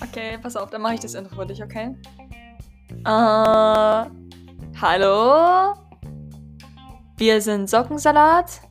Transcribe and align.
Okay, 0.00 0.38
pass 0.38 0.56
auf, 0.56 0.70
dann 0.70 0.82
mache 0.82 0.94
ich 0.94 1.00
das 1.00 1.14
Intro 1.14 1.36
für 1.36 1.46
dich, 1.46 1.62
okay? 1.62 1.94
Äh, 3.04 4.10
hallo? 4.80 5.74
Wir 7.16 7.40
sind 7.40 7.68
Sockensalat. 7.68 8.62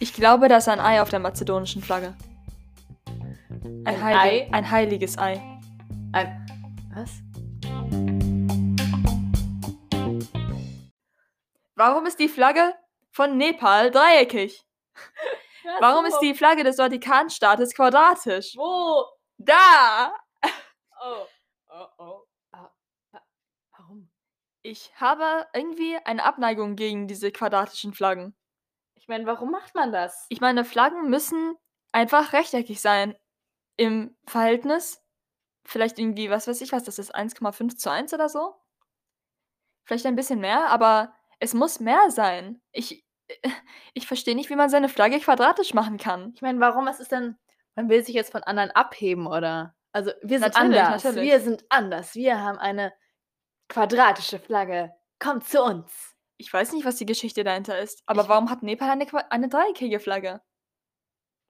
Ich 0.00 0.12
glaube, 0.12 0.48
da 0.48 0.56
ist 0.56 0.68
ein 0.68 0.80
Ei 0.80 1.00
auf 1.00 1.10
der 1.10 1.20
mazedonischen 1.20 1.82
Flagge. 1.82 2.14
Ein, 3.84 3.86
Ein 3.86 4.02
Ei? 4.02 4.48
ein 4.50 4.70
heiliges 4.70 5.18
Ei. 5.18 5.40
Ein, 6.12 6.46
was? 6.94 7.10
Warum 11.76 12.06
ist 12.06 12.18
die 12.18 12.28
Flagge 12.28 12.74
von 13.10 13.36
Nepal 13.36 13.90
dreieckig? 13.90 14.64
Warum 15.80 16.04
ist 16.06 16.18
die 16.20 16.34
Flagge 16.34 16.64
des 16.64 16.76
Vatikanstaates 16.76 17.74
quadratisch? 17.74 18.54
Wo? 18.56 19.04
Da! 19.38 20.14
Oh. 21.02 21.26
Oh, 21.74 21.86
oh. 21.96 22.22
Ah, 22.52 22.70
wa- 23.12 23.22
Warum? 23.78 24.10
Ich 24.60 24.92
habe 25.00 25.46
irgendwie 25.54 25.96
eine 26.04 26.22
Abneigung 26.22 26.76
gegen 26.76 27.08
diese 27.08 27.32
quadratischen 27.32 27.94
Flaggen. 27.94 28.36
Ich 28.94 29.08
meine, 29.08 29.24
warum 29.24 29.50
macht 29.50 29.74
man 29.74 29.90
das? 29.90 30.26
Ich 30.28 30.42
meine, 30.42 30.66
Flaggen 30.66 31.08
müssen 31.08 31.56
einfach 31.90 32.34
rechteckig 32.34 32.82
sein. 32.82 33.16
Im 33.78 34.14
Verhältnis. 34.26 35.02
Vielleicht 35.64 35.98
irgendwie, 35.98 36.28
was 36.28 36.46
weiß 36.46 36.60
ich 36.60 36.72
was, 36.72 36.84
das 36.84 36.98
ist 36.98 37.14
1,5 37.14 37.78
zu 37.78 37.90
1 37.90 38.12
oder 38.12 38.28
so. 38.28 38.54
Vielleicht 39.84 40.04
ein 40.04 40.16
bisschen 40.16 40.40
mehr, 40.40 40.68
aber 40.68 41.14
es 41.40 41.54
muss 41.54 41.80
mehr 41.80 42.10
sein. 42.10 42.60
Ich, 42.72 43.02
ich 43.94 44.06
verstehe 44.06 44.34
nicht, 44.34 44.50
wie 44.50 44.56
man 44.56 44.70
seine 44.70 44.88
Flagge 44.88 45.18
quadratisch 45.20 45.74
machen 45.74 45.98
kann. 45.98 46.32
Ich 46.34 46.42
meine, 46.42 46.60
warum? 46.60 46.86
Was 46.86 47.00
ist 47.00 47.12
denn. 47.12 47.36
Man 47.74 47.88
will 47.88 48.04
sich 48.04 48.14
jetzt 48.14 48.32
von 48.32 48.42
anderen 48.42 48.70
abheben, 48.72 49.26
oder? 49.26 49.74
Also, 49.92 50.10
wir 50.22 50.38
sind 50.40 50.54
Natürlich, 50.54 50.80
anders. 50.82 51.04
natürlich. 51.04 51.30
Wir 51.30 51.40
sind 51.40 51.64
anders. 51.70 52.14
Wir 52.14 52.40
haben 52.40 52.58
eine 52.58 52.92
quadratische 53.68 54.38
Flagge. 54.38 54.92
Kommt 55.18 55.44
zu 55.48 55.62
uns. 55.62 56.14
Ich 56.36 56.52
weiß 56.52 56.72
nicht, 56.72 56.84
was 56.84 56.96
die 56.96 57.06
Geschichte 57.06 57.44
dahinter 57.44 57.78
ist, 57.78 58.02
aber 58.06 58.22
Ich- 58.22 58.28
warum 58.28 58.50
hat 58.50 58.62
Nepal 58.62 58.90
eine, 58.90 59.06
qua- 59.06 59.24
eine 59.30 59.48
dreieckige 59.48 60.00
Flagge? 60.00 60.40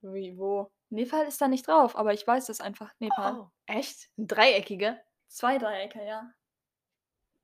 Wie, 0.02 0.36
wo? 0.36 0.70
Nepal 0.91 1.24
ist 1.27 1.41
da 1.41 1.48
nicht 1.48 1.67
drauf, 1.67 1.96
aber 1.96 2.12
ich 2.12 2.27
weiß 2.27 2.46
das 2.46 2.61
einfach. 2.61 2.91
Nepal. 2.98 3.39
Oh, 3.41 3.48
echt? 3.67 4.11
Ein 4.19 4.27
dreieckige? 4.27 5.00
Zwei 5.28 5.56
Dreiecke, 5.58 6.05
ja. 6.05 6.30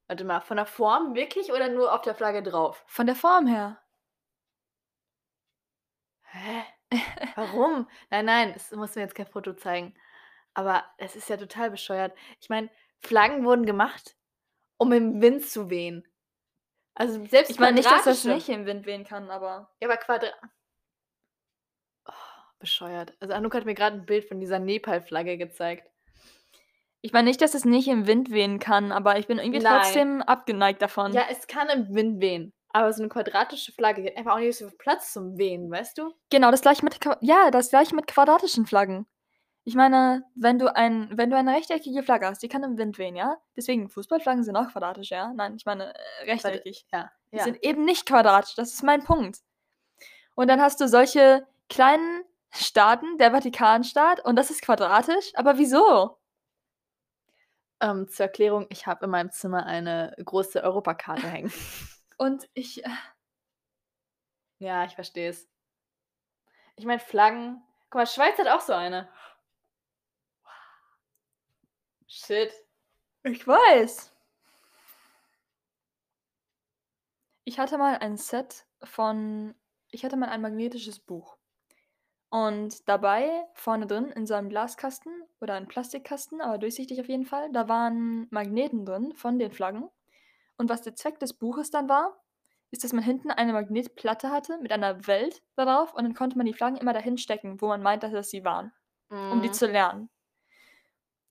Warte 0.07 0.25
mal, 0.25 0.41
von 0.41 0.57
der 0.59 0.67
Form 0.67 1.15
wirklich 1.15 1.53
oder 1.53 1.69
nur 1.69 1.95
auf 1.95 2.03
der 2.03 2.15
Flagge 2.15 2.43
drauf? 2.43 2.85
Von 2.87 3.07
der 3.07 3.15
Form 3.17 3.47
her. 3.47 3.81
Hä? 6.39 6.65
Warum? 7.37 7.89
Nein, 8.11 8.25
nein, 8.25 8.53
es 8.55 8.71
muss 8.73 8.95
mir 8.95 9.03
jetzt 9.03 9.15
kein 9.15 9.27
Foto 9.27 9.53
zeigen. 9.53 9.95
Aber 10.55 10.85
es 10.97 11.17
ist 11.17 11.29
ja 11.29 11.37
total 11.37 11.71
bescheuert. 11.71 12.17
Ich 12.41 12.49
meine, 12.49 12.71
Flaggen 13.01 13.45
wurden 13.45 13.67
gemacht, 13.67 14.17
um 14.77 14.93
im 14.93 15.21
Wind 15.21 15.47
zu 15.47 15.71
wehen. 15.71 16.07
Also 16.95 17.25
selbst 17.27 17.51
Ich 17.51 17.59
meine 17.59 17.77
nicht, 17.77 17.91
dass 17.91 18.05
das 18.05 18.25
nicht 18.25 18.49
im 18.49 18.67
Wind 18.67 18.87
wehen 18.87 19.05
kann, 19.05 19.31
aber. 19.31 19.71
Ja, 19.81 19.89
aber 19.89 19.99
Quadrat. 19.99 20.35
Oh, 22.07 22.13
bescheuert. 22.59 23.17
Also 23.21 23.35
Anouk 23.35 23.55
hat 23.55 23.67
mir 23.67 23.75
gerade 23.75 23.97
ein 23.97 24.07
Bild 24.07 24.25
von 24.25 24.41
dieser 24.41 24.59
Nepal-Flagge 24.59 25.39
gezeigt. 25.39 25.89
Ich 27.01 27.13
meine 27.13 27.29
nicht, 27.29 27.41
dass 27.41 27.55
es 27.55 27.65
nicht 27.65 27.87
im 27.87 28.09
Wind 28.09 28.31
wehen 28.33 28.59
kann, 28.59 28.91
aber 28.91 29.19
ich 29.19 29.29
bin 29.29 29.39
irgendwie 29.39 29.61
Nein. 29.61 29.81
trotzdem 29.81 30.23
abgeneigt 30.23 30.83
davon. 30.83 31.13
Ja, 31.13 31.27
es 31.31 31.47
kann 31.47 31.69
im 31.69 31.95
Wind 31.95 32.21
wehen. 32.21 32.53
Aber 32.79 32.93
so 32.93 33.03
eine 33.03 33.09
quadratische 33.09 33.73
Flagge 33.73 34.03
die 34.03 34.09
hat 34.09 34.17
einfach 34.17 34.35
auch 34.35 34.39
nicht 34.39 34.57
so 34.57 34.69
viel 34.69 34.79
Platz 34.79 35.13
zum 35.13 35.37
Wehen, 35.37 35.69
weißt 35.69 35.99
du? 35.99 36.15
Genau, 36.31 36.53
das 36.53 36.61
gleiche 36.61 36.85
mit 36.85 36.97
ja, 37.23 37.51
das 37.51 37.71
gleiche 37.71 37.93
mit 37.97 38.07
quadratischen 38.07 38.67
Flaggen. 38.67 39.05
Ich 39.65 39.75
meine, 39.75 40.23
wenn 40.37 40.61
du 40.61 40.73
ein, 40.73 41.11
wenn 41.11 41.29
du 41.29 41.37
eine 41.37 41.57
rechteckige 41.57 42.05
Flagge 42.05 42.29
hast, 42.29 42.41
die 42.41 42.49
kann 42.49 42.63
im 42.63 42.79
Wind 42.79 42.97
wehen, 42.99 43.17
ja? 43.17 43.37
Deswegen 43.57 43.89
Fußballflaggen 43.89 44.45
sind 44.45 44.55
auch 44.55 44.69
quadratisch, 44.69 45.11
ja? 45.11 45.33
Nein, 45.35 45.57
ich 45.57 45.67
meine 45.67 45.93
äh, 45.93 46.31
rechteckig. 46.31 46.87
Ja. 46.93 47.11
Die 47.33 47.39
ja. 47.39 47.43
sind 47.43 47.65
eben 47.65 47.85
nicht 47.85 48.07
quadratisch, 48.07 48.55
das 48.55 48.73
ist 48.73 48.85
mein 48.85 49.03
Punkt. 49.03 49.39
Und 50.37 50.47
dann 50.47 50.63
hast 50.63 50.81
du 50.81 50.87
solche 50.87 51.49
kleinen 51.69 52.23
Staaten, 52.53 53.19
der 53.19 53.33
Vatikanstaat, 53.33 54.25
und 54.25 54.37
das 54.37 54.51
ist 54.51 54.63
quadratisch, 54.63 55.33
aber 55.35 55.59
wieso? 55.59 56.17
Ähm, 57.81 58.07
zur 58.07 58.27
Erklärung, 58.27 58.67
ich 58.69 58.87
habe 58.87 59.07
in 59.07 59.11
meinem 59.11 59.33
Zimmer 59.33 59.67
eine 59.67 60.15
große 60.25 60.63
Europakarte 60.63 61.27
hängen. 61.27 61.53
Und 62.19 62.49
ich, 62.53 62.85
äh, 62.85 62.91
Ja, 64.59 64.85
ich 64.85 64.95
verstehe 64.95 65.31
es. 65.31 65.49
Ich 66.77 66.85
meine, 66.85 67.01
Flaggen. 67.01 67.63
Guck 67.91 68.01
mal, 68.01 68.07
Schweiz 68.07 68.39
hat 68.39 68.49
auch 68.49 68.61
so 68.61 68.73
eine. 68.73 69.09
Shit. 72.07 72.53
ich 73.23 73.47
weiß. 73.47 74.13
Ich 77.45 77.59
hatte 77.59 77.79
mal 77.79 77.97
ein 77.99 78.17
Set 78.17 78.67
von, 78.83 79.55
ich 79.91 80.05
hatte 80.05 80.17
mal 80.17 80.29
ein 80.29 80.43
magnetisches 80.43 80.99
Buch. 80.99 81.37
Und 82.31 82.89
dabei, 82.89 83.47
vorne 83.55 83.87
drin, 83.87 84.11
in 84.11 84.27
so 84.27 84.35
einem 84.35 84.51
Glaskasten 84.51 85.13
oder 85.41 85.55
einem 85.55 85.69
Plastikkasten, 85.69 86.41
aber 86.41 86.59
durchsichtig 86.59 87.01
auf 87.01 87.09
jeden 87.09 87.25
Fall, 87.25 87.51
da 87.53 87.69
waren 87.69 88.27
Magneten 88.31 88.85
drin 88.85 89.15
von 89.15 89.39
den 89.39 89.53
Flaggen. 89.53 89.89
Und 90.59 90.69
was 90.69 90.83
der 90.83 90.95
Zweck 90.95 91.19
des 91.21 91.33
Buches 91.33 91.71
dann 91.71 91.89
war, 91.89 92.21
ist, 92.71 92.85
dass 92.85 92.93
man 92.93 93.03
hinten 93.03 93.31
eine 93.31 93.55
Magnetplatte 93.55 94.31
hatte 94.31 94.59
mit 94.59 94.73
einer 94.73 95.07
Welt 95.07 95.43
darauf 95.57 95.95
und 95.95 96.05
dann 96.05 96.15
konnte 96.15 96.37
man 96.37 96.45
die 96.45 96.53
Flaggen 96.53 96.77
immer 96.77 96.93
dahin 96.93 97.17
stecken, 97.17 97.61
wo 97.63 97.69
man 97.69 97.83
meinte, 97.83 98.11
dass 98.11 98.29
sie 98.29 98.45
waren, 98.45 98.73
um 99.09 99.41
die 99.41 99.49
Mhm. 99.49 99.53
zu 99.55 99.67
lernen. 99.67 100.11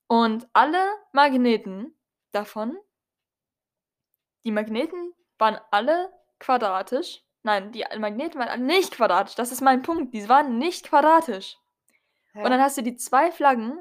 Und 0.07 0.47
alle 0.53 0.83
Magneten 1.11 1.95
davon, 2.31 2.75
die 4.45 4.51
Magneten 4.51 5.13
waren 5.37 5.59
alle 5.69 6.11
quadratisch. 6.39 7.23
Nein, 7.43 7.71
die 7.71 7.85
Magneten 7.99 8.39
waren 8.39 8.49
alle 8.49 8.63
nicht 8.63 8.93
quadratisch. 8.93 9.35
Das 9.35 9.51
ist 9.51 9.61
mein 9.61 9.81
Punkt. 9.81 10.13
Die 10.13 10.27
waren 10.29 10.57
nicht 10.57 10.87
quadratisch. 10.87 11.57
Hä? 12.33 12.43
Und 12.43 12.49
dann 12.49 12.61
hast 12.61 12.77
du 12.77 12.81
die 12.81 12.95
zwei 12.95 13.31
Flaggen, 13.31 13.77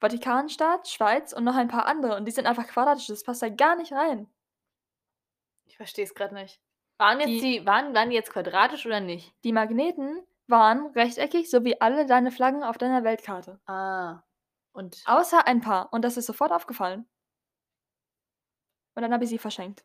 Vatikanstaat, 0.00 0.88
Schweiz 0.88 1.32
und 1.32 1.44
noch 1.44 1.56
ein 1.56 1.68
paar 1.68 1.86
andere. 1.86 2.16
Und 2.16 2.24
die 2.24 2.32
sind 2.32 2.46
einfach 2.46 2.66
quadratisch. 2.66 3.08
Das 3.08 3.24
passt 3.24 3.42
da 3.42 3.48
gar 3.48 3.74
nicht 3.76 3.92
rein. 3.92 4.28
Verstehe 5.78 6.04
es 6.04 6.14
gerade 6.14 6.34
nicht. 6.34 6.60
Waren 6.98 7.20
jetzt 7.20 7.28
Die- 7.30 7.40
die, 7.60 7.66
waren, 7.66 7.94
waren 7.94 8.10
die 8.10 8.16
jetzt 8.16 8.30
quadratisch 8.32 8.84
oder 8.84 9.00
nicht? 9.00 9.32
Die 9.44 9.52
Magneten 9.52 10.22
waren 10.46 10.88
rechteckig, 10.88 11.48
so 11.50 11.64
wie 11.64 11.80
alle 11.80 12.04
deine 12.06 12.30
Flaggen 12.30 12.62
auf 12.62 12.76
deiner 12.76 13.04
Weltkarte. 13.04 13.60
Ah. 13.66 14.22
Und 14.72 15.02
Außer 15.06 15.46
ein 15.46 15.60
paar. 15.60 15.92
Und 15.92 16.02
das 16.04 16.16
ist 16.16 16.26
sofort 16.26 16.52
aufgefallen. 16.52 17.08
Und 18.94 19.02
dann 19.02 19.12
habe 19.12 19.24
ich 19.24 19.30
sie 19.30 19.38
verschenkt. 19.38 19.84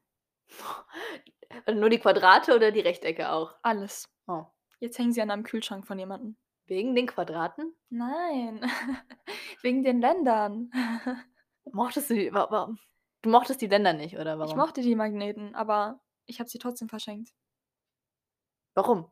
nur 1.72 1.90
die 1.90 2.00
Quadrate 2.00 2.56
oder 2.56 2.72
die 2.72 2.80
Rechtecke 2.82 3.30
auch? 3.32 3.56
Alles. 3.62 4.10
Oh. 4.28 4.46
Jetzt 4.80 4.98
hängen 5.00 5.14
sie 5.14 5.22
an 5.22 5.32
einem 5.32 5.44
Kühlschrank 5.44 5.86
von 5.88 6.00
jemandem. 6.00 6.36
Wegen 6.66 6.96
den 6.96 7.08
Quadraten? 7.08 7.76
Nein. 7.90 8.62
Wegen 9.62 9.84
den 9.84 10.02
Ländern. 10.02 10.72
Mochtest 11.72 12.10
du 12.10 12.16
die, 12.16 12.34
wa- 12.34 12.50
du 13.24 13.30
mochtest 13.30 13.62
die 13.62 13.68
Länder 13.68 13.94
nicht, 13.94 14.18
oder 14.18 14.38
warum? 14.38 14.52
Ich 14.52 14.56
mochte 14.56 14.82
die 14.82 14.96
Magneten, 14.96 15.56
aber 15.56 16.00
ich 16.26 16.40
habe 16.40 16.50
sie 16.50 16.60
trotzdem 16.60 16.90
verschenkt. 16.90 17.32
warum? 18.76 19.10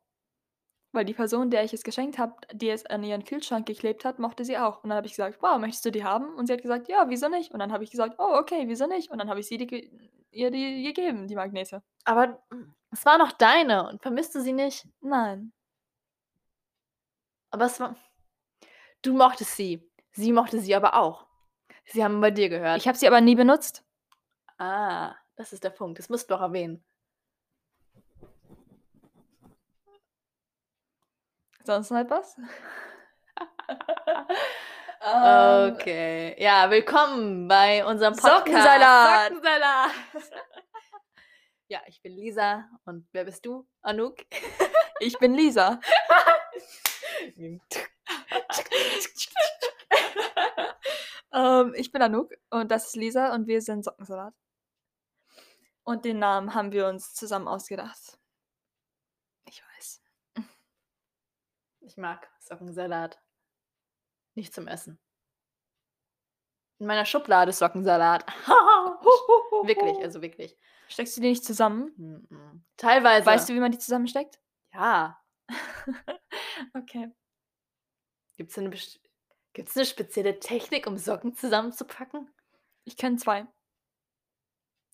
Weil 0.94 1.06
die 1.06 1.14
Person, 1.14 1.50
der 1.50 1.64
ich 1.64 1.74
es 1.74 1.84
geschenkt 1.84 2.18
habe, 2.20 2.36
die 2.52 2.70
es 2.70 2.86
an 2.86 3.02
ihren 3.04 3.24
Kühlschrank 3.24 3.66
geklebt 3.66 4.04
hat, 4.04 4.20
mochte 4.20 4.44
sie 4.44 4.58
auch. 4.58 4.84
Und 4.84 4.90
dann 4.90 4.98
habe 4.98 5.08
ich 5.08 5.14
gesagt, 5.14 5.42
wow, 5.42 5.58
möchtest 5.58 5.86
du 5.86 5.92
die 5.92 6.04
haben? 6.04 6.36
Und 6.36 6.48
sie 6.48 6.54
hat 6.54 6.62
gesagt, 6.62 6.90
ja, 6.90 7.06
wieso 7.08 7.30
nicht? 7.30 7.52
Und 7.52 7.60
dann 7.60 7.72
habe 7.72 7.86
ich 7.86 7.92
gesagt, 7.92 8.16
oh, 8.18 8.36
okay, 8.38 8.64
wieso 8.68 8.88
nicht? 8.88 9.10
Und 9.10 9.20
dann 9.20 9.30
habe 9.30 9.40
ich 9.40 9.48
sie 9.48 9.58
die, 9.58 9.90
ihr 10.32 10.52
die 10.52 10.84
gegeben, 10.84 11.28
die 11.28 11.36
Magnete. 11.36 11.82
Aber 12.04 12.44
es 12.92 13.06
war 13.06 13.18
noch 13.18 13.32
deine 13.32 13.88
und 13.88 14.02
vermisst 14.02 14.36
du 14.36 14.42
sie 14.42 14.52
nicht? 14.52 14.86
Nein. 15.00 15.54
Aber 17.52 17.66
es 17.66 17.80
war. 17.80 17.96
Du 19.02 19.14
mochtest 19.14 19.56
sie. 19.56 19.90
Sie 20.12 20.34
mochte 20.34 20.60
sie 20.60 20.76
aber 20.76 20.96
auch. 20.96 21.26
Sie 21.86 22.04
haben 22.04 22.20
bei 22.20 22.32
dir 22.32 22.50
gehört. 22.50 22.78
Ich 22.78 22.88
habe 22.88 22.98
sie 22.98 23.08
aber 23.08 23.22
nie 23.22 23.36
benutzt. 23.36 23.86
Ah, 24.62 25.16
das 25.36 25.54
ist 25.54 25.64
der 25.64 25.72
Punkt. 25.72 25.98
Das 26.00 26.10
musst 26.10 26.30
du 26.30 26.36
doch 26.36 26.42
erwähnen. 26.42 26.84
Sonst 31.64 31.92
noch 31.92 32.00
etwas? 32.00 32.38
Ähm, 35.04 35.74
Okay. 35.74 36.36
Ja, 36.38 36.70
willkommen 36.70 37.48
bei 37.48 37.84
unserem 37.84 38.14
Podcast. 38.14 38.38
Sockensalat. 38.38 39.30
Sockensalat. 39.30 39.92
ja, 41.70 41.82
ich 41.88 42.04
bin 42.04 42.12
Lisa. 42.12 42.70
Und 42.86 43.08
wer 43.12 43.26
bist 43.26 43.44
du? 43.46 43.68
Anouk? 43.82 44.18
Ich 45.00 45.18
bin 45.18 45.34
Lisa. 45.34 45.80
ähm, 51.34 51.74
ich 51.76 51.92
bin 51.92 52.04
Anouk 52.04 52.34
und 52.52 52.70
das 52.70 52.86
ist 52.86 52.96
Lisa 52.96 53.34
und 53.34 53.48
wir 53.48 53.64
sind 53.64 53.84
Sockensalat. 53.84 54.36
Und 55.84 56.06
den 56.06 56.20
Namen 56.20 56.54
haben 56.54 56.72
wir 56.72 56.88
uns 56.88 57.14
zusammen 57.14 57.48
ausgedacht. 57.48 58.20
Ich 59.46 59.64
weiß. 59.64 60.04
Ich 61.82 61.98
mag 61.98 62.30
Sockensalat. 62.40 63.20
Nicht 64.36 64.54
zum 64.54 64.68
Essen. 64.68 65.00
In 66.80 66.88
meiner 66.88 67.06
Schublade 67.06 67.50
ist 67.50 67.60
Sockensalat. 67.60 68.26
wirklich, 69.66 69.98
also 69.98 70.22
wirklich. 70.22 70.58
Steckst 70.88 71.16
du 71.18 71.22
die 71.22 71.30
nicht 71.30 71.44
zusammen? 71.44 72.66
Teilweise. 72.78 73.26
Weißt 73.26 73.50
du, 73.50 73.54
wie 73.54 73.60
man 73.60 73.72
die 73.72 73.78
zusammensteckt? 73.78 74.40
Ja. 74.74 75.22
okay. 76.74 77.12
Gibt 78.36 78.52
es 78.52 78.58
eine, 78.58 78.72
eine 78.72 79.86
spezielle 79.86 80.40
Technik, 80.40 80.88
um 80.88 80.98
Socken 80.98 81.36
zusammenzupacken? 81.36 82.34
Ich 82.84 82.98
kenne 82.98 83.18
zwei. 83.18 83.48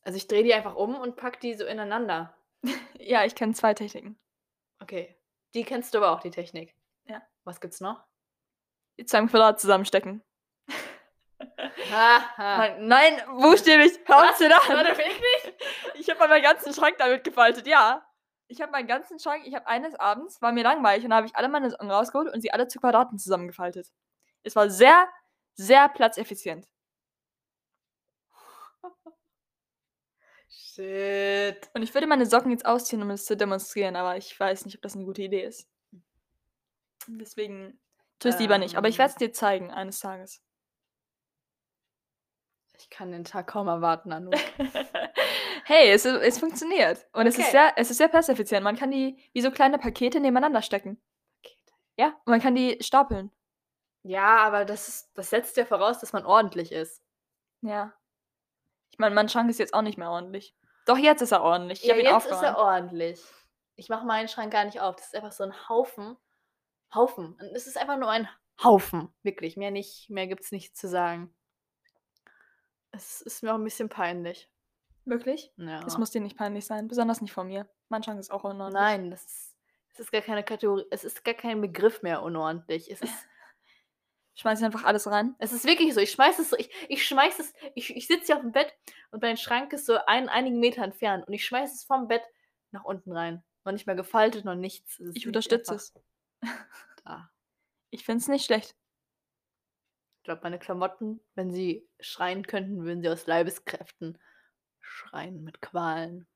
Also 0.07 0.15
ich 0.15 0.27
drehe 0.29 0.41
die 0.41 0.53
einfach 0.53 0.75
um 0.75 0.95
und 0.95 1.17
pack 1.17 1.41
die 1.41 1.53
so 1.53 1.65
ineinander. 1.65 2.33
Ja, 2.99 3.25
ich 3.25 3.35
kenne 3.35 3.53
zwei 3.53 3.73
Techniken. 3.73 4.17
Okay. 4.79 5.17
Die 5.53 5.63
kennst 5.65 5.93
du 5.93 5.97
aber 5.97 6.11
auch, 6.11 6.21
die 6.21 6.31
Technik. 6.31 6.75
Ja. 7.07 7.21
Was 7.43 7.59
gibt's 7.59 7.81
noch? 7.81 8.01
Die 8.97 9.05
zu 9.05 9.17
einem 9.17 9.27
Quadrat 9.27 9.59
zusammenstecken. 9.59 10.23
Nein, 11.91 12.87
nein, 12.87 13.21
buchstäblich. 13.39 13.99
Hör 14.05 14.29
auf 14.29 14.35
zu 14.35 14.47
lachen. 14.47 14.75
Warte, 14.75 14.97
wirklich? 14.97 15.55
Ich 15.95 16.09
habe 16.09 16.27
meinen 16.27 16.43
ganzen 16.43 16.73
Schrank 16.73 16.95
damit 16.97 17.23
gefaltet, 17.23 17.67
ja. 17.67 18.05
Ich 18.47 18.61
habe 18.61 18.71
meinen 18.71 18.87
ganzen 18.87 19.19
Schrank, 19.19 19.45
ich 19.45 19.55
habe 19.55 19.67
eines 19.67 19.93
Abends, 19.95 20.41
war 20.41 20.51
mir 20.51 20.63
langweilig 20.63 21.05
und 21.05 21.13
habe 21.13 21.27
ich 21.27 21.35
alle 21.35 21.49
meine 21.49 21.69
Socken 21.69 21.91
rausgeholt 21.91 22.33
und 22.33 22.41
sie 22.41 22.51
alle 22.51 22.67
zu 22.67 22.79
Quadraten 22.79 23.19
zusammengefaltet. 23.19 23.89
Es 24.43 24.55
war 24.55 24.69
sehr, 24.69 25.07
sehr 25.53 25.89
platzeffizient. 25.89 26.65
Shit. 30.77 31.69
Und 31.73 31.81
ich 31.81 31.91
würde 31.95 32.05
meine 32.05 32.27
Socken 32.27 32.51
jetzt 32.51 32.65
ausziehen, 32.65 33.01
um 33.01 33.09
es 33.09 33.25
zu 33.25 33.35
demonstrieren, 33.35 33.95
aber 33.95 34.15
ich 34.15 34.39
weiß 34.39 34.65
nicht, 34.65 34.75
ob 34.75 34.81
das 34.83 34.95
eine 34.95 35.05
gute 35.05 35.23
Idee 35.23 35.43
ist. 35.43 35.67
Deswegen 37.07 37.79
tue 38.19 38.29
es 38.29 38.39
lieber 38.39 38.59
nicht. 38.59 38.75
Aber 38.75 38.87
ich 38.87 38.95
Ähm. 38.95 38.99
werde 38.99 39.11
es 39.11 39.15
dir 39.17 39.31
zeigen 39.33 39.71
eines 39.71 39.99
Tages. 39.99 40.43
Ich 42.77 42.91
kann 42.91 43.11
den 43.11 43.23
Tag 43.23 43.47
kaum 43.47 43.67
erwarten, 43.67 44.11
Anu. 44.11 44.29
hey, 45.65 45.89
es, 45.89 46.05
es 46.05 46.37
funktioniert. 46.37 47.07
Und 47.11 47.25
es, 47.25 47.35
ist 47.39 47.45
Okay. 47.45 47.51
sehr, 47.51 47.73
es 47.77 47.89
ist 47.89 47.97
sehr 47.97 48.07
platzeffizient. 48.07 48.63
Man 48.63 48.75
kann 48.75 48.91
die 48.91 49.17
wie 49.33 49.41
so 49.41 49.49
kleine 49.49 49.79
Pakete 49.79 50.19
nebeneinander 50.19 50.61
stecken. 50.61 51.01
Ja, 51.97 52.09
und 52.25 52.27
man 52.27 52.39
kann 52.39 52.53
die 52.53 52.77
stapeln. 52.81 53.31
Ja, 54.03 54.37
aber 54.43 54.63
das, 54.63 54.87
ist, 54.87 55.09
das 55.15 55.31
setzt 55.31 55.57
ja 55.57 55.65
voraus, 55.65 55.99
dass 55.99 56.13
man 56.13 56.23
ordentlich 56.23 56.71
ist. 56.71 57.01
Ja. 57.61 57.93
Ich 58.91 58.99
meine, 58.99 59.15
mein 59.15 59.27
Schrank 59.27 59.49
ist 59.49 59.57
jetzt 59.57 59.73
auch 59.73 59.81
nicht 59.81 59.97
mehr 59.97 60.11
ordentlich. 60.11 60.55
Doch, 60.87 60.97
jetzt 60.97 61.21
ist 61.21 61.31
er 61.31 61.43
ordentlich. 61.43 61.81
Ich 61.81 61.87
Ja, 61.87 61.95
jetzt 61.95 62.05
ist 62.07 62.13
aufgeräumt. 62.13 62.43
er 62.43 62.57
ordentlich. 62.57 63.21
Ich 63.75 63.89
mache 63.89 64.05
meinen 64.05 64.27
Schrank 64.27 64.51
gar 64.51 64.65
nicht 64.65 64.79
auf. 64.79 64.95
Das 64.95 65.07
ist 65.07 65.15
einfach 65.15 65.31
so 65.31 65.43
ein 65.43 65.69
Haufen. 65.69 66.17
Haufen. 66.93 67.33
Und 67.33 67.41
es 67.53 67.67
ist 67.67 67.77
einfach 67.77 67.97
nur 67.97 68.09
ein 68.09 68.27
Haufen. 68.63 69.13
Wirklich. 69.21 69.57
Mehr 69.57 69.69
nicht, 69.71 70.09
mehr 70.09 70.27
gibt's 70.27 70.51
nicht 70.51 70.75
zu 70.75 70.87
sagen. 70.87 71.33
Es 72.91 73.21
ist 73.21 73.43
mir 73.43 73.51
auch 73.51 73.57
ein 73.57 73.63
bisschen 73.63 73.89
peinlich. 73.89 74.49
Wirklich? 75.05 75.53
Ja. 75.57 75.81
Das 75.81 75.97
muss 75.97 76.11
dir 76.11 76.21
nicht 76.21 76.37
peinlich 76.37 76.65
sein. 76.65 76.87
Besonders 76.87 77.21
nicht 77.21 77.33
von 77.33 77.47
mir. 77.47 77.69
Mein 77.89 78.01
Schrank 78.03 78.19
ist 78.19 78.31
auch 78.31 78.43
unordentlich. 78.43 78.81
Nein, 78.81 79.11
das 79.11 79.23
ist, 79.25 79.55
es 79.93 79.99
ist 79.99 80.11
gar 80.11 80.21
keine 80.21 80.43
Kategorie, 80.43 80.85
es 80.91 81.03
ist 81.03 81.23
gar 81.23 81.33
kein 81.33 81.61
Begriff 81.61 82.01
mehr 82.01 82.23
unordentlich. 82.23 82.91
Es 82.91 83.01
ist, 83.01 83.13
Schmeiß 84.37 84.61
einfach 84.61 84.83
alles 84.83 85.07
rein. 85.07 85.35
es 85.39 85.51
ist 85.51 85.65
wirklich 85.65 85.93
so. 85.93 85.99
Ich 85.99 86.11
schmeiß 86.11 86.37
es 86.37 86.51
so, 86.51 86.57
ich, 86.57 86.69
ich 86.89 87.05
schmeiß 87.05 87.39
es, 87.39 87.53
ich, 87.73 87.95
ich 87.95 88.05
sitze 88.05 88.27
hier 88.27 88.35
auf 88.35 88.41
dem 88.41 88.51
Bett 88.51 88.71
und 89.11 89.21
mein 89.21 89.35
Schrank 89.35 89.73
ist 89.73 89.87
so 89.87 89.97
ein, 90.05 90.29
einigen 90.29 90.59
Meter 90.59 90.83
entfernt 90.83 91.27
und 91.27 91.33
ich 91.33 91.43
schmeiß 91.45 91.73
es 91.73 91.83
vom 91.83 92.07
Bett 92.07 92.21
nach 92.71 92.83
unten 92.83 93.11
rein. 93.11 93.43
Noch 93.65 93.73
nicht 93.73 93.87
mehr 93.87 93.95
gefaltet, 93.95 94.45
noch 94.45 94.55
nichts. 94.55 95.01
Ich 95.15 95.25
unterstütze 95.27 95.71
einfach 95.71 95.83
es. 95.83 95.93
Da. 97.03 97.31
Ich 97.89 98.05
finde 98.05 98.21
es 98.21 98.27
nicht 98.27 98.45
schlecht. 98.45 98.75
Ich 100.17 100.23
glaube, 100.23 100.41
meine 100.43 100.59
Klamotten, 100.59 101.21
wenn 101.35 101.51
sie 101.51 101.87
schreien 101.99 102.45
könnten, 102.45 102.83
würden 102.83 103.01
sie 103.01 103.09
aus 103.09 103.27
Leibeskräften 103.27 104.17
schreien 104.81 105.43
mit 105.43 105.61
Qualen. 105.61 106.27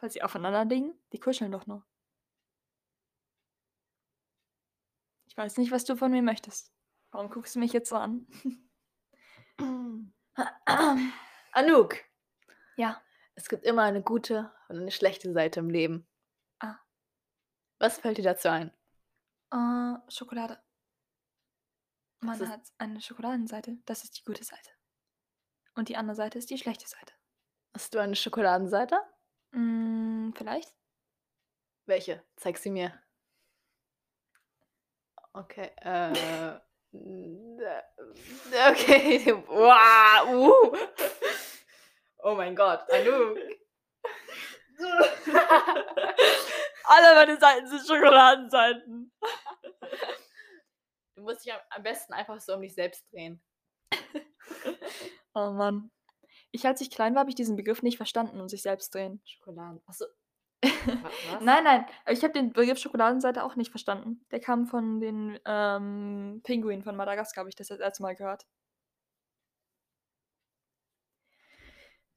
Falls 0.00 0.14
sie 0.14 0.22
aufeinander 0.22 0.64
liegen, 0.64 0.94
die 1.12 1.20
kuscheln 1.20 1.52
doch 1.52 1.66
nur. 1.66 1.84
Ich 5.26 5.36
weiß 5.36 5.58
nicht, 5.58 5.70
was 5.70 5.84
du 5.84 5.94
von 5.94 6.10
mir 6.10 6.22
möchtest. 6.22 6.72
Warum 7.10 7.28
guckst 7.30 7.54
du 7.54 7.58
mich 7.58 7.72
jetzt 7.72 7.88
so 7.90 7.96
an? 7.96 8.26
Anouk, 11.52 11.96
Ja. 12.76 13.02
es 13.34 13.48
gibt 13.48 13.64
immer 13.64 13.82
eine 13.82 14.02
gute 14.02 14.52
und 14.68 14.76
eine 14.78 14.90
schlechte 14.90 15.32
Seite 15.32 15.60
im 15.60 15.68
Leben. 15.70 16.06
Ah. 16.60 16.78
Was 17.78 17.98
fällt 17.98 18.18
dir 18.18 18.22
dazu 18.24 18.48
ein? 18.48 18.70
Äh, 19.52 19.98
Schokolade. 20.10 20.62
Man 22.20 22.40
ist- 22.40 22.48
hat 22.48 22.60
eine 22.78 23.00
Schokoladenseite, 23.00 23.78
das 23.86 24.04
ist 24.04 24.18
die 24.18 24.24
gute 24.24 24.44
Seite. 24.44 24.70
Und 25.74 25.88
die 25.88 25.96
andere 25.96 26.14
Seite 26.14 26.38
ist 26.38 26.50
die 26.50 26.58
schlechte 26.58 26.86
Seite. 26.88 27.14
Hast 27.74 27.94
du 27.94 27.98
eine 27.98 28.16
Schokoladenseite? 28.16 29.00
Mm, 29.52 30.32
vielleicht? 30.34 30.74
Welche? 31.86 32.24
Zeig 32.36 32.58
sie 32.58 32.70
mir. 32.70 33.02
Okay. 35.32 35.72
Äh, 35.80 36.60
okay. 38.70 39.32
Wow. 39.46 40.28
Uh. 40.28 40.76
Oh 42.22 42.34
mein 42.34 42.54
Gott. 42.56 42.80
Anouk. 42.90 43.38
Alle 46.84 47.14
meine 47.14 47.38
Seiten 47.38 47.66
sind 47.68 47.86
Schokoladenseiten. 47.86 49.12
Du 51.14 51.22
musst 51.22 51.44
dich 51.44 51.52
am- 51.52 51.82
besten 51.82 52.12
einfach 52.12 52.40
so 52.40 52.54
um 52.54 52.62
dich 52.62 52.74
selbst 52.74 53.04
drehen. 53.12 53.42
Oh 55.34 55.50
Mann. 55.52 55.90
Ich, 56.50 56.66
als 56.66 56.80
ich 56.80 56.90
klein 56.90 57.14
war, 57.14 57.20
habe 57.20 57.30
ich 57.30 57.36
diesen 57.36 57.56
Begriff 57.56 57.82
nicht 57.82 57.96
verstanden 57.96 58.40
und 58.40 58.48
sich 58.48 58.62
selbst 58.62 58.92
drehen. 58.94 59.22
Schokoladen. 59.24 59.80
Achso. 59.86 60.06
Was? 61.32 61.40
Nein, 61.40 61.64
nein, 61.64 61.86
ich 62.08 62.22
habe 62.22 62.34
den 62.34 62.52
Begriff 62.52 62.78
Schokoladenseite 62.78 63.44
auch 63.44 63.56
nicht 63.56 63.70
verstanden. 63.70 64.24
Der 64.30 64.40
kam 64.40 64.66
von 64.66 65.00
den 65.00 65.38
ähm, 65.46 66.40
Pinguinen 66.44 66.82
von 66.82 66.96
Madagaskar, 66.96 67.42
habe 67.42 67.48
ich 67.48 67.56
das 67.56 67.68
das 67.68 67.80
erste 67.80 68.02
Mal 68.02 68.14
gehört. 68.14 68.46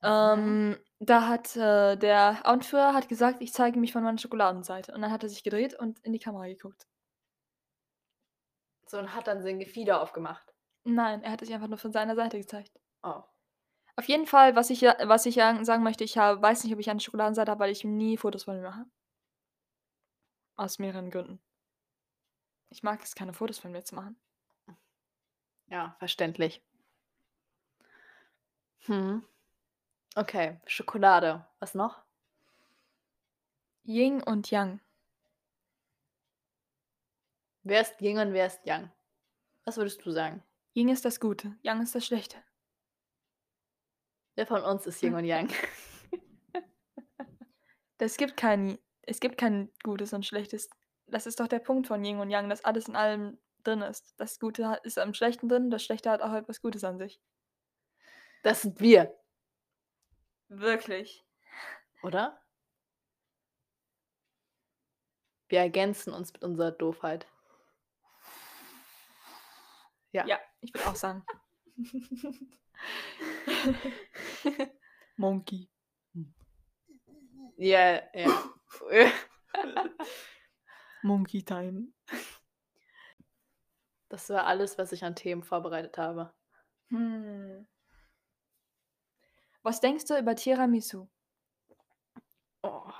Ähm, 0.03 0.77
da 0.99 1.27
hat 1.29 1.55
äh, 1.55 1.95
der 1.95 2.45
Anführer 2.45 2.93
hat 2.93 3.07
gesagt, 3.07 3.41
ich 3.41 3.53
zeige 3.53 3.79
mich 3.79 3.93
von 3.93 4.03
meiner 4.03 4.17
Schokoladenseite. 4.17 4.93
Und 4.93 5.01
dann 5.01 5.11
hat 5.11 5.23
er 5.23 5.29
sich 5.29 5.43
gedreht 5.43 5.73
und 5.79 5.99
in 5.99 6.11
die 6.11 6.19
Kamera 6.19 6.47
geguckt. 6.47 6.87
So 8.85 8.99
und 8.99 9.15
hat 9.15 9.27
dann 9.27 9.41
sein 9.41 9.59
Gefieder 9.59 10.01
aufgemacht. 10.01 10.53
Nein, 10.83 11.23
er 11.23 11.31
hat 11.31 11.39
sich 11.39 11.53
einfach 11.53 11.69
nur 11.69 11.77
von 11.77 11.93
seiner 11.93 12.15
Seite 12.15 12.37
gezeigt. 12.37 12.79
Oh. 13.01 13.23
Auf 13.95 14.07
jeden 14.07 14.25
Fall, 14.25 14.55
was 14.55 14.69
ich, 14.69 14.81
ja- 14.81 14.97
was 15.03 15.25
ich 15.25 15.35
ja 15.35 15.63
sagen 15.63 15.83
möchte, 15.83 16.03
ich 16.03 16.17
hab, 16.17 16.41
weiß 16.41 16.63
nicht, 16.63 16.73
ob 16.73 16.79
ich 16.79 16.89
eine 16.89 16.99
Schokoladenseite 16.99 17.51
habe, 17.51 17.59
weil 17.59 17.71
ich 17.71 17.83
nie 17.83 18.17
Fotos 18.17 18.43
von 18.43 18.55
mir 18.57 18.63
mache. 18.63 18.85
Aus 20.55 20.79
mehreren 20.79 21.11
Gründen. 21.11 21.39
Ich 22.69 22.81
mag 22.81 23.01
es, 23.03 23.13
keine 23.15 23.33
Fotos 23.33 23.59
von 23.59 23.71
mir 23.71 23.83
zu 23.83 23.95
machen. 23.95 24.17
Ja, 25.67 25.95
verständlich. 25.99 26.61
Hm. 28.85 29.23
Okay, 30.15 30.59
Schokolade. 30.67 31.45
Was 31.59 31.73
noch? 31.75 32.03
Yin 33.85 34.21
und 34.23 34.49
Yang. 34.51 34.79
Wer 37.63 37.81
ist 37.81 38.01
Yin 38.01 38.17
und 38.19 38.33
wer 38.33 38.47
ist 38.47 38.65
Yang? 38.65 38.91
Was 39.65 39.77
würdest 39.77 40.05
du 40.05 40.11
sagen? 40.11 40.43
Yin 40.75 40.89
ist 40.89 41.05
das 41.05 41.19
Gute, 41.19 41.55
Yang 41.61 41.83
ist 41.83 41.95
das 41.95 42.05
Schlechte. 42.05 42.37
Wer 44.35 44.47
von 44.47 44.63
uns 44.63 44.85
ist 44.87 45.01
Yin 45.01 45.15
und 45.15 45.25
Yang? 45.25 45.49
Es 47.99 48.17
gibt 48.17 48.35
kein, 48.35 48.79
es 49.03 49.21
gibt 49.21 49.37
kein 49.37 49.71
Gutes 49.81 50.11
und 50.11 50.25
Schlechtes. 50.25 50.69
Das 51.07 51.25
ist 51.25 51.39
doch 51.39 51.47
der 51.47 51.59
Punkt 51.59 51.87
von 51.87 52.03
Yin 52.03 52.19
und 52.19 52.29
Yang, 52.29 52.49
dass 52.49 52.65
alles 52.65 52.89
in 52.89 52.97
allem 52.97 53.39
drin 53.63 53.81
ist. 53.81 54.13
Das 54.17 54.39
Gute 54.39 54.77
ist 54.83 54.99
am 54.99 55.13
Schlechten 55.13 55.47
drin, 55.47 55.69
das 55.71 55.85
Schlechte 55.85 56.09
hat 56.09 56.21
auch 56.21 56.33
etwas 56.33 56.61
Gutes 56.61 56.83
an 56.83 56.97
sich. 56.97 57.21
Das 58.41 58.61
sind 58.63 58.81
wir, 58.81 59.17
Wirklich. 60.49 61.23
oder? 62.01 62.41
Wir 65.47 65.59
ergänzen 65.59 66.13
uns 66.13 66.33
mit 66.33 66.43
unserer 66.43 66.71
Doofheit. 66.71 67.25
Ja. 70.11 70.25
Ja, 70.25 70.39
ich 70.59 70.73
würde 70.73 70.89
auch 70.89 70.95
sagen. 70.95 71.25
Monkey. 75.17 75.69
Ja, 77.57 78.01
ja. 78.13 78.53
Monkey 81.01 81.43
Time. 81.43 81.87
Das 84.09 84.29
war 84.29 84.45
alles, 84.45 84.77
was 84.77 84.91
ich 84.91 85.03
an 85.03 85.15
Themen 85.15 85.43
vorbereitet 85.43 85.97
habe. 85.97 86.33
Hm. 86.89 87.67
Was 89.63 89.79
denkst 89.79 90.05
du 90.05 90.17
über 90.17 90.35
Tiramisu? 90.35 91.07
Oh. 92.61 92.91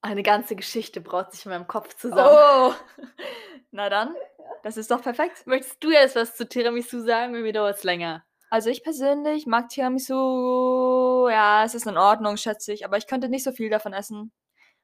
Eine 0.00 0.22
ganze 0.22 0.56
Geschichte 0.56 1.00
braut 1.00 1.32
sich 1.32 1.44
in 1.46 1.52
meinem 1.52 1.66
Kopf 1.66 1.94
zusammen. 1.94 2.36
Oh! 2.36 2.74
Na 3.70 3.88
dann, 3.88 4.16
das 4.62 4.76
ist 4.76 4.90
doch 4.90 5.02
perfekt. 5.02 5.46
Möchtest 5.46 5.82
du 5.84 5.90
jetzt 5.90 6.16
was 6.16 6.36
zu 6.36 6.48
Tiramisu 6.48 7.00
sagen? 7.00 7.32
Bei 7.32 7.40
mir 7.40 7.52
dauert 7.52 7.76
es 7.76 7.84
länger. 7.84 8.25
Also 8.48 8.70
ich 8.70 8.82
persönlich 8.84 9.46
mag 9.46 9.68
Tiramisu, 9.68 11.28
ja, 11.28 11.64
es 11.64 11.74
ist 11.74 11.86
in 11.86 11.98
Ordnung, 11.98 12.36
schätze 12.36 12.72
ich, 12.72 12.84
aber 12.84 12.96
ich 12.96 13.06
könnte 13.06 13.28
nicht 13.28 13.42
so 13.44 13.52
viel 13.52 13.70
davon 13.70 13.92
essen. 13.92 14.32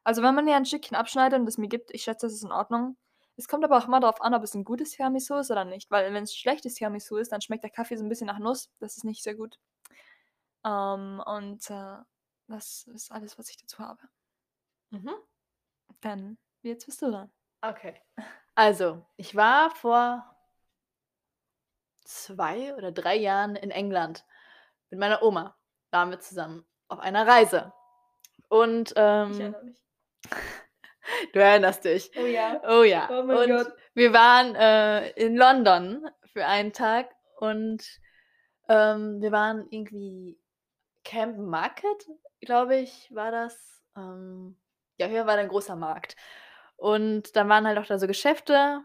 Also 0.04 0.22
wenn 0.22 0.34
man 0.34 0.44
mir 0.44 0.56
ein 0.56 0.64
Stückchen 0.64 0.96
abschneidet 0.96 1.38
und 1.38 1.46
es 1.46 1.58
mir 1.58 1.68
gibt, 1.68 1.92
ich 1.94 2.02
schätze, 2.02 2.26
es 2.26 2.34
ist 2.34 2.44
in 2.44 2.52
Ordnung. 2.52 2.96
Es 3.36 3.48
kommt 3.48 3.64
aber 3.64 3.78
auch 3.78 3.86
immer 3.86 4.00
darauf 4.00 4.20
an, 4.20 4.34
ob 4.34 4.42
es 4.42 4.54
ein 4.54 4.64
gutes 4.64 4.90
Tiramisu 4.90 5.36
ist 5.36 5.50
oder 5.50 5.64
nicht, 5.64 5.90
weil 5.90 6.12
wenn 6.12 6.24
es 6.24 6.34
schlechtes 6.34 6.74
Tiramisu 6.74 7.16
ist, 7.16 7.32
dann 7.32 7.40
schmeckt 7.40 7.62
der 7.62 7.70
Kaffee 7.70 7.96
so 7.96 8.04
ein 8.04 8.08
bisschen 8.08 8.26
nach 8.26 8.38
Nuss. 8.38 8.70
Das 8.80 8.96
ist 8.96 9.04
nicht 9.04 9.22
sehr 9.22 9.36
gut. 9.36 9.58
Ähm, 10.64 11.22
und 11.24 11.70
äh, 11.70 11.96
das 12.48 12.88
ist 12.94 13.12
alles, 13.12 13.38
was 13.38 13.48
ich 13.48 13.56
dazu 13.56 13.78
habe. 13.78 14.02
Mhm. 14.90 15.14
Dann, 16.00 16.38
jetzt 16.62 16.86
bist 16.86 17.00
du 17.00 17.10
dran. 17.10 17.32
Okay. 17.62 18.00
Also, 18.54 19.04
ich 19.16 19.34
war 19.34 19.70
vor 19.70 20.36
zwei 22.04 22.74
oder 22.74 22.92
drei 22.92 23.16
Jahren 23.16 23.56
in 23.56 23.70
England 23.70 24.24
mit 24.90 25.00
meiner 25.00 25.22
Oma. 25.22 25.56
Waren 25.90 26.10
wir 26.10 26.20
zusammen 26.20 26.66
auf 26.88 27.00
einer 27.00 27.26
Reise. 27.26 27.72
Und 28.48 28.92
ähm, 28.96 29.54
mich. 29.64 29.76
du 31.32 31.40
erinnerst 31.40 31.84
dich. 31.84 32.10
Oh 32.16 32.26
ja. 32.26 32.60
Oh 32.68 32.82
ja. 32.82 33.08
Oh 33.10 33.22
mein 33.24 33.36
und 33.36 33.48
Gott. 33.48 33.72
wir 33.94 34.12
waren 34.12 34.54
äh, 34.54 35.10
in 35.10 35.36
London 35.36 36.06
für 36.32 36.46
einen 36.46 36.72
Tag 36.72 37.10
und 37.36 37.82
ähm, 38.68 39.20
wir 39.20 39.32
waren 39.32 39.66
irgendwie 39.70 40.38
Camp 41.04 41.38
Market, 41.38 42.06
glaube 42.40 42.76
ich, 42.76 43.10
war 43.14 43.30
das. 43.30 43.82
Ähm, 43.96 44.56
ja, 44.98 45.06
hier 45.06 45.26
war 45.26 45.36
ein 45.36 45.48
großer 45.48 45.76
Markt. 45.76 46.16
Und 46.76 47.36
dann 47.36 47.48
waren 47.48 47.66
halt 47.66 47.78
auch 47.78 47.86
da 47.86 47.98
so 47.98 48.06
Geschäfte, 48.06 48.80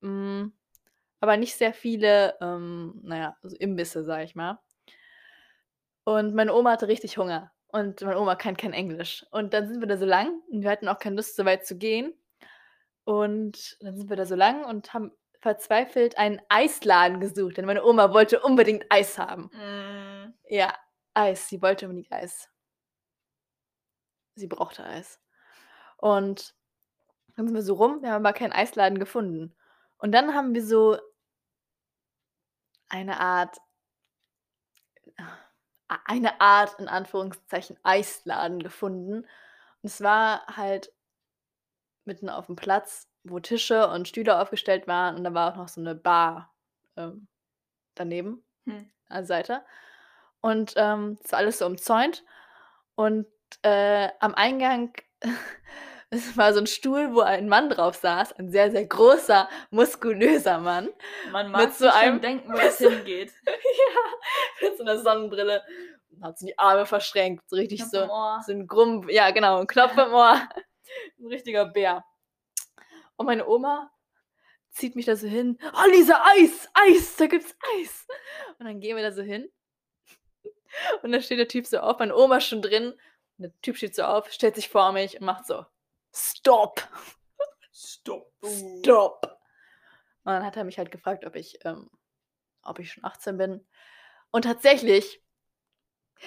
mm, 0.00 0.46
aber 1.22 1.36
nicht 1.36 1.54
sehr 1.56 1.72
viele, 1.72 2.36
ähm, 2.40 2.98
naja, 3.04 3.36
so 3.42 3.56
Imbisse, 3.56 4.04
sag 4.04 4.24
ich 4.24 4.34
mal. 4.34 4.58
Und 6.04 6.34
meine 6.34 6.52
Oma 6.52 6.72
hatte 6.72 6.88
richtig 6.88 7.16
Hunger. 7.16 7.52
Und 7.68 8.00
meine 8.02 8.18
Oma 8.18 8.34
kann 8.34 8.56
kein 8.56 8.72
Englisch. 8.72 9.24
Und 9.30 9.54
dann 9.54 9.68
sind 9.68 9.80
wir 9.80 9.86
da 9.86 9.96
so 9.96 10.04
lang 10.04 10.42
und 10.50 10.62
wir 10.62 10.70
hatten 10.70 10.88
auch 10.88 10.98
keine 10.98 11.14
Lust, 11.16 11.36
so 11.36 11.44
weit 11.44 11.64
zu 11.64 11.78
gehen. 11.78 12.12
Und 13.04 13.78
dann 13.80 13.96
sind 13.96 14.10
wir 14.10 14.16
da 14.16 14.26
so 14.26 14.34
lang 14.34 14.64
und 14.64 14.92
haben 14.94 15.12
verzweifelt 15.40 16.18
einen 16.18 16.40
Eisladen 16.48 17.20
gesucht, 17.20 17.56
denn 17.56 17.66
meine 17.66 17.84
Oma 17.84 18.12
wollte 18.12 18.40
unbedingt 18.40 18.84
Eis 18.90 19.16
haben. 19.16 19.44
Mm, 19.54 20.34
Ja, 20.48 20.74
Eis. 21.14 21.48
Sie 21.48 21.62
wollte 21.62 21.86
unbedingt 21.86 22.12
Eis. 22.12 22.48
Sie 24.34 24.48
brauchte 24.48 24.84
Eis. 24.84 25.20
Und 25.98 26.54
dann 27.36 27.46
sind 27.46 27.54
wir 27.54 27.62
so 27.62 27.74
rum, 27.74 28.02
wir 28.02 28.10
haben 28.10 28.26
aber 28.26 28.34
keinen 28.36 28.52
Eisladen 28.52 28.98
gefunden. 28.98 29.54
Und 29.98 30.12
dann 30.12 30.34
haben 30.34 30.52
wir 30.54 30.64
so 30.64 30.98
eine 32.92 33.18
Art, 33.18 33.58
a- 35.88 36.00
eine 36.04 36.40
Art 36.40 36.78
in 36.78 36.88
Anführungszeichen 36.88 37.78
Eisladen 37.82 38.62
gefunden. 38.62 39.22
Und 39.22 39.26
es 39.82 40.00
war 40.02 40.46
halt 40.46 40.92
mitten 42.04 42.28
auf 42.28 42.46
dem 42.46 42.56
Platz, 42.56 43.08
wo 43.24 43.40
Tische 43.40 43.88
und 43.88 44.08
Stühle 44.08 44.38
aufgestellt 44.40 44.86
waren 44.86 45.16
und 45.16 45.24
da 45.24 45.34
war 45.34 45.52
auch 45.52 45.56
noch 45.56 45.68
so 45.68 45.80
eine 45.80 45.94
Bar 45.94 46.52
ähm, 46.96 47.28
daneben 47.94 48.44
hm. 48.64 48.90
an 49.08 49.16
der 49.16 49.26
Seite. 49.26 49.64
Und 50.40 50.74
ähm, 50.76 51.18
es 51.22 51.32
war 51.32 51.38
alles 51.38 51.58
so 51.58 51.66
umzäunt. 51.66 52.24
Und 52.96 53.26
äh, 53.62 54.08
am 54.20 54.34
Eingang, 54.34 54.92
es 56.12 56.36
war 56.36 56.52
so 56.52 56.60
ein 56.60 56.66
Stuhl, 56.66 57.14
wo 57.14 57.20
ein 57.20 57.48
Mann 57.48 57.70
drauf 57.70 57.96
saß, 57.96 58.34
ein 58.34 58.50
sehr, 58.50 58.70
sehr 58.70 58.84
großer, 58.86 59.48
muskulöser 59.70 60.58
Mann. 60.58 60.90
Man 61.30 61.46
Mit 61.46 61.52
mag 61.52 61.72
so 61.72 61.84
sich 61.86 61.92
schon 61.94 62.00
einem- 62.02 62.20
denken, 62.20 62.52
wo 62.52 62.58
es 62.58 62.78
hingeht. 62.78 63.32
ja, 63.46 64.68
mit 64.68 64.76
so 64.76 64.84
einer 64.84 64.98
Sonnenbrille. 64.98 65.62
Und 66.10 66.22
hat 66.24 66.38
so 66.38 66.46
die 66.46 66.58
Arme 66.58 66.84
verschränkt, 66.86 67.48
so 67.48 67.56
richtig 67.56 67.80
Knopf 67.80 67.90
so, 67.92 68.06
so 68.46 68.52
ein 68.52 68.66
Grumm, 68.66 69.08
ja 69.08 69.30
genau, 69.30 69.58
ein 69.60 69.66
Knopf 69.66 69.96
im 69.96 70.12
Ohr. 70.12 70.34
ein 71.18 71.26
richtiger 71.26 71.64
Bär. 71.64 72.04
Und 73.16 73.26
meine 73.26 73.46
Oma 73.48 73.90
zieht 74.70 74.94
mich 74.96 75.06
da 75.06 75.16
so 75.16 75.26
hin. 75.26 75.58
Oh, 75.72 75.90
Lisa, 75.90 76.22
Eis, 76.36 76.68
Eis, 76.74 77.16
da 77.16 77.26
gibt's 77.26 77.56
Eis. 77.78 78.06
Und 78.58 78.66
dann 78.66 78.80
gehen 78.80 78.96
wir 78.96 79.02
da 79.02 79.12
so 79.12 79.22
hin. 79.22 79.50
Und 81.02 81.12
dann 81.12 81.22
steht 81.22 81.38
der 81.38 81.48
Typ 81.48 81.66
so 81.66 81.78
auf, 81.78 81.98
meine 81.98 82.14
Oma 82.16 82.36
ist 82.38 82.46
schon 82.48 82.62
drin. 82.62 82.92
Und 83.38 83.42
der 83.42 83.52
Typ 83.62 83.76
steht 83.76 83.94
so 83.94 84.02
auf, 84.02 84.30
stellt 84.30 84.56
sich 84.56 84.68
vor 84.68 84.92
mich 84.92 85.18
und 85.18 85.24
macht 85.26 85.46
so, 85.46 85.64
Stop, 86.14 86.86
Stopp. 87.72 88.32
Stop. 88.80 89.38
Und 90.24 90.32
dann 90.32 90.44
hat 90.44 90.56
er 90.56 90.64
mich 90.64 90.78
halt 90.78 90.90
gefragt, 90.90 91.24
ob 91.24 91.36
ich, 91.36 91.58
ähm, 91.64 91.90
ob 92.62 92.78
ich 92.78 92.92
schon 92.92 93.04
18 93.04 93.36
bin. 93.38 93.66
Und 94.30 94.42
tatsächlich 94.42 95.22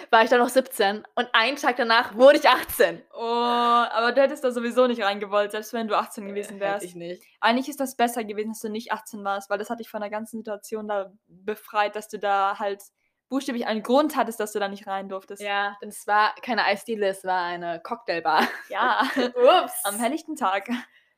war 0.10 0.24
ich 0.24 0.30
dann 0.30 0.40
noch 0.40 0.50
17 0.50 1.06
und 1.16 1.30
einen 1.34 1.56
Tag 1.56 1.78
danach 1.78 2.16
wurde 2.16 2.38
ich 2.38 2.50
18. 2.50 3.02
Oh, 3.14 3.22
aber 3.22 4.12
du 4.12 4.22
hättest 4.22 4.44
da 4.44 4.52
sowieso 4.52 4.88
nicht 4.88 5.02
reingewollt, 5.02 5.52
selbst 5.52 5.72
wenn 5.72 5.88
du 5.88 5.98
18 5.98 6.28
gewesen 6.28 6.56
Hätte 6.56 6.60
wärst. 6.60 6.86
ich 6.86 6.96
nicht. 6.96 7.24
Eigentlich 7.40 7.70
ist 7.70 7.80
das 7.80 7.96
besser 7.96 8.24
gewesen, 8.26 8.50
dass 8.50 8.60
du 8.60 8.70
nicht 8.70 8.92
18 8.92 9.24
warst, 9.24 9.50
weil 9.50 9.58
das 9.58 9.70
hat 9.70 9.80
dich 9.80 9.90
von 9.90 10.02
der 10.02 10.10
ganzen 10.10 10.38
Situation 10.38 10.88
da 10.88 11.14
befreit, 11.28 11.96
dass 11.96 12.10
du 12.10 12.20
da 12.20 12.60
halt 12.60 12.84
buchstäblich 13.30 13.68
einen 13.68 13.84
Grund 13.84 14.16
hattest, 14.16 14.40
dass 14.40 14.52
du 14.52 14.60
da 14.60 14.68
nicht 14.68 14.88
rein 14.88 15.10
durftest. 15.10 15.42
Ja, 15.42 15.78
denn 15.82 15.90
es 15.90 16.08
war 16.08 16.34
keine 16.42 16.64
Eisdiele, 16.64 17.08
es 17.08 17.24
war 17.24 17.44
eine 17.44 17.80
Cocktailbar. 17.82 18.48
Ja. 18.70 19.02
Ups. 19.64 19.84
Am 19.84 20.00
helllichten 20.00 20.36
Tag. 20.36 20.70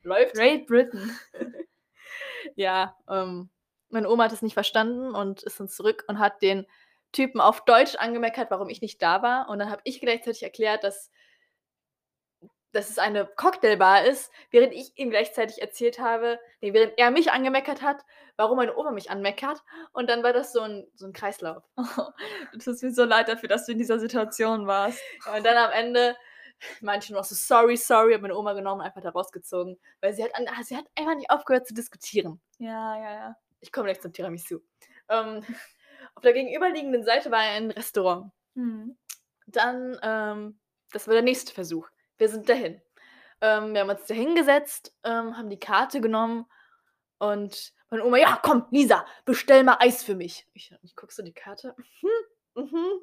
Läuft. 0.03 0.35
Great 0.35 0.67
Britain. 0.67 1.17
Ja, 2.55 2.95
ähm, 3.09 3.49
meine 3.89 4.09
Oma 4.09 4.25
hat 4.25 4.31
es 4.31 4.41
nicht 4.41 4.53
verstanden 4.53 5.13
und 5.13 5.43
ist 5.43 5.59
dann 5.59 5.69
zurück 5.69 6.03
und 6.07 6.19
hat 6.19 6.41
den 6.41 6.65
Typen 7.11 7.39
auf 7.39 7.65
Deutsch 7.65 7.95
angemeckert, 7.95 8.51
warum 8.51 8.69
ich 8.69 8.81
nicht 8.81 9.01
da 9.01 9.21
war. 9.21 9.49
Und 9.49 9.59
dann 9.59 9.69
habe 9.69 9.81
ich 9.85 10.01
gleichzeitig 10.01 10.43
erklärt, 10.43 10.83
dass, 10.83 11.11
dass 12.71 12.89
es 12.89 12.99
eine 12.99 13.25
Cocktailbar 13.25 14.05
ist, 14.05 14.31
während 14.51 14.73
ich 14.73 14.91
ihm 14.97 15.09
gleichzeitig 15.09 15.61
erzählt 15.61 15.99
habe, 15.99 16.39
nee, 16.61 16.73
während 16.73 16.97
er 16.97 17.11
mich 17.11 17.31
angemeckert 17.31 17.81
hat, 17.81 18.03
warum 18.35 18.57
meine 18.57 18.77
Oma 18.77 18.91
mich 18.91 19.09
anmeckert. 19.09 19.63
Und 19.93 20.09
dann 20.09 20.23
war 20.23 20.33
das 20.33 20.53
so 20.53 20.61
ein, 20.61 20.87
so 20.95 21.05
ein 21.05 21.13
Kreislauf. 21.13 21.63
Du 22.51 22.59
tust 22.59 22.83
mir 22.83 22.91
so 22.91 23.03
leid 23.03 23.27
dafür, 23.27 23.49
dass 23.49 23.65
du 23.65 23.71
in 23.71 23.77
dieser 23.77 23.99
Situation 23.99 24.67
warst. 24.67 24.99
Und 25.35 25.45
dann 25.45 25.57
am 25.57 25.71
Ende 25.71 26.15
meinte 26.81 27.05
ich 27.05 27.09
nur 27.11 27.19
noch 27.19 27.25
so, 27.25 27.35
sorry, 27.35 27.77
sorry, 27.77 28.13
habe 28.13 28.23
meine 28.23 28.37
Oma 28.37 28.53
genommen 28.53 28.81
und 28.81 28.87
einfach 28.87 29.01
da 29.01 29.09
rausgezogen. 29.09 29.79
Weil 30.01 30.13
sie 30.13 30.23
hat, 30.23 30.35
an, 30.35 30.47
sie 30.63 30.77
hat 30.77 30.85
einfach 30.95 31.15
nicht 31.15 31.29
aufgehört 31.29 31.67
zu 31.67 31.73
diskutieren. 31.73 32.39
Ja, 32.59 32.95
ja, 32.97 33.13
ja. 33.13 33.35
Ich 33.59 33.71
komme 33.71 33.85
gleich 33.85 34.01
zum 34.01 34.13
Tiramisu. 34.13 34.59
Ähm, 35.09 35.43
auf 36.15 36.21
der 36.21 36.33
gegenüberliegenden 36.33 37.03
Seite 37.03 37.31
war 37.31 37.39
ein 37.39 37.71
Restaurant. 37.71 38.31
Hm. 38.55 38.97
Dann, 39.47 39.97
ähm, 40.01 40.59
das 40.91 41.07
war 41.07 41.13
der 41.13 41.23
nächste 41.23 41.53
Versuch. 41.53 41.87
Wir 42.17 42.29
sind 42.29 42.49
dahin. 42.49 42.81
Ähm, 43.41 43.73
wir 43.73 43.81
haben 43.81 43.89
uns 43.89 44.05
da 44.05 44.13
hingesetzt, 44.13 44.93
ähm, 45.03 45.37
haben 45.37 45.49
die 45.49 45.59
Karte 45.59 46.01
genommen 46.01 46.45
und 47.19 47.73
meine 47.89 48.03
Oma, 48.03 48.17
ja, 48.17 48.39
komm, 48.41 48.65
Lisa, 48.71 49.05
bestell 49.25 49.63
mal 49.63 49.77
Eis 49.79 50.03
für 50.03 50.15
mich. 50.15 50.45
Ich, 50.53 50.73
ich 50.83 50.95
guck 50.95 51.11
so 51.11 51.23
die 51.23 51.33
Karte. 51.33 51.73
Mhm, 52.01 52.63
mhm. 52.63 52.99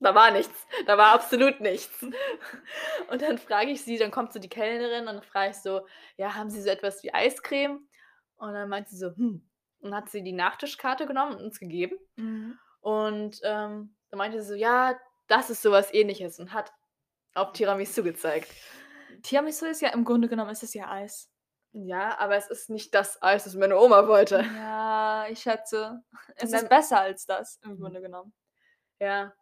Da 0.00 0.16
war 0.16 0.32
nichts. 0.32 0.66
Da 0.86 0.98
war 0.98 1.14
absolut 1.14 1.60
nichts. 1.60 2.02
Und 3.08 3.22
dann 3.22 3.38
frage 3.38 3.70
ich 3.70 3.84
sie, 3.84 3.98
dann 3.98 4.10
kommt 4.10 4.32
so 4.32 4.40
die 4.40 4.48
Kellnerin 4.48 5.06
und 5.06 5.14
dann 5.14 5.22
frage 5.22 5.52
ich 5.52 5.58
so, 5.58 5.86
ja, 6.16 6.34
haben 6.34 6.50
Sie 6.50 6.60
so 6.60 6.70
etwas 6.70 7.04
wie 7.04 7.14
Eiscreme? 7.14 7.86
Und 8.36 8.52
dann 8.52 8.68
meint 8.68 8.88
sie 8.88 8.96
so, 8.96 9.14
hm. 9.14 9.48
Und 9.78 9.94
hat 9.94 10.10
sie 10.10 10.22
die 10.22 10.32
Nachtischkarte 10.32 11.06
genommen 11.06 11.36
und 11.36 11.44
uns 11.44 11.60
gegeben. 11.60 11.96
Mhm. 12.16 12.58
Und 12.80 13.40
ähm, 13.44 13.94
dann 14.10 14.18
meinte 14.18 14.42
sie 14.42 14.48
so, 14.48 14.54
ja, 14.54 14.98
das 15.28 15.50
ist 15.50 15.62
sowas 15.62 15.94
ähnliches 15.94 16.40
und 16.40 16.52
hat 16.52 16.72
auf 17.34 17.52
Tiramisu 17.52 18.02
gezeigt. 18.02 18.48
Tiramisu 19.22 19.66
ist 19.66 19.80
ja 19.82 19.90
im 19.90 20.04
Grunde 20.04 20.28
genommen 20.28 20.50
ist 20.50 20.62
es 20.62 20.74
ja 20.74 20.90
Eis. 20.90 21.28
Ja, 21.72 22.18
aber 22.18 22.36
es 22.36 22.48
ist 22.50 22.68
nicht 22.68 22.94
das 22.94 23.22
Eis, 23.22 23.44
das 23.44 23.54
meine 23.54 23.78
Oma 23.78 24.06
wollte. 24.06 24.44
Ja, 24.56 25.26
ich 25.30 25.40
schätze, 25.40 26.02
es 26.36 26.50
dann- 26.50 26.60
ist 26.64 26.68
besser 26.68 27.00
als 27.00 27.24
das 27.26 27.58
im 27.62 27.78
Grunde 27.78 28.00
genommen. 28.02 28.34
Ja. 29.00 29.32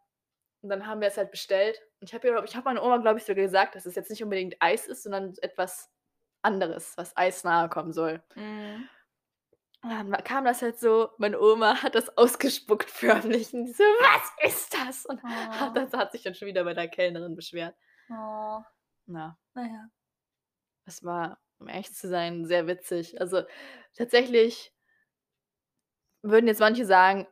Und 0.63 0.69
dann 0.69 0.87
haben 0.87 1.01
wir 1.01 1.09
es 1.09 1.17
halt 1.17 1.31
bestellt. 1.31 1.81
Und 2.01 2.09
ich 2.09 2.15
habe 2.15 2.45
ich 2.45 2.55
habe 2.55 2.65
meiner 2.67 2.83
Oma, 2.83 2.99
glaube 2.99 3.19
ich, 3.19 3.25
sogar 3.25 3.43
gesagt, 3.43 3.75
dass 3.75 3.87
es 3.87 3.95
jetzt 3.95 4.11
nicht 4.11 4.23
unbedingt 4.23 4.57
Eis 4.61 4.87
ist, 4.87 5.03
sondern 5.03 5.35
etwas 5.41 5.91
anderes, 6.43 6.97
was 6.97 7.17
Eis 7.17 7.45
nahe 7.45 7.69
kommen 7.69 7.93
soll. 7.93 8.23
Mhm. 8.35 8.89
Dann 9.83 10.13
kam 10.25 10.45
das 10.45 10.61
halt 10.61 10.79
so, 10.79 11.09
meine 11.19 11.41
Oma 11.41 11.83
hat 11.83 11.95
das 11.95 12.17
ausgespuckt 12.19 12.91
förmlich. 12.91 13.55
Und 13.55 13.65
die 13.67 13.73
so, 13.73 13.83
was 13.83 14.53
ist 14.53 14.75
das? 14.75 15.07
Und 15.07 15.23
hat, 15.23 15.71
Oh. 15.71 15.75
das 15.75 15.93
hat 15.93 16.13
sich 16.13 16.23
dann 16.23 16.35
schon 16.35 16.49
wieder 16.49 16.65
bei 16.65 16.75
der 16.75 16.89
Kellnerin 16.89 17.35
beschwert. 17.35 17.75
Oh, 18.11 18.61
Na, 19.07 19.39
naja. 19.55 19.89
es 20.85 21.03
war, 21.05 21.39
um 21.59 21.69
ehrlich 21.69 21.95
zu 21.95 22.09
sein, 22.09 22.45
sehr 22.45 22.67
witzig. 22.67 23.21
Also 23.21 23.43
tatsächlich 23.97 24.75
würden 26.23 26.47
jetzt 26.49 26.61
manche 26.61 26.85
sagen, 26.85 27.27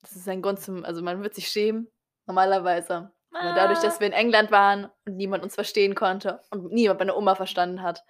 das 0.00 0.12
ist 0.16 0.28
ein 0.28 0.42
Grund 0.42 0.60
zum, 0.60 0.84
also 0.84 1.02
man 1.02 1.22
wird 1.22 1.34
sich 1.34 1.48
schämen, 1.48 1.88
normalerweise. 2.26 3.12
Aber 3.32 3.54
dadurch, 3.54 3.80
dass 3.80 3.98
Ah. 3.98 4.00
wir 4.00 4.06
in 4.08 4.12
England 4.12 4.50
waren 4.50 4.90
und 5.04 5.16
niemand 5.16 5.44
uns 5.44 5.54
verstehen 5.54 5.94
konnte 5.94 6.42
und 6.50 6.72
niemand 6.72 6.98
meine 7.00 7.14
Oma 7.14 7.34
verstanden 7.34 7.82
hat, 7.82 8.02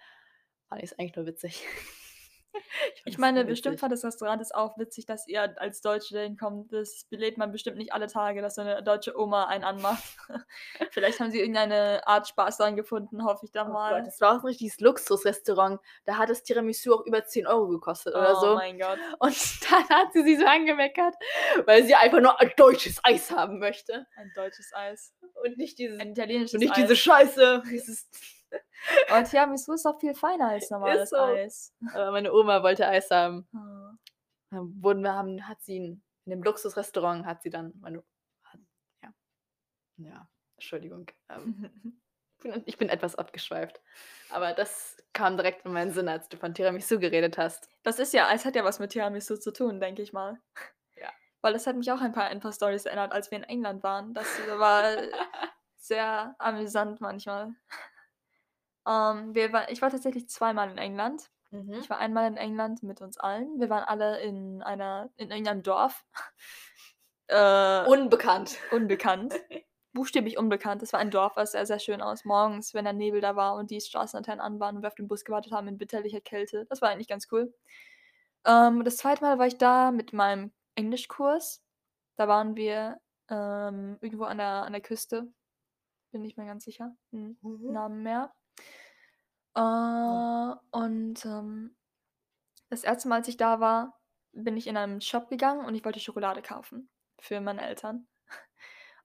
fand 0.69 0.83
ich 0.83 0.93
es 0.93 0.99
eigentlich 0.99 1.17
nur 1.17 1.27
witzig. 1.27 1.67
Ich 3.05 3.19
meine, 3.19 3.45
bestimmt 3.45 3.81
fand 3.81 3.93
das 3.93 4.05
Restaurant 4.05 4.41
es 4.43 4.53
auch 4.53 4.77
witzig, 4.79 5.07
dass 5.07 5.27
ihr 5.29 5.61
als 5.61 5.81
Deutsche 5.81 6.15
dahin 6.15 6.37
kommt. 6.37 6.73
Das 6.73 7.07
belebt 7.09 7.39
man 7.39 7.53
bestimmt 7.53 7.77
nicht 7.77 7.93
alle 7.93 8.07
Tage, 8.07 8.43
dass 8.43 8.57
so 8.57 8.63
eine 8.63 8.83
deutsche 8.83 9.19
Oma 9.19 9.45
einen 9.47 9.65
anmacht. 9.65 10.03
Vielleicht 10.91 11.21
haben 11.21 11.31
sie 11.31 11.41
irgendeine 11.41 12.07
Art 12.07 12.29
Spaß 12.29 12.59
daran 12.59 12.77
gefunden, 12.77 13.25
hoffe 13.25 13.47
ich 13.47 13.53
da 13.53 13.67
Oh 13.69 13.73
mal. 13.73 13.97
Gott, 13.97 14.07
das 14.07 14.21
war 14.21 14.33
auch 14.33 14.41
ein 14.43 14.47
richtiges 14.47 14.81
Luxusrestaurant. 14.81 15.81
Da 16.05 16.19
hat 16.19 16.31
das 16.31 16.43
Tiramisu 16.43 16.95
auch 16.95 17.07
über 17.07 17.25
10 17.25 17.47
Euro 17.47 17.69
gekostet 17.69 18.15
oder 18.15 18.37
oh 18.37 18.41
so. 18.41 18.55
mein 18.55 18.79
Gott. 18.79 18.99
Und 19.19 19.37
dann 19.71 19.89
hat 19.89 20.13
sie 20.13 20.23
sie 20.23 20.37
so 20.37 20.47
angemeckert, 20.47 21.15
weil 21.65 21.85
sie 21.85 21.95
einfach 21.95 22.21
nur 22.21 22.41
ein 22.41 22.53
deutsches 22.57 23.01
Eis 23.03 23.31
haben 23.31 23.59
möchte. 23.59 24.07
Ein 24.17 24.33
deutsches 24.35 24.73
Eis. 24.75 25.15
Und 25.45 25.57
nicht 25.59 25.79
dieses, 25.79 26.01
Ein 26.01 26.11
italienisches 26.11 26.55
und 26.55 26.61
nicht 26.61 26.73
Eis. 26.73 26.83
diese 26.83 26.97
Scheiße. 26.97 27.63
Dieses, 27.71 28.09
Aber 29.09 29.25
Tiramisu 29.25 29.73
ist 29.73 29.87
auch 29.87 29.99
viel 29.99 30.15
feiner 30.15 30.49
als 30.51 30.71
normales 30.71 31.11
so. 31.11 31.17
Eis. 31.17 31.75
aber 31.93 32.13
meine 32.13 32.33
Oma 32.33 32.63
wollte 32.63 32.87
Eis 32.87 33.11
haben. 33.11 33.49
Ah. 33.55 33.95
Dann 34.51 34.83
wurden 34.83 35.03
wir 35.03 35.13
haben, 35.15 35.47
hat 35.49 35.61
sie 35.63 35.77
in, 35.77 36.03
in 36.25 36.31
dem 36.31 36.43
Luxusrestaurant 36.43 37.27
hat 37.27 37.43
sie 37.43 37.51
dann 37.51 37.73
meine, 37.81 38.03
hat, 38.45 38.61
ja, 39.03 39.11
ja, 39.97 40.29
Entschuldigung. 40.57 41.11
Ähm, 41.29 42.01
ich 42.67 42.79
bin- 42.79 42.89
etwas 42.89 43.17
abgeschweift. 43.17 43.81
Aber 44.31 44.53
das 44.53 44.97
kam 45.13 45.37
direkt 45.37 45.65
in 45.65 45.73
meinen 45.73 45.91
Sinn, 45.93 46.09
als 46.09 46.29
du 46.29 46.37
von 46.37 46.55
Tiramisu 46.55 47.01
geredet 47.01 47.39
hast. 47.39 47.69
Das 47.83 47.99
ist 47.99 48.13
ja, 48.13 48.29
es 48.33 48.45
hat 48.45 48.55
ja 48.55 48.65
was 48.65 48.79
mit 48.79 48.93
Tiramisu 48.93 49.37
zu 49.37 49.53
tun, 49.53 49.81
denke 49.81 50.03
ich 50.03 50.13
mal. 50.13 50.39
Ja. 50.95 51.11
Weil 51.41 51.53
das 51.55 51.67
hat 51.67 51.77
mich 51.77 51.91
auch 51.91 52.01
ein 52.01 52.13
paar, 52.13 52.27
ein 52.27 52.41
paar 52.41 52.53
Stories 52.53 52.87
erinnert, 52.87 53.13
als 53.13 53.31
wir 53.31 53.39
in 53.39 53.45
England 53.45 53.83
waren. 53.83 54.15
Das 54.15 54.27
war 54.59 54.97
sehr 55.77 56.37
amüsant 56.39 57.01
manchmal. 57.01 57.55
Ähm, 58.87 59.35
wir 59.35 59.53
war, 59.53 59.71
ich 59.71 59.83
war 59.83 59.91
tatsächlich 59.91 60.29
zweimal 60.29 60.71
in 60.71 60.79
England. 60.79 61.31
Mhm. 61.51 61.75
Ich 61.75 61.91
war 61.91 61.99
einmal 61.99 62.27
in 62.29 62.37
England 62.37 62.83
mit 62.83 63.01
uns 63.01 63.19
allen. 63.19 63.59
Wir 63.61 63.71
waren 63.71 63.85
alle 63.85 64.21
in 64.21 64.63
einer, 64.63 65.11
in 65.17 65.31
irgendeinem 65.31 65.63
Dorf. 65.63 66.05
Äh, 67.29 67.85
Unbekannt. 67.89 68.57
unbekannt. 68.71 69.35
Buchstäblich 69.93 70.39
unbekannt. 70.39 70.85
Es 70.85 70.93
war 70.93 71.01
ein 71.01 71.11
Dorf, 71.11 71.35
was 71.35 71.51
sehr, 71.51 71.67
sehr 71.67 71.81
schön 71.81 72.01
aus. 72.01 72.25
Morgens, 72.25 72.73
wenn 72.73 72.85
der 72.85 72.93
Nebel 72.93 73.21
da 73.21 73.35
war 73.35 73.57
und 73.57 73.73
die 73.73 73.81
Straßenlaternen 73.81 74.41
an 74.41 74.61
waren 74.61 74.77
und 74.77 74.83
wir 74.83 74.87
auf 74.87 74.95
den 74.95 75.09
Bus 75.09 75.25
gewartet 75.25 75.51
haben 75.51 75.67
in 75.67 75.77
bitterlicher 75.77 76.21
Kälte. 76.21 76.67
Das 76.67 76.83
war 76.83 76.91
eigentlich 76.91 77.09
ganz 77.09 77.27
cool. 77.33 77.53
Ähm, 78.45 78.85
das 78.85 78.99
zweite 78.99 79.23
Mal 79.25 79.41
war 79.41 79.49
ich 79.49 79.59
da 79.59 79.91
mit 79.91 80.13
meinem 80.13 80.53
Englischkurs. 80.77 81.65
Da 82.15 82.29
waren 82.29 82.55
wir 82.55 83.01
ähm, 83.29 83.99
irgendwo 84.01 84.25
an 84.25 84.39
der, 84.39 84.63
an 84.63 84.73
der 84.73 84.83
Küste. 84.83 85.27
Bin 86.13 86.23
nicht 86.23 86.37
mehr 86.37 86.47
ganz 86.47 86.65
sicher. 86.65 86.95
Hm. 87.11 87.37
Mhm. 87.43 87.73
Namen 87.73 88.03
mehr. 88.05 88.33
Äh, 89.57 90.57
Und 90.73 91.25
ähm, 91.25 91.77
das 92.71 92.85
erste 92.85 93.09
Mal, 93.09 93.17
als 93.17 93.29
ich 93.29 93.37
da 93.37 93.61
war, 93.61 93.99
bin 94.33 94.57
ich 94.57 94.67
in 94.67 94.77
einen 94.77 95.01
Shop 95.01 95.29
gegangen 95.29 95.65
und 95.65 95.75
ich 95.75 95.85
wollte 95.85 96.01
Schokolade 96.01 96.43
kaufen 96.43 96.91
für 97.21 97.41
meine 97.41 97.63
Eltern. 97.67 98.07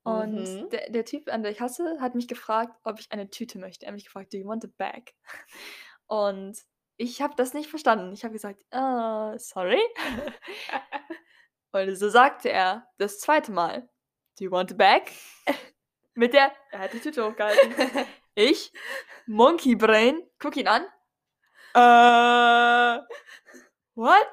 Und 0.03 0.35
Mhm. 0.35 0.69
der, 0.71 0.89
der 0.89 1.05
Typ 1.05 1.31
an 1.31 1.43
der 1.43 1.53
Kasse 1.55 1.99
hat 2.01 2.15
mich 2.15 2.27
gefragt, 2.27 2.75
ob 2.83 2.99
ich 2.99 3.11
eine 3.11 3.29
Tüte 3.29 3.59
möchte. 3.59 3.85
Er 3.85 3.89
hat 3.89 3.95
mich 3.95 4.05
gefragt, 4.05 4.33
do 4.33 4.37
you 4.37 4.47
want 4.47 4.65
a 4.65 4.69
bag? 4.77 5.13
Und 6.07 6.57
ich 6.97 7.21
habe 7.21 7.35
das 7.35 7.53
nicht 7.53 7.69
verstanden. 7.69 8.11
Ich 8.13 8.23
habe 8.23 8.33
gesagt, 8.33 8.61
äh, 8.71 9.37
sorry. 9.39 9.81
und 11.71 11.95
so 11.95 12.09
sagte 12.09 12.49
er 12.49 12.87
das 12.97 13.19
zweite 13.19 13.51
Mal, 13.51 13.89
do 14.37 14.45
you 14.45 14.51
want 14.51 14.71
a 14.71 14.75
bag? 14.75 15.03
Mit 16.15 16.33
der, 16.33 16.51
er 16.71 16.79
hat 16.79 16.93
die 16.93 16.99
Tüte 16.99 17.25
hochgehalten. 17.25 17.73
Ich, 18.35 18.71
Monkey 19.27 19.75
Brain, 19.75 20.21
guck 20.39 20.55
ihn 20.55 20.67
an. 20.67 20.85
Äh, 21.73 23.01
what? 23.95 24.27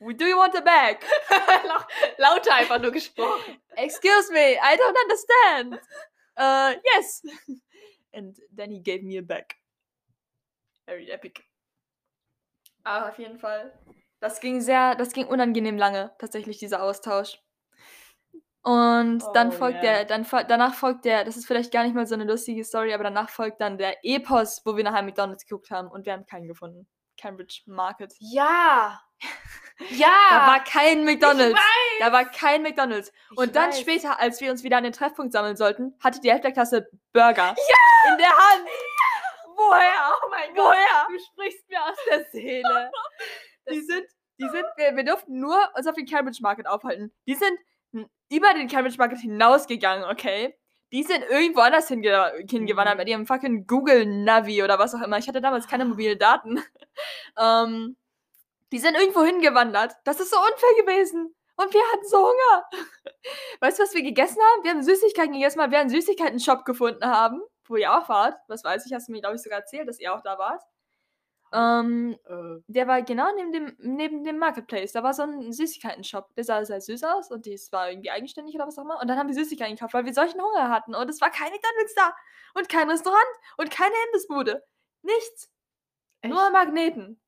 Do 0.00 0.26
you 0.26 0.36
want 0.36 0.54
a 0.56 0.60
bag? 0.60 1.00
Lau- 1.64 1.86
Lauter 2.18 2.54
einfach 2.54 2.80
nur 2.80 2.90
gesprochen. 2.90 3.60
Excuse 3.76 4.32
me, 4.32 4.56
I 4.60 4.76
don't 4.76 4.96
understand. 5.02 5.80
Uh, 6.36 6.74
yes. 6.92 7.22
And 8.12 8.36
then 8.54 8.70
he 8.70 8.80
gave 8.80 9.02
me 9.02 9.18
a 9.18 9.22
bag. 9.22 9.54
Very 10.86 11.10
epic. 11.10 11.42
Aber 12.84 13.10
auf 13.10 13.18
jeden 13.18 13.38
Fall. 13.38 13.72
Das 14.20 14.40
ging 14.40 14.60
sehr, 14.60 14.94
das 14.96 15.12
ging 15.12 15.26
unangenehm 15.26 15.78
lange, 15.78 16.14
tatsächlich, 16.18 16.58
dieser 16.58 16.82
Austausch. 16.82 17.38
Und 18.62 19.22
dann 19.34 19.48
Oh, 19.48 19.52
folgt 19.52 19.82
ja. 19.82 20.04
der, 20.04 20.04
dann 20.04 20.26
danach 20.48 20.74
folgt 20.74 21.04
der, 21.04 21.24
das 21.24 21.36
ist 21.36 21.46
vielleicht 21.46 21.72
gar 21.72 21.82
nicht 21.82 21.94
mal 21.94 22.06
so 22.06 22.14
eine 22.14 22.24
lustige 22.24 22.64
Story, 22.64 22.94
aber 22.94 23.04
danach 23.04 23.28
folgt 23.28 23.60
dann 23.60 23.76
der 23.76 23.96
Epos, 24.04 24.62
wo 24.64 24.76
wir 24.76 24.84
nachher 24.84 25.02
McDonalds 25.02 25.44
geguckt 25.46 25.70
haben 25.70 25.88
und 25.88 26.06
wir 26.06 26.12
haben 26.12 26.26
keinen 26.26 26.46
gefunden. 26.46 26.86
Cambridge 27.20 27.62
Market. 27.66 28.12
Ja. 28.20 29.00
Ja. 29.90 30.08
Da 30.30 30.46
war 30.48 30.64
kein 30.64 31.04
McDonalds. 31.04 31.58
Da 32.00 32.12
war 32.12 32.24
kein 32.24 32.62
McDonalds. 32.62 33.12
Ich 33.30 33.38
Und 33.38 33.54
dann 33.56 33.70
weiß. 33.70 33.80
später, 33.80 34.18
als 34.20 34.40
wir 34.40 34.50
uns 34.50 34.62
wieder 34.64 34.76
an 34.76 34.84
den 34.84 34.92
Treffpunkt 34.92 35.32
sammeln 35.32 35.56
sollten, 35.56 35.94
hatte 36.02 36.20
die 36.20 36.30
Hälfte 36.30 36.48
der 36.48 36.52
Klasse 36.52 36.88
Burger. 37.12 37.54
Ja! 37.68 38.12
In 38.12 38.18
der 38.18 38.28
Hand. 38.36 38.68
Woher? 39.56 40.14
Oh 40.24 40.28
mein 40.30 40.54
Gott. 40.54 40.74
Woher? 40.74 41.06
Du 41.08 41.18
sprichst 41.32 41.68
mir 41.68 41.82
aus 41.84 41.96
der 42.10 42.24
Seele. 42.32 42.90
Die 43.70 43.80
sind, 43.80 44.06
die 44.40 44.48
sind, 44.48 44.64
wir, 44.76 44.96
wir 44.96 45.04
durften 45.04 45.38
nur 45.38 45.56
uns 45.76 45.86
auf 45.86 45.94
den 45.94 46.04
Cambridge 46.06 46.40
Market 46.42 46.66
aufhalten. 46.66 47.12
Die 47.28 47.34
sind 47.36 47.56
über 48.36 48.54
den 48.54 48.68
Cambridge 48.68 48.98
Market 48.98 49.18
hinausgegangen, 49.18 50.04
okay? 50.10 50.56
Die 50.92 51.02
sind 51.02 51.24
irgendwo 51.28 51.60
anders 51.60 51.88
hinge 51.88 52.32
hingewandert 52.48 52.96
Mhm. 52.96 52.98
mit 52.98 53.08
ihrem 53.08 53.26
fucking 53.26 53.66
Google 53.66 54.04
Navi 54.06 54.62
oder 54.62 54.78
was 54.78 54.94
auch 54.94 55.02
immer. 55.02 55.18
Ich 55.18 55.28
hatte 55.28 55.40
damals 55.40 55.66
keine 55.66 55.84
mobilen 55.84 56.18
Daten. 56.18 56.62
ähm, 57.38 57.96
die 58.72 58.78
sind 58.78 58.96
irgendwo 58.96 59.22
hingewandert. 59.22 59.94
Das 60.04 60.20
ist 60.20 60.30
so 60.30 60.36
unfair 60.38 60.84
gewesen. 60.84 61.34
Und 61.56 61.74
wir 61.74 61.80
hatten 61.92 62.06
so 62.08 62.18
Hunger. 62.18 62.64
Weißt 63.60 63.78
du, 63.78 63.82
was 63.82 63.94
wir 63.94 64.02
gegessen 64.02 64.38
haben? 64.40 64.64
Wir 64.64 64.70
haben 64.70 64.82
Süßigkeiten 64.82 65.32
gegessen, 65.34 65.58
weil 65.60 65.70
wir 65.70 65.78
einen 65.80 65.90
Süßigkeiten-Shop 65.90 66.64
gefunden 66.64 67.04
haben, 67.06 67.40
wo 67.66 67.76
ihr 67.76 67.92
auch 67.92 68.08
wart. 68.08 68.34
Das 68.48 68.64
weiß 68.64 68.86
ich, 68.86 68.92
hast 68.92 69.08
du 69.08 69.12
mir, 69.12 69.20
glaube 69.20 69.36
ich, 69.36 69.42
sogar 69.42 69.60
erzählt, 69.60 69.88
dass 69.88 70.00
ihr 70.00 70.14
auch 70.14 70.22
da 70.22 70.38
wart. 70.38 70.62
Ähm, 71.54 72.16
Äh, 72.24 72.62
der 72.66 72.86
war 72.88 73.02
genau 73.02 73.26
neben 73.36 73.52
dem, 73.52 73.76
neben 73.78 74.24
dem 74.24 74.38
Marketplace. 74.38 74.92
Da 74.92 75.02
war 75.02 75.12
so 75.14 75.22
ein 75.22 75.52
Süßigkeiten-Shop. 75.52 76.34
Der 76.34 76.44
sah 76.44 76.64
sehr 76.64 76.80
süß 76.80 77.04
aus 77.04 77.30
und 77.30 77.46
das 77.46 77.70
war 77.72 77.90
irgendwie 77.90 78.10
eigenständig 78.10 78.54
oder 78.54 78.66
was 78.66 78.78
auch 78.78 78.82
immer. 78.84 79.00
Und 79.00 79.08
dann 79.08 79.18
haben 79.18 79.28
wir 79.28 79.34
Süßigkeiten 79.34 79.74
gekauft, 79.76 79.94
weil 79.94 80.04
wir 80.04 80.14
solchen 80.14 80.40
Hunger 80.40 80.70
hatten. 80.70 80.94
Und 80.94 81.08
es 81.10 81.20
war 81.20 81.30
kein 81.30 81.50
McDonalds 81.52 81.94
da. 81.94 82.14
Und 82.54 82.68
kein 82.68 82.88
Restaurant. 82.90 83.22
Und 83.58 83.70
keine 83.70 83.94
Imbissbude. 84.06 84.62
Nichts. 85.02 85.50
Nur 86.24 86.42
echt? 86.42 86.52
Magneten. 86.52 87.20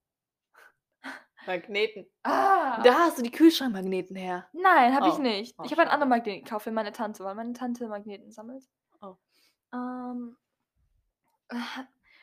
Magneten. 1.47 2.07
Ah. 2.23 2.81
Da 2.83 2.95
hast 3.01 3.19
du 3.19 3.23
die 3.23 3.31
Kühlschrankmagneten 3.31 4.17
her. 4.17 4.49
Nein, 4.53 4.95
habe 4.95 5.09
ich 5.09 5.15
Oh. 5.15 5.19
nicht. 5.19 5.55
Oh, 5.59 5.65
ich 5.65 5.73
habe 5.73 5.83
einen 5.83 5.91
anderen 5.91 6.09
Magneten 6.09 6.43
gekauft 6.45 6.65
für 6.65 6.71
meine 6.73 6.93
Tante, 6.93 7.23
weil 7.25 7.35
meine 7.35 7.53
Tante 7.53 7.87
Magneten 7.89 8.31
sammelt. 8.33 8.65
Oh. 9.03 9.17
Ähm, 9.75 10.37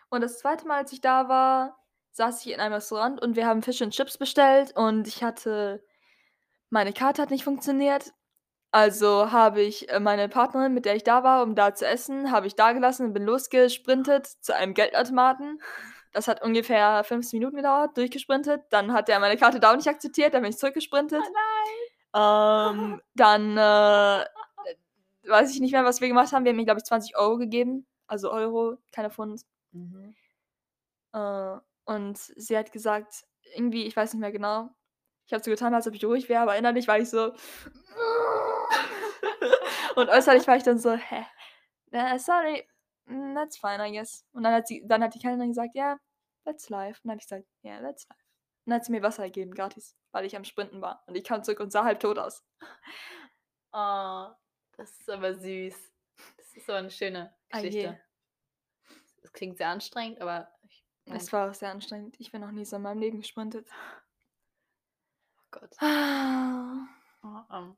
und 0.10 0.22
das 0.22 0.40
zweite 0.40 0.66
Mal, 0.68 0.78
als 0.78 0.92
ich 0.94 1.02
da 1.02 1.30
war, 1.30 1.78
saß 2.12 2.46
ich 2.46 2.54
in 2.54 2.60
einem 2.60 2.74
Restaurant 2.74 3.22
und 3.22 3.36
wir 3.36 3.46
haben 3.46 3.62
Fish 3.62 3.82
and 3.82 3.94
Chips 3.94 4.18
bestellt 4.18 4.76
und 4.76 5.08
ich 5.08 5.24
hatte. 5.24 5.84
Meine 6.70 6.94
Karte 6.94 7.22
hat 7.22 7.32
nicht 7.32 7.44
funktioniert. 7.44 8.14
Also 8.72 9.32
habe 9.32 9.62
ich 9.62 9.90
äh, 9.90 10.00
meine 10.00 10.30
Partnerin, 10.30 10.74
mit 10.74 10.86
der 10.86 10.96
ich 10.96 11.04
da 11.04 11.24
war, 11.24 11.44
um 11.44 11.56
da 11.56 11.76
zu 11.76 11.86
essen, 11.86 12.32
habe 12.32 12.48
ich 12.48 12.56
da 12.56 12.72
gelassen 12.72 13.08
und 13.08 13.14
bin 13.14 13.26
losgesprintet 13.26 14.26
zu 14.26 14.56
einem 14.56 14.74
Geldautomaten. 14.74 15.62
Das 16.14 16.28
hat 16.30 16.42
ungefähr 16.42 17.04
15 17.04 17.40
Minuten 17.40 17.58
gedauert, 17.58 17.98
durchgesprintet. 17.98 18.64
Dann 18.70 18.94
hat 18.94 19.10
er 19.10 19.20
meine 19.20 19.38
Karte 19.38 19.60
da 19.60 19.72
auch 19.72 19.76
nicht 19.76 19.90
akzeptiert, 19.90 20.34
dann 20.34 20.42
bin 20.42 20.52
ich 20.52 20.58
zurückgesprintet. 20.58 21.22
Ähm, 22.14 23.02
dann 23.16 23.58
äh, 23.58 24.26
weiß 25.30 25.54
ich 25.54 25.60
nicht 25.60 25.72
mehr, 25.74 25.86
was 25.86 26.02
wir 26.02 26.08
gemacht 26.08 26.32
haben. 26.32 26.46
Wir 26.46 26.52
haben 26.52 26.58
mir, 26.58 26.66
glaube 26.66 26.80
ich, 26.80 26.86
20 26.86 27.18
Euro 27.18 27.38
gegeben. 27.38 27.86
Also 28.08 28.32
Euro, 28.32 28.78
keine 28.92 29.10
Pfund. 29.10 29.42
Mhm. 29.72 30.16
Äh, 31.14 31.58
und 31.86 32.18
sie 32.18 32.58
hat 32.58 32.72
gesagt, 32.72 33.24
irgendwie, 33.56 33.86
ich 33.86 33.96
weiß 33.96 34.14
nicht 34.14 34.22
mehr 34.22 34.32
genau. 34.32 34.70
Ich 35.26 35.34
habe 35.34 35.44
so 35.44 35.52
getan, 35.52 35.74
als 35.74 35.88
ob 35.88 35.94
ich 35.94 36.04
ruhig 36.06 36.30
wäre, 36.30 36.42
aber 36.42 36.58
innerlich 36.58 36.88
war 36.88 37.00
ich 37.00 37.10
so. 37.10 37.34
und 39.96 40.10
äußerlich 40.10 40.48
war 40.48 40.58
ich 40.58 40.64
dann 40.64 40.80
so, 40.80 40.94
hä? 40.94 41.26
Äh, 41.92 42.20
sorry, 42.20 42.68
mm, 43.06 43.36
that's 43.36 43.58
fine, 43.58 43.86
I 43.86 43.92
guess. 43.92 44.26
Und 44.34 44.44
dann 44.44 44.54
hat 44.54 44.68
sie, 44.68 44.84
dann 44.88 45.04
hat 45.04 45.14
die 45.16 45.20
Kellnerin 45.20 45.50
gesagt, 45.50 45.76
ja, 45.76 45.98
that's 46.46 46.70
life. 46.70 47.00
Und 47.04 47.10
dann 47.10 47.12
habe 47.12 47.20
ich 47.22 47.28
gesagt, 47.28 47.46
ja, 47.62 47.74
yeah, 47.74 47.82
that's 47.82 48.08
life. 48.10 48.22
Und 48.66 48.72
dann 48.72 48.80
hat 48.80 48.86
sie 48.86 48.92
mir 48.92 49.02
Wasser 49.02 49.24
gegeben, 49.26 49.54
gratis, 49.54 49.96
weil 50.12 50.26
ich 50.26 50.36
am 50.36 50.44
Sprinten 50.44 50.82
war. 50.82 51.04
Und 51.08 51.16
ich 51.16 51.24
kam 51.24 51.44
zurück 51.44 51.60
und 51.60 51.72
sah 51.72 51.84
halb 51.84 52.00
tot 52.00 52.20
aus. 52.20 52.44
Oh, 53.74 54.28
das 54.76 54.92
ist 55.00 55.10
aber 55.10 55.34
süß. 55.34 55.74
Das 56.36 56.54
ist 56.54 56.66
so 56.66 56.74
eine 56.74 56.92
schöne 56.92 57.34
Ah. 57.52 57.62
Geschichte. 57.62 58.02
Das 59.22 59.32
klingt 59.32 59.58
sehr 59.58 59.70
anstrengend, 59.70 60.20
aber 60.20 60.52
Es 61.14 61.32
war 61.34 61.50
auch 61.50 61.54
sehr 61.54 61.72
anstrengend. 61.72 62.16
Ich 62.20 62.32
bin 62.32 62.42
noch 62.42 62.52
nie 62.52 62.66
so 62.66 62.76
in 62.76 62.82
meinem 62.82 63.00
Leben 63.00 63.20
gesprintet. 63.20 63.68
oh 65.38 65.48
Gott. 65.52 65.76
Ah. 65.82 66.88
Oh, 67.24 67.56
ähm, 67.56 67.76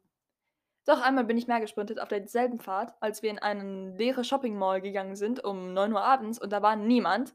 Doch, 0.85 1.01
einmal 1.01 1.25
bin 1.25 1.37
ich 1.37 1.47
mehr 1.47 1.59
gesprintet 1.59 1.99
auf 1.99 2.07
derselben 2.07 2.59
Fahrt, 2.59 2.93
als 3.01 3.21
wir 3.21 3.29
in 3.29 3.39
eine 3.39 3.95
leere 3.97 4.23
Shopping 4.23 4.57
Mall 4.57 4.81
gegangen 4.81 5.15
sind 5.15 5.43
um 5.43 5.73
9 5.73 5.93
Uhr 5.93 6.01
abends 6.01 6.39
und 6.39 6.51
da 6.51 6.61
war 6.61 6.75
niemand. 6.75 7.33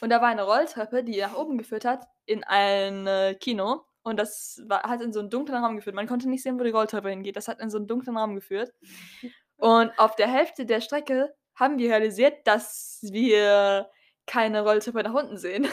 Und 0.00 0.10
da 0.10 0.20
war 0.20 0.28
eine 0.28 0.44
Rolltreppe, 0.44 1.04
die 1.04 1.20
nach 1.20 1.36
oben 1.36 1.58
geführt 1.58 1.84
hat, 1.84 2.06
in 2.26 2.44
ein 2.44 3.06
äh, 3.06 3.34
Kino. 3.34 3.84
Und 4.02 4.18
das 4.18 4.62
war, 4.66 4.82
hat 4.82 5.00
in 5.00 5.12
so 5.12 5.20
einen 5.20 5.30
dunklen 5.30 5.62
Raum 5.62 5.76
geführt. 5.76 5.96
Man 5.96 6.06
konnte 6.06 6.28
nicht 6.28 6.42
sehen, 6.42 6.58
wo 6.58 6.64
die 6.64 6.70
Rolltreppe 6.70 7.08
hingeht. 7.10 7.36
Das 7.36 7.48
hat 7.48 7.60
in 7.60 7.70
so 7.70 7.78
einen 7.78 7.86
dunklen 7.86 8.16
Raum 8.16 8.34
geführt. 8.34 8.72
Und 9.56 9.98
auf 9.98 10.16
der 10.16 10.28
Hälfte 10.28 10.66
der 10.66 10.80
Strecke 10.80 11.34
haben 11.54 11.78
wir 11.78 11.90
realisiert, 11.90 12.46
dass 12.46 12.98
wir 13.02 13.88
keine 14.26 14.62
Rolltreppe 14.62 15.02
nach 15.02 15.14
unten 15.14 15.36
sehen. 15.36 15.68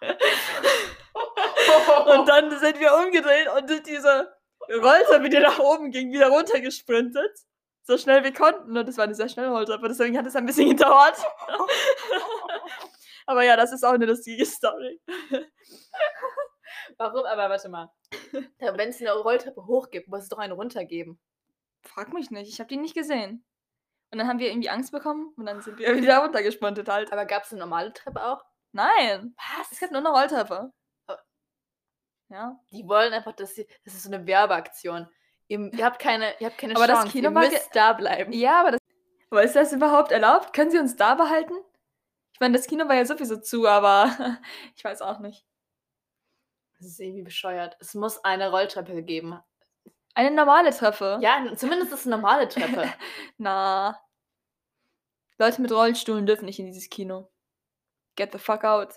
und 2.06 2.28
dann 2.28 2.50
sind 2.58 2.80
wir 2.80 2.94
umgedreht 2.94 3.48
und 3.56 3.86
diese 3.86 4.34
Rolltreppe, 4.68 5.28
die 5.28 5.38
nach 5.38 5.58
oben 5.58 5.90
ging, 5.90 6.12
wieder 6.12 6.28
runtergesprintet. 6.28 7.38
So 7.82 7.98
schnell 7.98 8.24
wir 8.24 8.32
konnten. 8.32 8.76
Und 8.76 8.88
das 8.88 8.96
war 8.96 9.04
eine 9.04 9.14
sehr 9.14 9.28
schnelle 9.28 9.50
Rolltreppe, 9.50 9.88
deswegen 9.88 10.16
hat 10.16 10.26
es 10.26 10.36
ein 10.36 10.46
bisschen 10.46 10.70
gedauert. 10.70 11.16
aber 13.26 13.44
ja, 13.44 13.56
das 13.56 13.72
ist 13.72 13.84
auch 13.84 13.92
eine 13.92 14.06
lustige 14.06 14.46
Story. 14.46 15.00
Warum? 16.96 17.24
Aber 17.26 17.50
warte 17.50 17.68
mal. 17.68 17.90
Wenn 18.58 18.88
es 18.88 19.00
eine 19.00 19.12
Rolltreppe 19.12 19.66
hochgibt, 19.66 20.08
muss 20.08 20.22
es 20.22 20.28
doch 20.28 20.38
eine 20.38 20.54
runtergeben. 20.54 21.20
Frag 21.82 22.12
mich 22.12 22.30
nicht, 22.30 22.48
ich 22.48 22.60
habe 22.60 22.68
die 22.68 22.78
nicht 22.78 22.94
gesehen. 22.94 23.44
Und 24.14 24.18
dann 24.18 24.28
haben 24.28 24.38
wir 24.38 24.48
irgendwie 24.48 24.70
Angst 24.70 24.92
bekommen 24.92 25.34
und 25.36 25.44
dann 25.44 25.60
sind 25.60 25.76
wir 25.76 25.88
wieder 25.96 26.18
runtergesprintet 26.18 26.88
halt. 26.88 27.12
Aber 27.12 27.26
gab 27.26 27.42
es 27.42 27.50
eine 27.50 27.58
normale 27.58 27.92
Treppe 27.92 28.24
auch? 28.24 28.44
Nein, 28.70 29.34
Was? 29.58 29.72
es 29.72 29.80
gibt 29.80 29.90
nur 29.90 30.00
eine 30.00 30.10
Rolltreppe. 30.10 30.72
Oh. 31.08 31.14
Ja. 32.28 32.56
Die 32.70 32.86
wollen 32.86 33.12
einfach, 33.12 33.32
dass 33.32 33.56
sie. 33.56 33.66
Das 33.84 33.92
ist 33.92 34.04
so 34.04 34.12
eine 34.12 34.24
Werbeaktion. 34.24 35.08
Ihr, 35.48 35.58
ihr 35.74 35.84
habt 35.84 35.98
keine, 35.98 36.32
ihr 36.38 36.46
habt 36.46 36.58
keine 36.58 36.76
Aber 36.76 36.86
das 36.86 36.98
Chance. 37.00 37.12
Kino 37.12 37.30
ihr 37.30 37.30
müsst 37.32 37.74
da 37.74 37.92
bleiben. 37.92 38.32
Ja, 38.32 38.60
aber 38.60 38.70
das. 38.70 38.80
Aber 39.30 39.42
ist 39.42 39.56
das 39.56 39.72
überhaupt 39.72 40.12
erlaubt? 40.12 40.52
Können 40.52 40.70
sie 40.70 40.78
uns 40.78 40.94
da 40.94 41.16
behalten? 41.16 41.54
Ich 42.34 42.38
meine, 42.38 42.56
das 42.56 42.68
Kino 42.68 42.88
war 42.88 42.94
ja 42.94 43.06
sowieso 43.06 43.38
zu, 43.38 43.66
aber 43.66 44.38
ich 44.76 44.84
weiß 44.84 45.02
auch 45.02 45.18
nicht. 45.18 45.44
Das 46.78 46.86
ist 46.86 47.00
irgendwie 47.00 47.22
bescheuert. 47.22 47.76
Es 47.80 47.94
muss 47.94 48.24
eine 48.24 48.52
Rolltreppe 48.52 49.02
geben. 49.02 49.40
Eine 50.14 50.30
normale 50.30 50.70
Treppe. 50.70 51.18
Ja, 51.20 51.44
zumindest 51.56 51.92
ist 51.92 52.00
es 52.00 52.06
eine 52.06 52.16
normale 52.16 52.48
Treppe. 52.48 52.92
Na. 53.38 54.00
Leute 55.38 55.60
mit 55.60 55.72
Rollstuhlen 55.72 56.26
dürfen 56.26 56.44
nicht 56.44 56.60
in 56.60 56.66
dieses 56.66 56.88
Kino. 56.88 57.28
Get 58.14 58.30
the 58.32 58.38
fuck 58.38 58.62
out. 58.62 58.94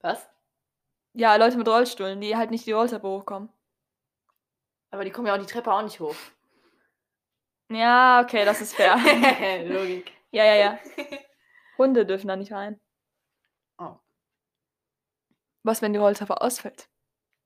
Was? 0.00 0.28
Ja, 1.14 1.34
Leute 1.36 1.56
mit 1.56 1.66
Rollstuhlen, 1.66 2.20
die 2.20 2.36
halt 2.36 2.50
nicht 2.50 2.66
die 2.66 2.72
Rolltreppe 2.72 3.08
hochkommen. 3.08 3.48
Aber 4.90 5.04
die 5.04 5.10
kommen 5.10 5.26
ja 5.26 5.34
auch 5.34 5.40
die 5.40 5.46
Treppe 5.46 5.72
auch 5.72 5.82
nicht 5.82 5.98
hoch. 5.98 6.14
Ja, 7.70 8.20
okay, 8.22 8.44
das 8.44 8.60
ist 8.60 8.74
fair. 8.74 8.96
Logik. 9.66 10.12
ja, 10.30 10.44
ja, 10.44 10.54
ja. 10.54 10.78
Hunde 11.78 12.04
dürfen 12.04 12.28
da 12.28 12.36
nicht 12.36 12.52
rein. 12.52 12.78
Oh. 13.78 13.96
Was, 15.62 15.80
wenn 15.80 15.94
die 15.94 15.98
Rolltreppe 15.98 16.40
ausfällt? 16.40 16.88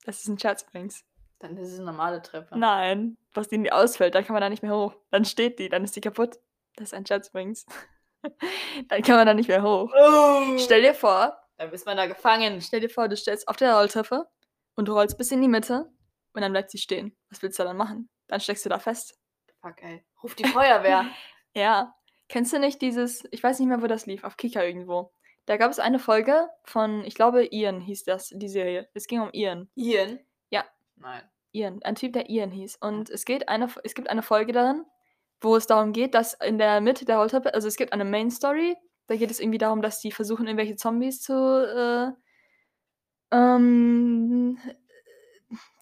Das 0.05 0.19
ist 0.19 0.29
ein 0.29 0.39
Scherz 0.39 0.63
übrigens. 0.63 1.05
Dann 1.41 1.57
ist 1.57 1.69
es 1.73 1.79
eine 1.79 1.87
normale 1.87 2.23
Treppe. 2.23 2.57
Nein, 2.59 3.17
was 3.35 3.49
die 3.49 3.59
nie 3.59 3.73
ausfällt, 3.73 4.15
dann 4.15 4.25
kann 4.25 4.35
man 4.35 4.43
da 4.43 4.49
nicht 4.49 4.63
mehr 4.63 4.75
hoch. 4.75 4.95
Dann 5.11 5.25
steht 5.25 5.59
die, 5.59 5.69
dann 5.69 5.83
ist 5.85 5.97
die 5.97 6.01
kaputt. 6.01 6.39
Das 6.77 6.89
ist 6.89 6.95
ein 6.95 7.05
Scherz 7.07 7.29
übrigens. 7.29 7.67
dann 8.89 9.03
kann 9.03 9.17
man 9.17 9.27
da 9.27 9.35
nicht 9.35 9.49
mehr 9.49 9.63
hoch. 9.63 9.91
Oh. 9.93 10.59
Stell 10.59 10.83
dir 10.83 10.95
vor, 10.95 11.37
Dann 11.57 11.73
ist 11.73 11.87
man 11.87 11.97
da 11.97 12.07
gefangen. 12.07 12.61
stell 12.61 12.81
dir 12.81 12.91
vor, 12.91 13.09
du 13.09 13.17
stellst 13.17 13.49
auf 13.49 13.57
der 13.57 13.75
Rolltreppe 13.75 14.27
und 14.77 14.87
du 14.89 14.93
rollst 14.93 15.17
bis 15.19 15.33
in 15.33 15.41
die 15.41 15.49
Mitte 15.49 15.91
und 16.35 16.43
dann 16.43 16.53
bleibt 16.53 16.71
sie 16.71 16.79
stehen. 16.79 17.17
Was 17.31 17.43
willst 17.43 17.59
du 17.59 17.65
dann 17.65 17.77
machen? 17.77 18.09
Dann 18.29 18.41
steckst 18.41 18.65
du 18.65 18.69
da 18.69 18.79
fest. 18.79 19.19
Fuck, 19.63 19.83
ey. 19.83 20.05
Ruf 20.23 20.35
die 20.35 20.45
Feuerwehr. 20.47 21.07
Ja. 21.53 21.97
Kennst 22.29 22.53
du 22.53 22.61
nicht 22.61 22.81
dieses, 22.81 23.25
ich 23.33 23.43
weiß 23.43 23.59
nicht 23.59 23.67
mehr, 23.67 23.83
wo 23.83 23.89
das 23.89 24.07
lief, 24.07 24.23
auf 24.23 24.37
Kika 24.37 24.63
irgendwo. 24.63 25.13
Da 25.47 25.57
gab 25.57 25.73
es 25.73 25.81
eine 25.81 25.99
Folge 25.99 26.49
von, 26.63 27.03
ich 27.05 27.17
glaube, 27.17 27.45
Ian 27.53 27.81
hieß 27.81 28.05
das, 28.05 28.29
die 28.33 28.49
Serie. 28.49 28.89
Es 28.95 29.09
ging 29.09 29.21
um 29.21 29.31
Ian. 29.33 29.69
Ian? 29.75 30.21
Nein. 31.01 31.23
Ian, 31.53 31.83
ein 31.83 31.97
Typ, 31.97 32.13
der 32.13 32.31
Ian 32.31 32.51
hieß. 32.51 32.77
Und 32.77 33.11
es 33.11 33.25
geht 33.25 33.49
eine, 33.49 33.69
es 33.83 33.95
gibt 33.95 34.09
eine 34.09 34.23
Folge 34.23 34.53
darin, 34.53 34.85
wo 35.41 35.57
es 35.57 35.67
darum 35.67 35.93
geht, 35.93 36.15
dass 36.15 36.35
in 36.35 36.59
der 36.59 36.81
Mitte 36.81 37.05
der 37.05 37.19
Rolltreppe, 37.19 37.55
also 37.55 37.67
es 37.67 37.77
gibt 37.77 37.93
eine 37.93 38.05
Main 38.05 38.31
Story, 38.31 38.77
da 39.09 39.17
geht 39.17 39.31
es 39.31 39.41
irgendwie 39.41 39.59
darum, 39.59 39.83
dass 39.83 40.01
die 40.01 40.13
versuchen, 40.13 40.47
irgendwelche 40.47 40.77
Zombies 40.77 41.21
zu, 41.21 41.35
äh, 41.35 42.13
ähm, 43.37 44.59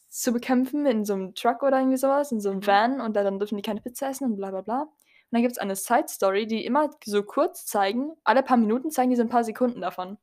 zu 0.08 0.32
bekämpfen 0.32 0.86
in 0.86 1.04
so 1.04 1.14
einem 1.14 1.34
Truck 1.34 1.62
oder 1.62 1.78
irgendwie 1.78 1.98
sowas, 1.98 2.32
in 2.32 2.40
so 2.40 2.50
einem 2.50 2.60
Mhm. 2.60 2.66
Van 2.66 3.00
und 3.00 3.14
dann 3.14 3.38
dürfen 3.38 3.56
die 3.56 3.62
keine 3.62 3.80
Pizza 3.82 4.08
essen 4.08 4.24
und 4.24 4.36
bla 4.36 4.50
bla 4.50 4.62
bla. 4.62 4.82
Und 4.82 4.90
dann 5.30 5.42
gibt 5.42 5.52
es 5.52 5.58
eine 5.58 5.76
Side 5.76 6.08
Story, 6.08 6.46
die 6.46 6.64
immer 6.64 6.90
so 7.04 7.22
kurz 7.22 7.66
zeigen, 7.66 8.12
alle 8.24 8.42
paar 8.42 8.56
Minuten 8.56 8.90
zeigen 8.90 9.10
die 9.10 9.16
so 9.16 9.22
ein 9.22 9.28
paar 9.28 9.44
Sekunden 9.44 9.82
davon. 9.82 10.16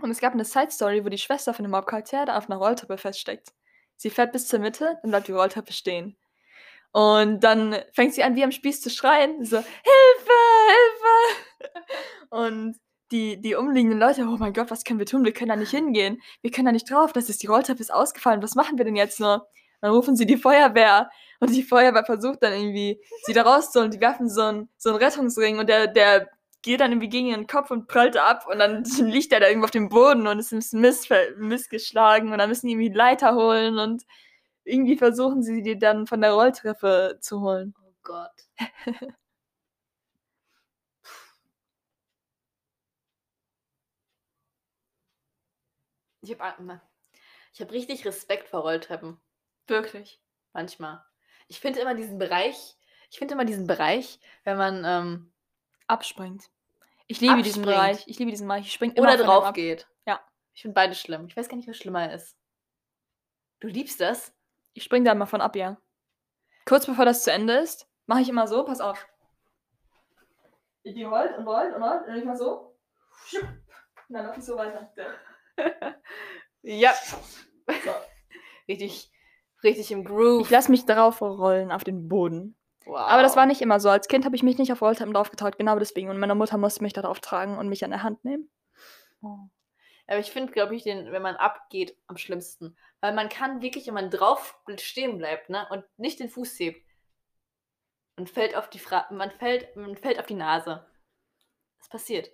Und 0.00 0.10
es 0.10 0.20
gab 0.20 0.32
eine 0.32 0.44
Side 0.44 0.70
Story, 0.70 1.04
wo 1.04 1.08
die 1.08 1.18
Schwester 1.18 1.52
von 1.52 1.64
dem 1.64 1.74
Hauptcharakter 1.74 2.26
da 2.26 2.38
auf 2.38 2.48
einer 2.48 2.58
Rolltreppe 2.58 2.96
feststeckt. 2.96 3.52
Sie 4.00 4.08
fährt 4.08 4.32
bis 4.32 4.48
zur 4.48 4.60
Mitte, 4.60 4.96
dann 5.02 5.10
bleibt 5.10 5.28
die 5.28 5.32
Rolltreppe 5.32 5.74
stehen. 5.74 6.16
Und 6.92 7.44
dann 7.44 7.76
fängt 7.92 8.14
sie 8.14 8.22
an, 8.22 8.34
wie 8.34 8.42
am 8.42 8.50
Spieß 8.50 8.80
zu 8.80 8.88
schreien. 8.88 9.44
So, 9.44 9.58
Hilfe, 9.58 10.38
Hilfe! 10.70 11.84
Und 12.30 12.76
die, 13.12 13.38
die 13.42 13.56
umliegenden 13.56 13.98
Leute, 13.98 14.22
oh 14.22 14.38
mein 14.38 14.54
Gott, 14.54 14.70
was 14.70 14.84
können 14.84 15.00
wir 15.00 15.04
tun? 15.04 15.26
Wir 15.26 15.34
können 15.34 15.50
da 15.50 15.56
nicht 15.56 15.72
hingehen. 15.72 16.22
Wir 16.40 16.50
können 16.50 16.64
da 16.64 16.72
nicht 16.72 16.90
drauf. 16.90 17.12
Das 17.12 17.28
ist, 17.28 17.42
die 17.42 17.46
Rolltreppe 17.46 17.82
ist 17.82 17.92
ausgefallen. 17.92 18.42
Was 18.42 18.54
machen 18.54 18.78
wir 18.78 18.86
denn 18.86 18.96
jetzt 18.96 19.20
nur? 19.20 19.46
Dann 19.82 19.90
rufen 19.90 20.16
sie 20.16 20.24
die 20.24 20.38
Feuerwehr. 20.38 21.10
Und 21.38 21.50
die 21.50 21.62
Feuerwehr 21.62 22.06
versucht 22.06 22.42
dann 22.42 22.54
irgendwie, 22.54 23.02
sie 23.24 23.34
da 23.34 23.42
rauszuholen. 23.42 23.90
Die 23.90 24.00
werfen 24.00 24.30
so 24.30 24.40
einen, 24.40 24.70
so 24.78 24.88
einen 24.88 24.98
Rettungsring 24.98 25.58
und 25.58 25.68
der, 25.68 25.88
der 25.88 26.30
geht 26.62 26.80
dann 26.80 26.92
irgendwie 26.92 27.08
gegen 27.08 27.28
ihren 27.28 27.46
Kopf 27.46 27.70
und 27.70 27.88
prallt 27.88 28.16
ab 28.16 28.46
und 28.50 28.58
dann 28.58 28.84
liegt 29.00 29.32
er 29.32 29.40
da 29.40 29.48
irgendwo 29.48 29.64
auf 29.66 29.70
dem 29.70 29.88
Boden 29.88 30.26
und 30.26 30.38
ist 30.38 30.52
missver- 30.52 31.36
missgeschlagen 31.36 32.32
und 32.32 32.38
dann 32.38 32.48
müssen 32.48 32.66
die 32.66 32.72
irgendwie 32.74 32.94
Leiter 32.96 33.34
holen 33.34 33.78
und 33.78 34.04
irgendwie 34.64 34.96
versuchen 34.96 35.42
sie 35.42 35.62
die 35.62 35.78
dann 35.78 36.06
von 36.06 36.20
der 36.20 36.32
Rolltreppe 36.32 37.18
zu 37.20 37.40
holen. 37.40 37.74
Oh 37.84 37.92
Gott. 38.02 38.30
Ich 46.22 46.38
habe 46.38 46.80
ich 47.52 47.60
hab 47.60 47.72
richtig 47.72 48.04
Respekt 48.06 48.48
vor 48.48 48.60
Rolltreppen. 48.62 49.20
Wirklich. 49.66 50.20
Manchmal. 50.52 51.04
Ich 51.48 51.60
finde 51.60 51.80
immer 51.80 51.94
diesen 51.94 52.18
Bereich, 52.18 52.76
ich 53.10 53.18
finde 53.18 53.34
immer 53.34 53.44
diesen 53.44 53.66
Bereich, 53.66 54.20
wenn 54.44 54.56
man 54.56 54.84
ähm, 54.84 55.32
Abspringt. 55.90 56.50
Ich 57.06 57.20
liebe 57.20 57.42
diesen 57.42 57.64
Abspringt. 57.64 57.80
Bereich. 57.80 58.04
Ich 58.06 58.18
liebe 58.18 58.30
diesen 58.30 58.46
Bereich. 58.46 58.66
Ich 58.66 58.72
spring 58.72 58.92
immer 58.92 59.02
oder 59.08 59.12
von 59.12 59.18
dem 59.18 59.26
drauf 59.26 59.44
ab. 59.44 59.54
geht. 59.54 59.88
Ja. 60.06 60.20
Ich 60.54 60.62
finde 60.62 60.74
beides 60.74 61.00
schlimm. 61.00 61.26
Ich 61.26 61.36
weiß 61.36 61.48
gar 61.48 61.56
nicht, 61.56 61.68
was 61.68 61.76
schlimmer 61.76 62.12
ist. 62.12 62.36
Du 63.60 63.68
liebst 63.68 64.00
das? 64.00 64.32
Ich 64.72 64.84
spring 64.84 65.04
da 65.04 65.12
immer 65.12 65.26
von 65.26 65.40
ab, 65.40 65.56
ja. 65.56 65.76
Kurz 66.64 66.86
bevor 66.86 67.04
das 67.04 67.24
zu 67.24 67.32
Ende 67.32 67.54
ist, 67.54 67.88
mache 68.06 68.20
ich 68.20 68.28
immer 68.28 68.46
so, 68.46 68.64
pass 68.64 68.80
auf. 68.80 69.06
Ich 70.82 70.94
gehe 70.94 71.08
rollt 71.08 71.36
und 71.36 71.46
rollt 71.46 71.74
und 71.74 71.82
rollt 71.82 72.02
und 72.02 72.08
dann 72.08 72.18
ich 72.18 72.24
mal 72.24 72.36
so. 72.36 72.76
Und 73.32 74.14
dann 74.14 74.26
laufe 74.26 74.38
ich 74.38 74.44
so 74.44 74.56
weiter. 74.56 74.90
Ja. 76.62 76.92
So. 76.92 77.16
richtig, 78.68 79.10
richtig 79.62 79.90
im 79.92 80.04
Groove. 80.04 80.42
Ich 80.42 80.50
lasse 80.50 80.70
mich 80.70 80.84
drauf 80.84 81.22
rollen 81.22 81.72
auf 81.72 81.84
den 81.84 82.08
Boden. 82.08 82.54
Wow. 82.90 82.98
Aber 83.08 83.22
das 83.22 83.36
war 83.36 83.46
nicht 83.46 83.60
immer 83.62 83.80
so. 83.80 83.88
Als 83.88 84.08
Kind 84.08 84.24
habe 84.24 84.36
ich 84.36 84.42
mich 84.42 84.58
nicht 84.58 84.72
auf 84.72 84.82
Rolltreppen 84.82 85.14
draufgetraut, 85.14 85.58
genau 85.58 85.78
deswegen. 85.78 86.10
Und 86.10 86.18
meine 86.18 86.34
Mutter 86.34 86.58
musste 86.58 86.82
mich 86.82 86.92
darauf 86.92 87.20
tragen 87.20 87.58
und 87.58 87.68
mich 87.68 87.84
an 87.84 87.90
der 87.90 88.02
Hand 88.02 88.24
nehmen. 88.24 88.50
Aber 89.22 90.18
ich 90.18 90.30
finde, 90.30 90.52
glaube 90.52 90.74
ich, 90.74 90.82
den, 90.82 91.12
wenn 91.12 91.22
man 91.22 91.36
abgeht, 91.36 91.96
am 92.06 92.16
schlimmsten. 92.16 92.76
Weil 93.00 93.14
man 93.14 93.28
kann 93.28 93.62
wirklich, 93.62 93.86
wenn 93.86 93.94
man 93.94 94.10
drauf 94.10 94.58
stehen 94.78 95.18
bleibt, 95.18 95.50
ne, 95.50 95.66
und 95.70 95.84
nicht 95.96 96.20
den 96.20 96.28
Fuß 96.28 96.58
hebt, 96.58 96.84
man 98.16 98.26
fällt 98.26 98.56
auf 98.56 98.68
die 98.68 98.78
Fra 98.78 99.06
man 99.10 99.30
fällt, 99.30 99.74
man 99.76 99.96
fällt 99.96 100.18
auf 100.18 100.26
die 100.26 100.34
Nase. 100.34 100.84
Was 101.78 101.88
passiert? 101.88 102.30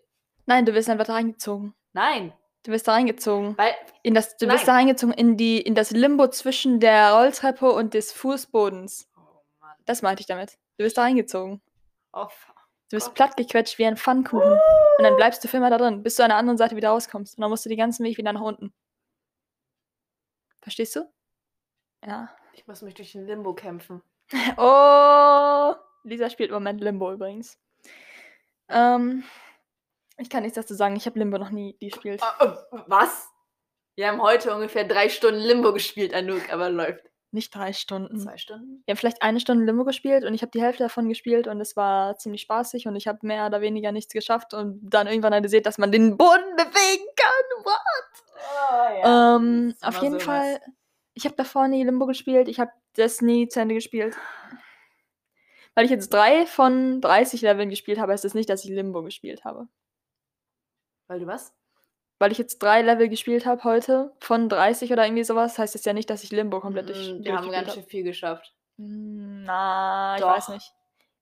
Nein, 0.46 0.64
du 0.64 0.74
wirst 0.74 0.88
einfach 0.88 1.06
da 1.06 1.14
reingezogen. 1.14 1.74
Nein, 1.92 2.32
Du 2.66 2.72
wirst 2.72 2.88
da 2.88 2.94
reingezogen. 2.94 3.56
weil 3.56 3.74
In 4.02 4.12
das, 4.14 4.36
du 4.36 4.46
wirst 4.48 4.58
Nein. 4.58 4.66
da 4.66 4.72
reingezogen 4.72 5.14
in, 5.14 5.36
die, 5.36 5.60
in 5.60 5.76
das 5.76 5.92
Limbo 5.92 6.26
zwischen 6.28 6.80
der 6.80 7.12
Rolltreppe 7.12 7.70
und 7.70 7.94
des 7.94 8.10
Fußbodens. 8.12 9.08
Das 9.86 10.02
meinte 10.02 10.20
ich 10.20 10.26
damit. 10.26 10.58
Du 10.78 10.84
wirst 10.84 10.98
da 10.98 11.02
reingezogen. 11.02 11.62
oh, 12.12 12.26
Du 12.90 12.98
Gott. 12.98 13.14
plattgequetscht 13.14 13.78
wie 13.78 13.86
ein 13.86 13.96
Pfannkuchen. 13.96 14.52
Und 14.52 15.02
dann 15.02 15.16
bleibst 15.16 15.42
du 15.42 15.48
für 15.48 15.56
immer 15.56 15.70
da 15.70 15.78
drin, 15.78 16.02
bis 16.04 16.14
du 16.16 16.22
an 16.22 16.28
der 16.28 16.38
anderen 16.38 16.56
Seite 16.58 16.76
wieder 16.76 16.90
rauskommst. 16.90 17.36
Und 17.36 17.42
dann 17.42 17.50
musst 17.50 17.64
du 17.64 17.68
den 17.68 17.78
ganzen 17.78 18.04
Weg 18.04 18.16
wieder 18.16 18.32
nach 18.32 18.40
unten. 18.42 18.72
Verstehst 20.60 20.94
du? 20.96 21.12
Ja. 22.04 22.30
ich 22.52 22.66
muss 22.68 22.82
mich 22.82 22.94
durch 22.94 23.12
den 23.12 23.26
Limbo 23.26 23.54
kämpfen. 23.54 24.02
Oh! 24.56 25.74
Lisa 26.04 26.30
spielt 26.30 26.50
im 26.50 26.54
Moment 26.54 26.80
Limbo 26.80 27.12
übrigens. 27.12 27.58
Ähm, 28.68 29.24
ich 30.18 30.30
kann 30.30 30.42
nichts 30.44 30.54
dazu 30.56 30.74
sagen. 30.74 30.94
Ich 30.96 31.06
habe 31.06 31.18
Limbo 31.18 31.38
noch 31.38 31.50
nie 31.50 31.76
gespielt. 31.80 32.20
Ah, 32.22 32.44
äh, 32.72 32.78
was? 32.86 33.28
Wir 33.96 34.08
haben 34.08 34.22
heute 34.22 34.54
ungefähr 34.54 34.84
drei 34.84 35.08
Stunden 35.08 35.40
Limbo 35.40 35.72
gespielt, 35.72 36.14
Anouk, 36.14 36.52
aber 36.52 36.70
läuft. 36.70 37.10
Nicht 37.36 37.54
3 37.54 37.74
Stunden. 37.74 38.18
2 38.18 38.38
Stunden? 38.38 38.82
Wir 38.86 38.92
haben 38.92 38.96
vielleicht 38.96 39.20
1 39.20 39.42
Stunde 39.42 39.66
Limbo 39.66 39.84
gespielt 39.84 40.24
und 40.24 40.32
ich 40.32 40.40
habe 40.40 40.50
die 40.52 40.62
Hälfte 40.62 40.84
davon 40.84 41.06
gespielt 41.06 41.46
und 41.46 41.60
es 41.60 41.76
war 41.76 42.16
ziemlich 42.16 42.40
spaßig 42.40 42.86
und 42.86 42.96
ich 42.96 43.06
habe 43.06 43.18
mehr 43.20 43.44
oder 43.44 43.60
weniger 43.60 43.92
nichts 43.92 44.14
geschafft 44.14 44.54
und 44.54 44.80
dann 44.82 45.06
irgendwann 45.06 45.34
realisiert, 45.34 45.66
dass 45.66 45.76
man 45.76 45.92
den 45.92 46.16
Boden 46.16 46.56
bewegen 46.56 47.06
kann. 47.14 47.62
What? 47.62 48.24
Oh, 48.70 49.06
ähm, 49.06 49.74
das 49.78 49.90
ist 49.90 49.96
auf 49.98 50.02
jeden 50.02 50.18
sowas. 50.18 50.24
Fall, 50.24 50.60
ich 51.12 51.26
habe 51.26 51.36
davor 51.36 51.68
nie 51.68 51.84
Limbo 51.84 52.06
gespielt, 52.06 52.48
ich 52.48 52.58
habe 52.58 52.70
das 52.94 53.20
nie 53.20 53.48
zu 53.48 53.60
Ende 53.60 53.74
gespielt. 53.74 54.16
Weil 55.74 55.84
ich 55.84 55.90
jetzt 55.90 56.08
3 56.14 56.46
von 56.46 57.02
30 57.02 57.42
Leveln 57.42 57.68
gespielt 57.68 57.98
habe, 57.98 58.12
heißt 58.12 58.24
das 58.24 58.32
nicht, 58.32 58.48
dass 58.48 58.64
ich 58.64 58.70
Limbo 58.70 59.02
gespielt 59.02 59.44
habe. 59.44 59.68
Weil 61.06 61.20
du 61.20 61.26
was? 61.26 61.52
Weil 62.18 62.32
ich 62.32 62.38
jetzt 62.38 62.58
3 62.62 62.82
Level 62.82 63.08
gespielt 63.08 63.44
habe 63.44 63.62
heute 63.64 64.12
von 64.20 64.48
30 64.48 64.90
oder 64.92 65.04
irgendwie 65.04 65.24
sowas, 65.24 65.58
heißt 65.58 65.74
das 65.74 65.84
ja 65.84 65.92
nicht, 65.92 66.08
dass 66.08 66.24
ich 66.24 66.30
Limbo 66.32 66.60
komplett 66.60 66.88
durch 66.88 67.12
Mm, 67.12 67.24
Wir 67.24 67.36
haben 67.36 67.50
ganz 67.50 67.74
schön 67.74 67.84
viel 67.84 68.04
geschafft. 68.04 68.54
Hm, 68.78 69.42
Na, 69.44 70.14
ich 70.16 70.22
Doch. 70.22 70.30
weiß 70.30 70.48
nicht. 70.50 70.72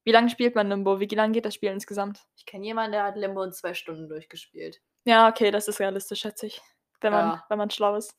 Wie 0.05 0.11
lange 0.11 0.29
spielt 0.29 0.55
man 0.55 0.69
Limbo? 0.69 0.99
Wie 0.99 1.07
lange 1.07 1.33
geht 1.33 1.45
das 1.45 1.55
Spiel 1.55 1.71
insgesamt? 1.71 2.21
Ich 2.37 2.45
kenne 2.45 2.65
jemanden, 2.65 2.93
der 2.93 3.03
hat 3.03 3.17
Limbo 3.17 3.43
in 3.43 3.51
2 3.51 3.73
Stunden 3.73 4.07
durchgespielt. 4.07 4.79
Ja, 5.05 5.27
okay, 5.29 5.51
das 5.51 5.67
ist 5.67 5.79
realistisch, 5.79 6.21
schätze 6.21 6.45
ich. 6.47 6.61
Wenn 7.01 7.11
man, 7.11 7.27
Ja. 7.31 7.45
wenn 7.49 7.57
man 7.57 7.69
schlau 7.69 7.95
ist. 7.95 8.15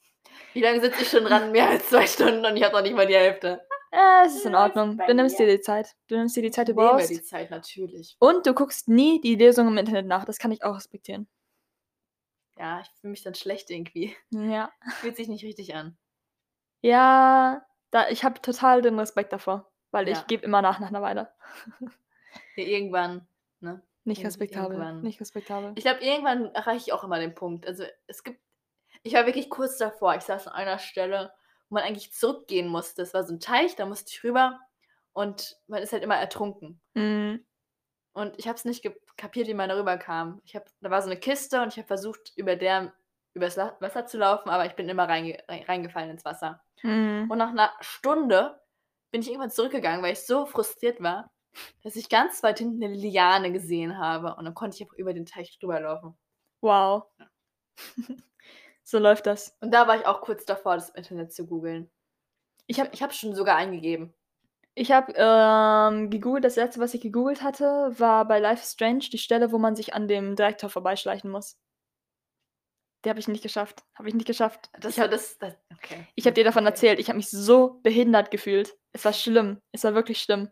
Wie 0.53 0.61
lange 0.61 0.81
sitze 0.81 1.03
ich 1.03 1.09
schon 1.09 1.25
dran? 1.25 1.51
Mehr 1.53 1.69
als 1.71 1.89
2 1.89 2.07
Stunden 2.07 2.45
und 2.45 2.57
ich 2.57 2.63
habe 2.65 2.75
noch 2.75 2.83
nicht 2.83 2.95
mal 2.97 3.07
die 3.07 3.15
Hälfte. 3.15 3.63
Äh, 3.93 4.27
es 4.27 4.35
ist 4.37 4.45
in 4.47 4.55
Ordnung. 4.55 4.99
Du 5.07 5.15
nimmst 5.15 5.39
dir 5.39 5.47
die 5.47 5.61
Zeit. 5.61 5.95
Du 6.09 6.17
nimmst 6.17 6.37
dir 6.37 6.43
die 6.43 6.51
Zeit, 6.51 6.69
die 6.69 6.73
Ich 6.73 6.77
du 6.77 6.83
nehme 6.83 6.93
brauchst. 6.99 7.09
die 7.11 7.23
Zeit 7.23 7.51
natürlich. 7.51 8.17
Und 8.19 8.45
du 8.47 8.53
guckst 8.53 8.89
nie 8.89 9.21
die 9.21 9.37
Lesung 9.37 9.69
im 9.69 9.79
Internet 9.79 10.07
nach. 10.07 10.25
Das 10.25 10.39
kann 10.39 10.51
ich 10.53 10.63
auch 10.65 10.77
respektieren. 10.77 11.29
Ja, 12.59 12.81
ich 12.81 12.89
fühle 13.01 13.11
mich 13.11 13.23
dann 13.23 13.35
schlecht 13.35 13.71
irgendwie. 13.71 14.17
Ja. 14.31 14.73
Fühlt 15.01 15.17
sich 15.17 15.29
nicht 15.29 15.45
richtig 15.45 15.75
an. 15.75 15.97
Ja, 16.83 17.67
da, 17.91 18.09
ich 18.09 18.25
habe 18.25 18.41
total 18.41 18.83
den 18.83 18.99
Respekt 18.99 19.33
davor. 19.33 19.71
Weil 19.91 20.09
Ja. 20.09 20.15
ich 20.19 20.27
gebe 20.27 20.45
immer 20.45 20.63
nach 20.63 20.79
nach 20.81 20.89
einer 20.89 21.03
Weile. 21.03 21.33
Ja, 22.55 22.65
irgendwann, 22.65 23.27
ne? 23.61 23.83
Nicht 24.05 24.23
respektabel. 24.25 24.73
irgendwann. 24.77 25.01
Nicht 25.01 25.21
respektabel. 25.21 25.73
Ich 25.75 25.85
glaube, 25.85 26.01
irgendwann 26.01 26.55
erreiche 26.55 26.85
ich 26.89 26.93
auch 26.93 27.03
immer 27.03 27.19
den 27.19 27.35
Punkt. 27.35 27.67
Also 27.67 27.85
es 28.07 28.23
gibt. 28.25 28.41
Ich 29.03 29.15
war 29.15 29.25
wirklich 29.25 29.49
kurz 29.49 29.79
davor. 29.79 30.15
Ich 30.17 30.23
saß 30.23 30.47
an 30.49 30.53
einer 30.53 30.79
Stelle, 30.79 31.33
wo 31.69 31.75
man 31.77 31.85
eigentlich 31.85 32.13
zurückgehen 32.13 32.69
musste. 32.69 33.01
Es 33.03 33.15
war 33.15 33.25
so 33.25 33.33
ein 33.35 33.41
Teich, 33.41 33.75
da 33.77 33.87
musste 33.87 34.11
ich 34.11 34.23
rüber 34.23 34.61
und 35.13 35.57
man 35.67 35.83
ist 35.83 35.93
halt 35.95 36.03
immer 36.03 36.17
ertrunken. 36.17 36.81
Mhm. 36.95 37.47
Und 38.13 38.39
ich 38.39 38.49
habe 38.49 38.57
es 38.57 38.65
nicht 38.67 38.83
ge- 38.83 38.99
kapiert, 39.17 39.49
wie 39.49 39.55
man 39.55 39.69
da 39.69 39.77
rüberkam. 39.77 40.41
Ich 40.45 40.57
hab, 40.57 40.67
da 40.81 40.91
war 40.91 41.03
so 41.03 41.11
eine 41.11 41.19
Kiste 41.19 41.63
und 41.63 41.69
ich 41.69 41.77
habe 41.79 41.87
versucht, 41.87 42.33
über 42.37 42.57
der 42.57 42.93
übers 43.35 43.57
Wasser 43.59 44.07
zu 44.07 44.17
laufen, 44.17 44.49
aber 44.49 44.65
ich 44.65 44.75
bin 44.75 44.89
immer 44.89 45.09
reinge 45.09 45.39
rein- 45.47 45.65
reingefallen 45.65 46.11
ins 46.11 46.25
Wasser. 46.25 46.63
Mhm. 46.83 47.27
Und 47.31 47.37
nach 47.37 47.51
einer 47.51 47.71
Stunde 47.81 48.59
bin 49.11 49.21
ich 49.21 49.29
irgendwann 49.29 49.51
zurückgegangen, 49.51 50.03
weil 50.03 50.15
ich 50.15 50.27
so 50.27 50.47
frustriert 50.47 51.03
war, 51.03 51.31
dass 51.83 51.97
ich 51.97 52.09
ganz 52.09 52.43
weit 52.43 52.59
hinten 52.59 52.83
eine 52.83 52.95
Liane 52.95 53.53
gesehen 53.53 53.99
habe. 53.99 54.35
Und 54.37 54.47
dann 54.47 54.55
konnte 54.55 54.83
ich 54.83 54.91
über 54.99 55.13
den 55.13 55.27
Teich 55.27 55.59
drüber 55.59 55.81
laufen. 55.81 56.17
Wow. 56.63 57.05
so 58.83 58.99
läuft 58.99 59.27
das. 59.27 59.55
Und 59.61 59.73
da 59.73 59.87
war 59.87 59.97
ich 59.97 60.07
auch 60.07 60.23
kurz 60.23 60.47
davor, 60.47 60.75
das 60.77 60.91
Internet 60.91 61.33
zu 61.33 61.47
googeln. 61.47 61.91
Ich 62.67 62.81
habe 62.81 62.91
ich 62.93 63.03
hab 63.03 63.15
schon 63.15 63.35
sogar 63.35 63.57
eingegeben. 63.57 64.15
Ich 64.79 64.93
hab, 64.93 65.11
ähm, 65.17 66.11
gegoogelt, 66.11 66.45
das 66.45 66.57
letzte, 66.57 66.81
was 66.81 66.93
ich 66.93 67.01
gegoogelt 67.01 67.43
hatte, 67.43 67.95
war 67.99 68.27
bei 68.27 68.39
Life 68.39 68.63
is 68.63 68.73
Strange 68.73 69.09
die 69.11 69.17
Stelle, 69.17 69.51
wo 69.51 69.57
man 69.57 69.75
sich 69.75 69.95
an 69.95 70.07
dem 70.07 70.37
Direktor 70.37 70.69
vorbeischleichen 70.69 71.31
muss. 71.31 71.59
Die 73.03 73.09
habe 73.09 73.19
ich 73.19 73.27
nicht 73.27 73.43
geschafft. 73.43 73.85
Habe 73.95 74.09
ich 74.09 74.15
nicht 74.15 74.27
geschafft. 74.27 74.69
Das 74.79 74.99
ich 74.99 75.01
habe. 75.03 75.19
Okay. 75.77 76.07
hab 76.19 76.35
dir 76.35 76.45
davon 76.45 76.65
okay. 76.65 76.73
erzählt. 76.73 76.99
Ich 76.99 77.09
habe 77.09 77.17
mich 77.17 77.31
so 77.31 77.81
behindert 77.83 78.31
gefühlt. 78.31 78.77
Es 78.93 79.05
war 79.07 79.15
schlimm. 79.15 79.63
Es 79.73 79.83
war 79.83 79.95
wirklich 79.95 80.21
schlimm. 80.21 80.51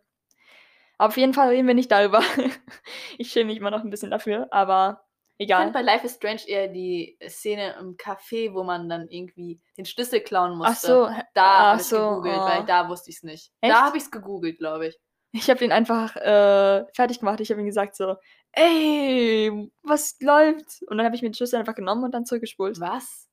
Aber 0.97 1.09
auf 1.09 1.17
jeden 1.19 1.35
Fall 1.35 1.49
reden 1.51 1.67
wir 1.67 1.75
nicht 1.75 1.91
darüber. 1.91 2.23
ich 3.19 3.31
schäme 3.31 3.47
mich 3.47 3.59
immer 3.59 3.71
noch 3.71 3.85
ein 3.85 3.91
bisschen 3.91 4.11
dafür, 4.11 4.49
aber 4.53 5.05
Ich 5.37 5.51
fand 5.51 5.71
egal. 5.71 5.73
bei 5.73 5.83
Life 5.83 6.07
is 6.07 6.15
Strange 6.15 6.43
eher 6.47 6.69
die 6.69 7.19
Szene 7.29 7.77
im 7.81 7.97
Café, 7.97 8.55
wo 8.55 8.63
man 8.63 8.89
dann 8.89 9.09
irgendwie 9.09 9.61
den 9.77 9.85
Schlüssel 9.85 10.21
klauen 10.21 10.57
musste. 10.57 10.73
Ach 10.73 10.77
so, 10.77 11.23
Da 11.35 11.59
habe 11.59 11.81
ich 11.81 11.87
so, 11.87 11.97
gegoogelt, 11.97 12.39
oh. 12.39 12.45
weil 12.45 12.65
da 12.67 12.89
wusste 12.89 13.11
ich 13.11 13.17
es 13.17 13.23
nicht. 13.25 13.53
Echt? 13.61 13.73
Da 13.73 13.83
habe 13.83 13.97
ich 13.97 14.05
es 14.05 14.11
gegoogelt, 14.11 14.59
glaube 14.59 14.89
ich. 14.89 14.99
Ich 15.33 15.51
habe 15.51 15.65
ihn 15.65 15.73
einfach 15.73 16.15
äh, 16.15 16.85
fertig 16.95 17.19
gemacht. 17.19 17.41
Ich 17.41 17.51
habe 17.51 17.61
ihm 17.61 17.67
gesagt 17.67 17.97
so, 17.97 18.15
ey, 18.53 19.69
was 19.83 20.17
läuft? 20.21 20.83
Und 20.87 20.99
dann 20.99 21.05
habe 21.05 21.17
ich 21.17 21.23
mir 21.23 21.31
den 21.31 21.35
Schlüssel 21.35 21.59
einfach 21.59 21.75
genommen 21.75 22.05
und 22.05 22.13
dann 22.13 22.25
zurückgespult. 22.25 22.79
Was? 22.79 23.29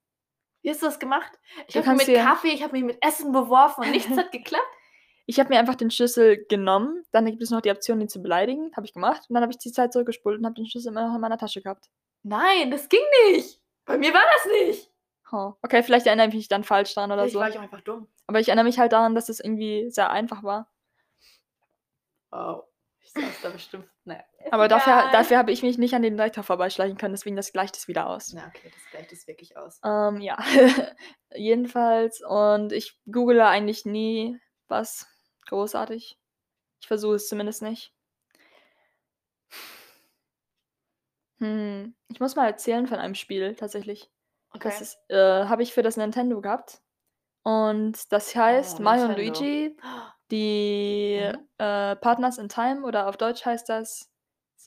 Wie 0.64 0.72
hast 0.72 0.82
du 0.82 0.88
das 0.88 1.00
gemacht? 1.00 1.32
Ich 1.68 1.78
habe 1.78 1.96
mich 1.96 2.08
mit 2.08 2.18
Kaffee, 2.18 2.54
ich 2.54 2.64
habe 2.64 2.74
mich 2.74 2.84
mit 2.84 2.98
Essen 3.02 3.32
beworfen 3.32 3.84
und 3.84 3.92
nichts 3.92 4.10
hat 4.18 4.32
geklappt. 4.32 4.64
Ich 5.32 5.39
habe 5.39 5.48
mir 5.48 5.60
einfach 5.60 5.76
den 5.76 5.91
Schlüssel 5.91 6.46
genommen. 6.50 7.06
Dann 7.13 7.26
gibt 7.26 7.41
es 7.41 7.52
noch 7.52 7.62
die 7.62 7.72
Option, 7.72 8.02
ihn 8.02 8.10
zu 8.10 8.22
beleidigen. 8.22 8.70
Habe 8.76 8.86
ich 8.86 8.91
gemacht. 8.91 9.22
Und 9.30 9.34
dann 9.36 9.44
habe 9.44 9.54
ich 9.54 9.60
die 9.60 9.72
Zeit 9.72 9.94
zurückgespult 9.94 10.38
und 10.38 10.46
habe 10.46 10.56
den 10.56 10.65
Schlüssel 10.65 10.89
immer 10.89 11.08
noch 11.08 11.15
in 11.15 11.22
meiner 11.22 11.38
Tasche 11.38 11.62
gehabt. 11.62 11.86
Nein, 12.22 12.70
das 12.70 12.89
ging 12.89 13.00
nicht. 13.32 13.62
Bei 13.86 13.98
mir 13.98 14.13
war 14.13 14.24
das 14.36 14.52
nicht. 14.52 14.91
Huh. 15.32 15.54
Okay, 15.62 15.84
vielleicht 15.84 16.06
erinnere 16.06 16.28
ich 16.28 16.34
mich 16.34 16.50
dann 16.50 16.65
falsch 16.65 16.94
daran 16.96 17.13
oder 17.13 17.22
Vielleicht 17.22 17.34
so. 17.34 17.39
war 17.39 17.50
ich 17.50 17.58
auch 17.58 17.62
einfach 17.62 17.80
dumm. 17.80 18.10
Aber 18.28 18.41
ich 18.41 18.50
erinnere 18.50 18.65
mich 18.65 18.78
halt 18.78 18.91
daran, 18.91 19.15
dass 19.15 19.30
es 19.30 19.39
irgendwie 19.39 19.89
sehr 19.89 20.10
einfach 20.10 20.44
war. 20.44 20.70
Wow. 22.32 22.65
Ich 23.00 23.13
saß 23.13 23.41
da 23.41 23.50
bestimmt. 23.52 23.88
Naja. 24.04 24.26
Aber 24.52 24.67
dafür, 24.67 25.00
egal. 25.00 25.12
dafür 25.13 25.38
habe 25.38 25.54
ich 25.54 25.63
mich 25.63 25.78
nicht 25.78 25.94
an 25.94 26.02
den 26.02 26.17
Direktor 26.17 26.44
vorbeischleichen 26.44 26.98
können. 26.98 27.13
Deswegen 27.13 27.38
das 27.38 27.54
gleicht 27.54 27.78
es 27.78 27.88
wieder 27.88 28.08
aus. 28.08 28.34
Na, 28.34 28.48
okay, 28.48 28.70
das 28.70 28.91
gleicht 28.91 29.13
es 29.13 29.28
wirklich 29.28 29.56
aus. 29.56 29.80
Ähm, 29.86 30.20
ja, 30.20 30.38
jedenfalls. 31.34 32.22
Und 32.22 32.74
ich 32.74 33.00
google 33.10 33.39
eigentlich 33.39 33.86
nie 33.86 34.38
was 34.67 35.08
großartig. 35.52 36.20
Ich 36.82 36.88
versuche 36.88 37.16
es 37.16 37.30
zumindest 37.30 37.62
nicht. 37.64 37.94
Hm, 41.40 41.96
ich 42.10 42.20
muss 42.20 42.36
mal 42.36 42.48
erzählen 42.48 42.88
von 42.88 42.98
einem 43.00 43.16
Spiel 43.16 43.56
tatsächlich. 43.56 44.12
Okay. 44.56 44.70
Das 44.78 44.98
äh, 45.10 45.16
habe 45.16 45.64
ich 45.64 45.74
für 45.74 45.82
das 45.84 45.98
Nintendo 45.98 46.42
gehabt. 46.42 46.82
Und 47.44 48.12
das 48.12 48.36
heißt 48.36 48.80
Oh, 48.80 48.82
Mario 48.82 49.08
und. 49.08 49.16
Luigi, 49.16 49.78
die 50.32 51.32
Mhm. 51.34 51.48
äh, 51.60 51.96
Partners 51.98 52.38
in 52.40 52.50
Time 52.50 52.84
oder 52.86 53.08
auf 53.08 53.18
Deutsch 53.18 53.46
heißt 53.46 53.70
das 53.70 54.12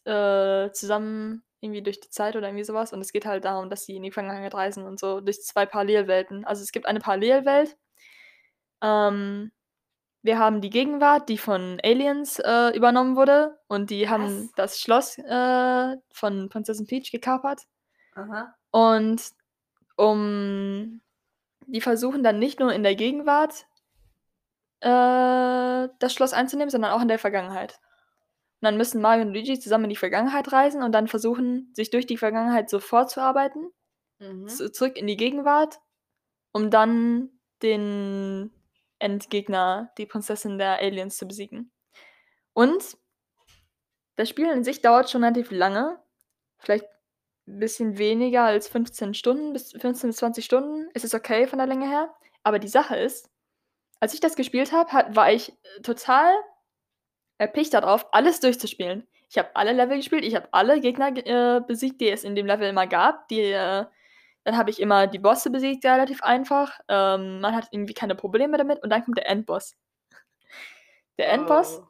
äh, 0.06 0.70
zusammen 0.72 1.44
irgendwie 1.60 1.82
durch 1.82 2.00
die 2.00 2.10
Zeit 2.10 2.36
oder 2.36 2.48
irgendwie 2.48 2.64
sowas. 2.64 2.92
Und 2.92 3.00
es 3.02 3.12
geht 3.12 3.26
halt 3.26 3.44
darum, 3.46 3.70
dass 3.70 3.86
sie 3.86 3.96
in 3.96 4.02
die 4.04 4.12
Vergangenheit 4.12 4.54
reisen 4.54 4.84
und 4.86 5.00
so 5.00 5.20
durch 5.20 5.42
zwei 5.42 5.66
Parallelwelten. 5.66 6.44
Also 6.46 6.62
es 6.62 6.72
gibt 6.72 6.86
eine 6.86 7.00
Parallelwelt. 7.00 7.76
Ähm, 8.82 9.52
wir 10.24 10.38
haben 10.38 10.60
die 10.62 10.70
Gegenwart, 10.70 11.28
die 11.28 11.36
von 11.38 11.78
Aliens 11.84 12.38
äh, 12.38 12.74
übernommen 12.76 13.14
wurde. 13.14 13.58
Und 13.68 13.90
die 13.90 14.08
haben 14.08 14.44
Was? 14.44 14.52
das 14.56 14.80
Schloss 14.80 15.18
äh, 15.18 15.96
von 16.12 16.48
Prinzessin 16.48 16.86
Peach 16.86 17.12
gekapert. 17.12 17.62
Aha. 18.14 18.54
Und 18.70 19.22
um 19.96 21.02
die 21.66 21.80
versuchen 21.80 22.22
dann 22.22 22.38
nicht 22.38 22.58
nur 22.58 22.72
in 22.72 22.82
der 22.82 22.94
Gegenwart 22.94 23.66
äh, 24.80 25.88
das 25.98 26.12
Schloss 26.12 26.32
einzunehmen, 26.32 26.70
sondern 26.70 26.92
auch 26.92 27.02
in 27.02 27.08
der 27.08 27.18
Vergangenheit. 27.18 27.78
Und 28.60 28.66
dann 28.66 28.76
müssen 28.78 29.02
Mario 29.02 29.22
und 29.26 29.34
Luigi 29.34 29.58
zusammen 29.58 29.84
in 29.84 29.90
die 29.90 29.96
Vergangenheit 29.96 30.50
reisen 30.52 30.82
und 30.82 30.92
dann 30.92 31.06
versuchen, 31.06 31.70
sich 31.74 31.90
durch 31.90 32.06
die 32.06 32.16
Vergangenheit 32.16 32.70
so 32.70 32.80
vorzuarbeiten, 32.80 33.70
Mhm. 34.20 34.48
zu, 34.48 34.70
zurück 34.72 34.96
in 34.96 35.06
die 35.06 35.16
Gegenwart, 35.16 35.80
um 36.52 36.70
dann 36.70 37.30
den 37.62 38.50
Endgegner, 39.04 39.92
die 39.98 40.06
Prinzessin 40.06 40.58
der 40.58 40.78
Aliens, 40.78 41.16
zu 41.16 41.26
besiegen. 41.28 41.70
Und 42.54 42.96
das 44.16 44.28
Spiel 44.28 44.48
in 44.50 44.64
sich 44.64 44.80
dauert 44.80 45.10
schon 45.10 45.22
relativ 45.24 45.50
lange. 45.50 46.00
Vielleicht 46.58 46.86
ein 47.46 47.58
bisschen 47.58 47.98
weniger 47.98 48.44
als 48.44 48.68
15 48.68 49.12
Stunden, 49.14 49.52
bis 49.52 49.72
15 49.72 50.10
bis 50.10 50.16
20 50.16 50.44
Stunden. 50.44 50.88
Es 50.94 51.04
ist 51.04 51.14
okay 51.14 51.46
von 51.46 51.58
der 51.58 51.66
Länge 51.66 51.88
her. 51.88 52.14
Aber 52.42 52.58
die 52.58 52.68
Sache 52.68 52.96
ist, 52.96 53.28
als 54.00 54.14
ich 54.14 54.20
das 54.20 54.36
gespielt 54.36 54.72
habe, 54.72 55.14
war 55.14 55.32
ich 55.32 55.50
äh, 55.50 55.80
total 55.82 56.32
erpicht 57.38 57.74
darauf, 57.74 58.06
alles 58.12 58.40
durchzuspielen. 58.40 59.06
Ich 59.28 59.38
habe 59.38 59.50
alle 59.56 59.72
Level 59.72 59.96
gespielt, 59.96 60.24
ich 60.24 60.36
habe 60.36 60.48
alle 60.52 60.80
Gegner 60.80 61.10
ge- 61.10 61.24
äh, 61.24 61.60
besiegt, 61.60 62.00
die 62.00 62.08
es 62.08 62.22
in 62.24 62.36
dem 62.36 62.46
Level 62.46 62.68
immer 62.68 62.86
gab. 62.86 63.26
Die, 63.28 63.40
äh, 63.40 63.84
dann 64.44 64.56
habe 64.56 64.70
ich 64.70 64.80
immer 64.80 65.06
die 65.06 65.18
Bosse 65.18 65.50
besiegt, 65.50 65.84
relativ 65.84 66.22
einfach. 66.22 66.78
Ähm, 66.88 67.40
man 67.40 67.54
hat 67.56 67.68
irgendwie 67.70 67.94
keine 67.94 68.14
Probleme 68.14 68.56
damit. 68.58 68.82
Und 68.82 68.90
dann 68.90 69.04
kommt 69.04 69.18
der 69.18 69.28
Endboss. 69.28 69.74
Der 71.18 71.30
Endboss 71.32 71.80
Oh. 71.80 71.86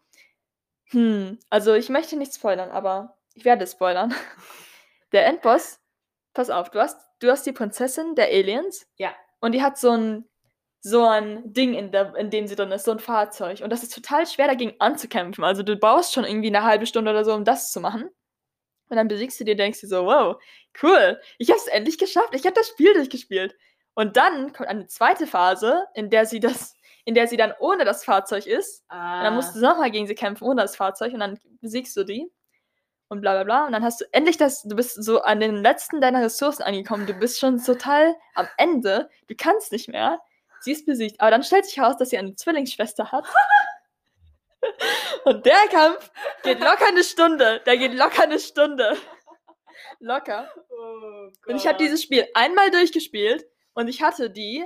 hm, 0.90 1.38
also 1.50 1.74
ich 1.74 1.88
möchte 1.88 2.16
nicht 2.16 2.34
spoilern, 2.34 2.70
aber 2.70 3.16
ich 3.34 3.44
werde 3.44 3.66
spoilern. 3.66 4.14
Der 5.12 5.26
Endboss, 5.26 5.80
pass 6.34 6.50
auf, 6.50 6.70
du 6.70 6.80
hast, 6.80 6.98
du 7.20 7.30
hast 7.30 7.46
die 7.46 7.52
Prinzessin 7.52 8.16
der 8.16 8.26
Aliens 8.26 8.86
Ja. 8.96 9.14
und 9.40 9.52
die 9.52 9.62
hat 9.62 9.78
so 9.78 9.90
ein, 9.92 10.28
so 10.80 11.06
ein 11.06 11.52
Ding, 11.52 11.74
in, 11.74 11.92
der, 11.92 12.14
in 12.16 12.30
dem 12.30 12.46
sie 12.48 12.56
drin 12.56 12.72
ist, 12.72 12.84
so 12.84 12.90
ein 12.92 12.98
Fahrzeug. 12.98 13.60
Und 13.62 13.70
das 13.70 13.82
ist 13.84 13.94
total 13.94 14.26
schwer 14.26 14.48
dagegen 14.48 14.74
anzukämpfen. 14.80 15.44
Also 15.44 15.62
du 15.62 15.76
brauchst 15.76 16.12
schon 16.12 16.24
irgendwie 16.24 16.48
eine 16.48 16.64
halbe 16.64 16.86
Stunde 16.86 17.10
oder 17.12 17.24
so, 17.24 17.32
um 17.34 17.44
das 17.44 17.72
zu 17.72 17.80
machen. 17.80 18.10
Und 18.88 18.96
dann 18.96 19.08
besiegst 19.08 19.40
du 19.40 19.44
dir, 19.44 19.56
denkst 19.56 19.80
du 19.80 19.86
so, 19.86 20.06
wow, 20.06 20.36
cool, 20.82 21.20
ich 21.38 21.50
habe 21.50 21.58
es 21.58 21.66
endlich 21.66 21.98
geschafft, 21.98 22.30
ich 22.32 22.44
habe 22.44 22.54
das 22.54 22.68
Spiel 22.68 22.94
durchgespielt. 22.94 23.56
Und 23.94 24.16
dann 24.16 24.52
kommt 24.52 24.68
eine 24.68 24.86
zweite 24.86 25.26
Phase, 25.26 25.86
in 25.94 26.10
der 26.10 26.26
sie 26.26 26.40
das, 26.40 26.74
in 27.04 27.14
der 27.14 27.28
sie 27.28 27.36
dann 27.36 27.54
ohne 27.58 27.84
das 27.84 28.04
Fahrzeug 28.04 28.46
ist. 28.46 28.84
Ah. 28.88 29.18
Und 29.18 29.24
dann 29.24 29.34
musst 29.34 29.54
du 29.54 29.60
nochmal 29.60 29.90
gegen 29.90 30.06
sie 30.06 30.14
kämpfen 30.14 30.44
ohne 30.44 30.62
das 30.62 30.76
Fahrzeug 30.76 31.12
und 31.12 31.20
dann 31.20 31.38
besiegst 31.60 31.96
du 31.96 32.04
die. 32.04 32.30
Und 33.08 33.20
bla 33.20 33.34
bla 33.34 33.44
bla. 33.44 33.66
Und 33.66 33.72
dann 33.72 33.84
hast 33.84 34.00
du 34.00 34.06
endlich 34.12 34.38
das, 34.38 34.62
du 34.62 34.74
bist 34.74 35.02
so 35.02 35.22
an 35.22 35.38
den 35.38 35.56
letzten 35.56 36.00
deiner 36.00 36.22
Ressourcen 36.22 36.62
angekommen. 36.62 37.06
Du 37.06 37.14
bist 37.14 37.38
schon 37.38 37.62
total 37.62 38.16
am 38.34 38.48
Ende. 38.56 39.10
Du 39.28 39.34
kannst 39.36 39.72
nicht 39.72 39.88
mehr. 39.88 40.18
Sie 40.60 40.72
ist 40.72 40.86
besiegt. 40.86 41.20
Aber 41.20 41.30
dann 41.30 41.42
stellt 41.42 41.66
sich 41.66 41.76
heraus, 41.76 41.96
dass 41.98 42.10
sie 42.10 42.18
eine 42.18 42.34
Zwillingsschwester 42.34 43.12
hat. 43.12 43.26
Und 45.24 45.44
der 45.46 45.66
Kampf 45.70 46.10
geht 46.42 46.60
locker 46.60 46.88
eine 46.88 47.04
Stunde. 47.04 47.60
Der 47.66 47.76
geht 47.76 47.94
locker 47.94 48.24
eine 48.24 48.38
Stunde. 48.38 48.96
Locker. 50.00 50.48
Oh 50.70 51.30
Und 51.46 51.56
ich 51.56 51.66
habe 51.66 51.78
dieses 51.78 52.02
Spiel 52.02 52.26
einmal 52.34 52.70
durchgespielt 52.70 53.46
und 53.74 53.88
ich 53.88 54.02
hatte 54.02 54.30
die, 54.30 54.64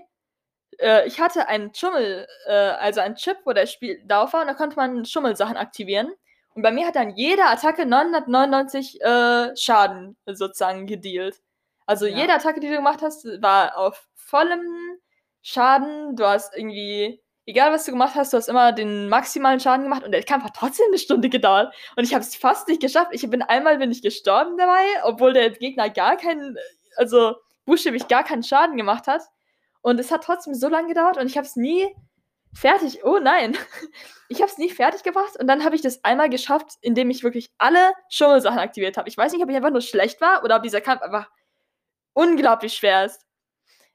äh, 0.79 1.07
ich 1.07 1.21
hatte 1.21 1.49
einen 1.49 1.75
Schummel, 1.75 2.27
äh, 2.47 2.53
also 2.53 3.01
einen 3.01 3.15
Chip, 3.17 3.39
wo 3.45 3.53
das 3.53 3.73
Spiel 3.73 4.03
drauf 4.07 4.33
war 4.33 4.41
und 4.43 4.49
da 4.49 4.55
konnte 4.55 4.77
man 4.77 5.05
Schummelsachen 5.05 5.57
aktivieren. 5.57 6.13
Und 6.55 6.63
bei 6.63 6.73
mir 6.73 6.87
hat 6.89 6.97
dann 6.97 7.11
jede 7.15 7.45
Attacke 7.45 7.87
999 7.87 9.01
äh, 9.01 9.57
Schaden 9.57 10.17
sozusagen 10.27 10.87
gedealt. 10.87 11.41
Also 11.87 12.07
Ja. 12.07 12.17
jede 12.17 12.33
Attacke, 12.35 12.61
die 12.61 12.69
du 12.69 12.77
gemacht 12.77 13.01
hast, 13.01 13.25
war 13.41 13.77
auf 13.79 14.09
vollem 14.17 14.99
Schaden. 15.43 16.17
Du 16.17 16.27
hast 16.27 16.57
irgendwie, 16.57 17.23
egal 17.49 17.73
was 17.73 17.87
du 17.87 17.93
gemacht 17.93 18.15
hast, 18.15 18.33
du 18.33 18.37
hast 18.37 18.49
immer 18.49 18.73
den 18.73 19.09
maximalen 19.09 19.59
Schaden 19.59 19.85
gemacht 19.85 20.05
und 20.05 20.13
der 20.13 20.23
Kampf 20.23 20.45
hat 20.45 20.55
trotzdem 20.55 20.87
eine 20.89 20.99
Stunde 20.99 21.31
gedauert. 21.31 21.75
Und 21.97 22.05
ich 22.05 22.13
habe 22.13 22.23
es 22.23 22.37
fast 22.37 22.69
nicht 22.69 22.83
geschafft. 22.83 23.09
Ich 23.13 23.29
bin 23.29 23.41
einmal 23.41 23.79
bin 23.79 23.91
ich 23.91 24.03
gestorben 24.03 24.59
dabei, 24.59 24.85
obwohl 25.05 25.33
der 25.33 25.51
Gegner 25.51 25.89
gar 25.89 26.19
keinen, 26.19 26.59
also 26.97 27.37
buchstäblich 27.65 28.07
gar 28.07 28.23
keinen 28.23 28.43
Schaden 28.43 28.77
gemacht 28.77 29.07
hat. 29.07 29.23
Und 29.81 29.99
es 29.99 30.11
hat 30.11 30.25
trotzdem 30.25 30.55
so 30.55 30.69
lange 30.69 30.89
gedauert 30.89 31.17
und 31.17 31.27
ich 31.27 31.39
habe 31.39 31.47
es 31.47 31.57
nie 31.57 31.89
fertig. 32.55 33.05
Oh 33.05 33.19
nein. 33.19 33.57
Ich 34.31 34.43
habe 34.43 34.51
es 34.51 34.59
nie 34.59 34.69
fertig 34.69 35.03
gebracht 35.05 35.41
und 35.41 35.47
dann 35.47 35.65
habe 35.65 35.75
ich 35.75 35.81
das 35.81 36.05
einmal 36.05 36.29
geschafft, 36.29 36.73
indem 36.83 37.09
ich 37.09 37.25
wirklich 37.25 37.51
alle 37.57 37.93
Schummelsachen 38.11 38.59
aktiviert 38.59 38.99
habe. 38.99 39.09
Ich 39.09 39.17
weiß 39.17 39.33
nicht, 39.33 39.43
ob 39.43 39.49
ich 39.49 39.57
einfach 39.57 39.71
nur 39.71 39.81
schlecht 39.81 40.21
war 40.21 40.45
oder 40.45 40.57
ob 40.57 40.63
dieser 40.63 40.83
Kampf 40.83 41.01
einfach 41.01 41.31
unglaublich 42.13 42.75
schwer 42.75 43.07
ist. 43.07 43.25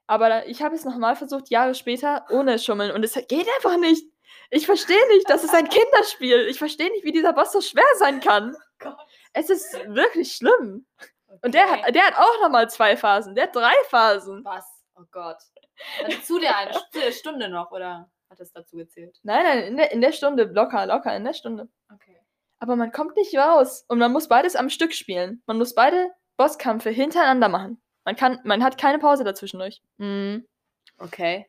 Aber 0.08 0.48
ich 0.48 0.62
habe 0.62 0.76
es 0.76 0.86
nochmal 0.86 1.16
versucht, 1.16 1.50
Jahre 1.50 1.76
später, 1.76 2.26
ohne 2.30 2.60
Schummeln. 2.60 2.92
Und 2.92 3.04
es 3.04 3.14
geht 3.14 3.48
einfach 3.56 3.78
nicht. 3.78 4.06
Ich 4.50 4.66
verstehe 4.66 5.08
nicht. 5.10 5.30
Das 5.30 5.44
ist 5.44 5.54
ein 5.54 5.70
Kinderspiel. 5.70 6.48
Ich 6.48 6.58
verstehe 6.58 6.90
nicht, 6.92 7.04
wie 7.04 7.12
dieser 7.12 7.34
Boss 7.34 7.52
so 7.52 7.62
schwer 7.62 7.84
sein 7.98 8.20
kann. 8.20 8.56
Gott. 8.80 8.98
Es 9.34 9.50
ist 9.50 9.74
wirklich 9.88 10.34
schlimm. 10.34 10.86
Und 11.42 11.54
der 11.54 11.70
hat, 11.70 11.96
der 11.96 12.04
hat 12.06 12.16
auch 12.16 12.42
nochmal 12.42 12.70
zwei 12.70 12.96
Phasen. 12.96 13.36
Der 13.36 13.46
hat 13.46 13.56
drei 13.56 13.74
Phasen. 13.90 14.44
Was? 14.46 14.66
Oh 14.96 15.04
Gott. 15.12 15.38
Also 16.04 16.18
zu 16.20 16.40
der, 16.40 16.58
eine, 16.58 16.72
zu 16.92 17.00
der 17.00 17.12
Stunde 17.12 17.50
noch, 17.50 17.72
oder 17.72 18.10
hat 18.30 18.40
es 18.40 18.52
dazu 18.52 18.78
gezählt? 18.78 19.18
Nein, 19.24 19.44
nein, 19.44 19.64
in 19.64 19.78
der, 19.78 19.92
in 19.92 20.02
der 20.02 20.12
Stunde. 20.12 20.44
Locker, 20.44 20.86
locker, 20.86 21.16
in 21.16 21.24
der 21.24 21.34
Stunde. 21.34 21.68
Okay. 21.92 22.20
Aber 22.60 22.76
man 22.76 22.92
kommt 22.92 23.16
nicht 23.16 23.36
raus. 23.36 23.86
Und 23.88 24.00
man 24.00 24.12
muss 24.12 24.28
beides 24.28 24.56
am 24.56 24.70
Stück 24.70 24.94
spielen. 24.94 25.42
Man 25.48 25.58
muss 25.58 25.74
beide 25.74 26.12
Bosskämpfe 26.38 26.90
hintereinander 26.92 27.50
machen. 27.50 27.82
Man, 28.06 28.16
kann, 28.16 28.40
man 28.44 28.64
hat 28.64 28.78
keine 28.78 29.00
Pause 29.00 29.24
dazwischendurch. 29.24 29.82
Mhm. 29.98 30.46
Okay. 30.98 31.48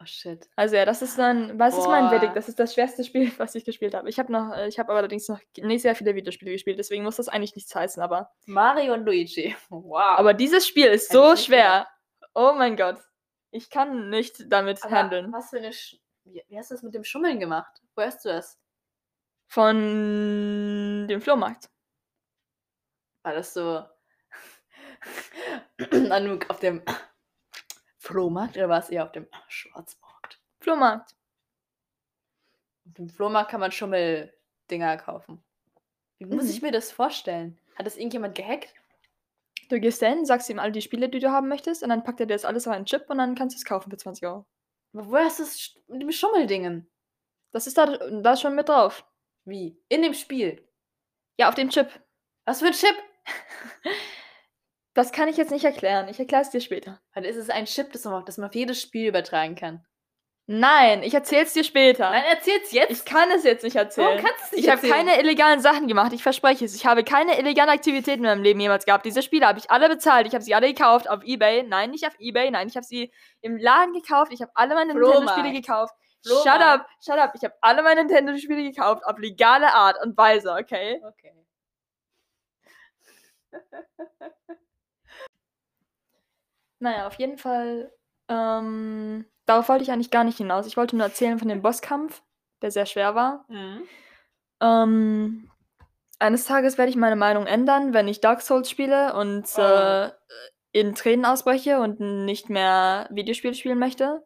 Oh 0.00 0.04
shit. 0.04 0.48
Also 0.56 0.76
ja, 0.76 0.84
das 0.84 1.00
ist 1.00 1.18
dann, 1.18 1.58
was 1.58 1.76
ist 1.76 1.86
mein 1.86 2.04
Boah. 2.04 2.10
Verdict? 2.10 2.36
Das 2.36 2.48
ist 2.48 2.58
das 2.58 2.74
schwerste 2.74 3.02
Spiel, 3.02 3.32
was 3.38 3.54
ich 3.54 3.64
gespielt 3.64 3.94
habe. 3.94 4.08
Ich 4.08 4.18
habe 4.18 4.30
noch, 4.30 4.54
äh, 4.54 4.68
ich 4.68 4.78
habe 4.78 4.92
allerdings 4.92 5.28
noch 5.28 5.40
nicht 5.58 5.82
sehr 5.82 5.94
viele 5.94 6.14
Videospiele 6.14 6.52
gespielt, 6.52 6.78
deswegen 6.78 7.02
muss 7.02 7.16
das 7.16 7.28
eigentlich 7.28 7.56
nichts 7.56 7.74
heißen, 7.74 8.02
aber, 8.02 8.30
Mario 8.44 8.92
und 8.94 9.06
Luigi. 9.06 9.56
Wow. 9.70 10.18
aber 10.18 10.34
dieses 10.34 10.66
Spiel 10.66 10.86
ist 10.86 11.10
so 11.10 11.34
schwer. 11.36 11.88
Oh 12.34 12.52
mein 12.56 12.76
Gott. 12.76 12.98
Ich 13.50 13.70
kann 13.70 14.10
nicht 14.10 14.52
damit 14.52 14.84
Aber 14.84 14.94
handeln. 14.94 15.32
Was 15.32 15.50
für 15.50 15.56
eine. 15.56 15.72
Sch 15.72 15.96
wie, 16.24 16.42
wie 16.48 16.58
hast 16.58 16.70
du 16.70 16.74
das 16.74 16.82
mit 16.82 16.92
dem 16.94 17.04
Schummeln 17.04 17.40
gemacht? 17.40 17.80
Wo 17.94 18.02
hast 18.02 18.24
du 18.24 18.28
das? 18.28 18.58
Von 19.46 21.06
dem 21.08 21.20
Flohmarkt. 21.20 21.70
War 23.22 23.34
das 23.34 23.54
so. 23.54 23.84
Anouk 26.10 26.48
auf 26.50 26.60
dem 26.60 26.82
Flohmarkt 27.98 28.56
oder 28.56 28.68
war 28.68 28.78
es 28.80 28.90
eher 28.90 29.04
auf 29.04 29.12
dem 29.12 29.26
Schwarzmarkt? 29.48 30.40
Flohmarkt. 30.60 31.14
Auf 32.86 32.94
dem 32.94 33.08
Flohmarkt 33.08 33.50
kann 33.50 33.60
man 33.60 33.72
Schummeldinger 33.72 34.96
kaufen. 34.98 35.42
Wie 36.18 36.24
muss 36.26 36.44
Mhm. 36.44 36.50
ich 36.50 36.62
mir 36.62 36.72
das 36.72 36.92
vorstellen? 36.92 37.58
Hat 37.76 37.86
das 37.86 37.96
irgendjemand 37.96 38.34
gehackt? 38.34 38.72
Du 39.68 39.80
gehst 39.80 40.00
dahin, 40.00 40.24
sagst 40.24 40.48
ihm 40.48 40.58
all 40.60 40.70
die 40.72 40.80
Spiele, 40.82 41.08
die 41.08 41.18
du 41.18 41.30
haben 41.30 41.48
möchtest, 41.48 41.82
und 41.82 41.88
dann 41.88 42.04
packt 42.04 42.20
er 42.20 42.26
dir 42.26 42.34
das 42.34 42.44
alles 42.44 42.66
auf 42.68 42.72
einen 42.74 42.86
Chip 42.86 43.10
und 43.10 43.18
dann 43.18 43.34
kannst 43.34 43.56
du 43.56 43.58
es 43.58 43.64
kaufen 43.64 43.90
für 43.90 43.96
20 43.96 44.24
Euro. 44.26 44.46
Aber 44.94 45.10
woher 45.10 45.26
ist 45.26 45.40
das 45.40 45.74
mit 45.88 46.00
dem 46.02 46.12
Schummeldingen? 46.12 46.88
Das 47.52 47.66
ist 47.66 47.76
da, 47.76 47.86
da 47.86 48.36
schon 48.36 48.54
mit 48.54 48.68
drauf. 48.68 49.04
Wie? 49.44 49.76
In 49.88 50.02
dem 50.02 50.14
Spiel. 50.14 50.66
Ja, 51.38 51.48
auf 51.48 51.54
dem 51.54 51.68
Chip. 51.70 51.88
Was 52.44 52.60
für 52.60 52.66
ein 52.66 52.72
Chip? 52.72 52.94
Das 54.96 55.12
kann 55.12 55.28
ich 55.28 55.36
jetzt 55.36 55.50
nicht 55.50 55.66
erklären. 55.66 56.08
Ich 56.08 56.18
erkläre 56.18 56.40
es 56.40 56.48
dir 56.48 56.62
später. 56.62 56.98
Weil 57.12 57.26
ist 57.26 57.36
es 57.36 57.50
ein 57.50 57.66
Chip, 57.66 57.92
das 57.92 58.04
man, 58.06 58.24
das 58.24 58.38
man 58.38 58.48
auf 58.48 58.54
jedes 58.54 58.80
Spiel 58.80 59.08
übertragen 59.08 59.54
kann? 59.54 59.84
Nein, 60.46 61.02
ich 61.02 61.12
erzähl's 61.12 61.52
dir 61.52 61.64
später. 61.64 62.08
Nein, 62.08 62.24
erzähl's 62.30 62.72
jetzt. 62.72 62.90
Ich 62.90 63.04
kann 63.04 63.30
es 63.30 63.44
jetzt 63.44 63.62
nicht 63.62 63.76
erzählen. 63.76 64.08
Warum 64.08 64.24
kannst 64.24 64.40
du 64.40 64.44
es 64.44 64.52
nicht 64.52 64.64
ich 64.64 64.70
habe 64.70 64.88
keine 64.88 65.20
illegalen 65.20 65.60
Sachen 65.60 65.86
gemacht, 65.86 66.14
ich 66.14 66.22
verspreche 66.22 66.64
es. 66.64 66.74
Ich 66.74 66.86
habe 66.86 67.04
keine 67.04 67.38
illegalen 67.38 67.68
Aktivitäten 67.68 68.24
in 68.24 68.30
meinem 68.30 68.42
Leben 68.42 68.58
jemals 68.58 68.86
gehabt. 68.86 69.04
Diese 69.04 69.22
Spiele 69.22 69.46
habe 69.46 69.58
ich 69.58 69.70
alle 69.70 69.90
bezahlt. 69.90 70.26
Ich 70.26 70.32
habe 70.32 70.42
sie 70.42 70.54
alle 70.54 70.68
gekauft 70.68 71.10
auf 71.10 71.22
Ebay. 71.24 71.64
Nein, 71.64 71.90
nicht 71.90 72.06
auf 72.06 72.14
Ebay. 72.18 72.50
Nein, 72.50 72.68
ich 72.68 72.76
habe 72.76 72.86
sie 72.86 73.12
im 73.42 73.58
Laden 73.58 73.92
gekauft. 73.92 74.32
Ich 74.32 74.40
habe 74.40 74.52
alle 74.54 74.74
meine 74.74 74.94
Nintendo-Spiele 74.94 75.52
gekauft. 75.52 75.94
Flohmarkt. 76.24 76.48
Shut 76.48 76.62
up, 76.62 76.86
shut 77.04 77.18
up. 77.18 77.32
Ich 77.34 77.44
habe 77.44 77.54
alle 77.60 77.82
meine 77.82 78.04
Nintendo-Spiele 78.04 78.62
gekauft 78.62 79.04
auf 79.04 79.18
legale 79.18 79.74
Art 79.74 80.02
und 80.02 80.16
Weise, 80.16 80.52
okay? 80.52 81.02
Okay. 81.06 81.34
Naja, 86.78 87.06
auf 87.06 87.14
jeden 87.14 87.38
Fall. 87.38 87.92
Ähm, 88.28 89.24
darauf 89.46 89.68
wollte 89.68 89.82
ich 89.84 89.90
eigentlich 89.92 90.10
gar 90.10 90.24
nicht 90.24 90.38
hinaus. 90.38 90.66
Ich 90.66 90.76
wollte 90.76 90.96
nur 90.96 91.06
erzählen 91.06 91.38
von 91.38 91.48
dem 91.48 91.62
Bosskampf, 91.62 92.22
der 92.62 92.70
sehr 92.70 92.86
schwer 92.86 93.14
war. 93.14 93.44
Mhm. 93.48 93.82
Ähm, 94.60 95.50
eines 96.18 96.44
Tages 96.46 96.78
werde 96.78 96.90
ich 96.90 96.96
meine 96.96 97.16
Meinung 97.16 97.46
ändern, 97.46 97.92
wenn 97.92 98.08
ich 98.08 98.20
Dark 98.20 98.40
Souls 98.42 98.70
spiele 98.70 99.14
und 99.14 99.46
Oh. 99.56 99.60
äh, 99.60 100.10
in 100.72 100.94
Tränen 100.94 101.24
ausbreche 101.24 101.80
und 101.80 102.00
nicht 102.00 102.50
mehr 102.50 103.08
Videospiele 103.10 103.54
spielen 103.54 103.78
möchte. 103.78 104.24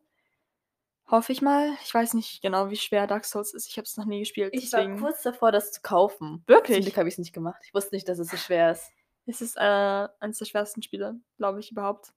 Hoffe 1.08 1.32
ich 1.32 1.42
mal. 1.42 1.72
Ich 1.84 1.92
weiß 1.92 2.14
nicht 2.14 2.40
genau, 2.40 2.70
wie 2.70 2.76
schwer 2.76 3.06
Dark 3.08 3.24
Souls 3.24 3.52
ist. 3.52 3.66
Ich 3.68 3.76
habe 3.76 3.84
es 3.84 3.96
noch 3.96 4.04
nie 4.04 4.20
gespielt. 4.20 4.50
Ich 4.54 4.72
war 4.72 4.80
deswegen 4.80 5.00
kurz 5.00 5.22
davor, 5.22 5.50
das 5.50 5.72
zu 5.72 5.80
kaufen. 5.82 6.44
Zum 6.46 6.54
Wirklich? 6.54 6.84
Glück 6.84 6.96
habe 6.96 7.08
ich 7.08 7.14
es 7.14 7.18
nicht 7.18 7.32
gemacht. 7.32 7.60
Ich 7.64 7.74
wusste 7.74 7.94
nicht, 7.94 8.08
dass 8.08 8.18
es 8.20 8.28
so 8.30 8.36
schwer 8.36 8.70
ist. 8.72 8.90
ist 9.26 9.42
es 9.42 9.56
äh, 9.56 9.60
eines 10.20 10.38
der 10.38 10.44
schwersten 10.46 10.82
Spiele, 10.82 11.20
glaube 11.36 11.58
ich 11.60 11.72
überhaupt. 11.72 12.12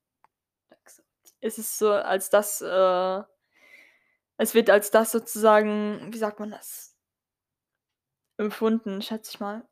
Es 1.39 1.57
ist 1.57 1.77
so, 1.77 1.91
als 1.91 2.29
das, 2.29 2.61
äh, 2.61 3.21
es 4.37 4.53
wird 4.53 4.69
als 4.69 4.91
das 4.91 5.11
sozusagen, 5.11 6.13
wie 6.13 6.17
sagt 6.17 6.39
man 6.39 6.51
das, 6.51 6.95
empfunden, 8.37 9.01
schätze 9.01 9.31
ich 9.33 9.39
mal. 9.39 9.67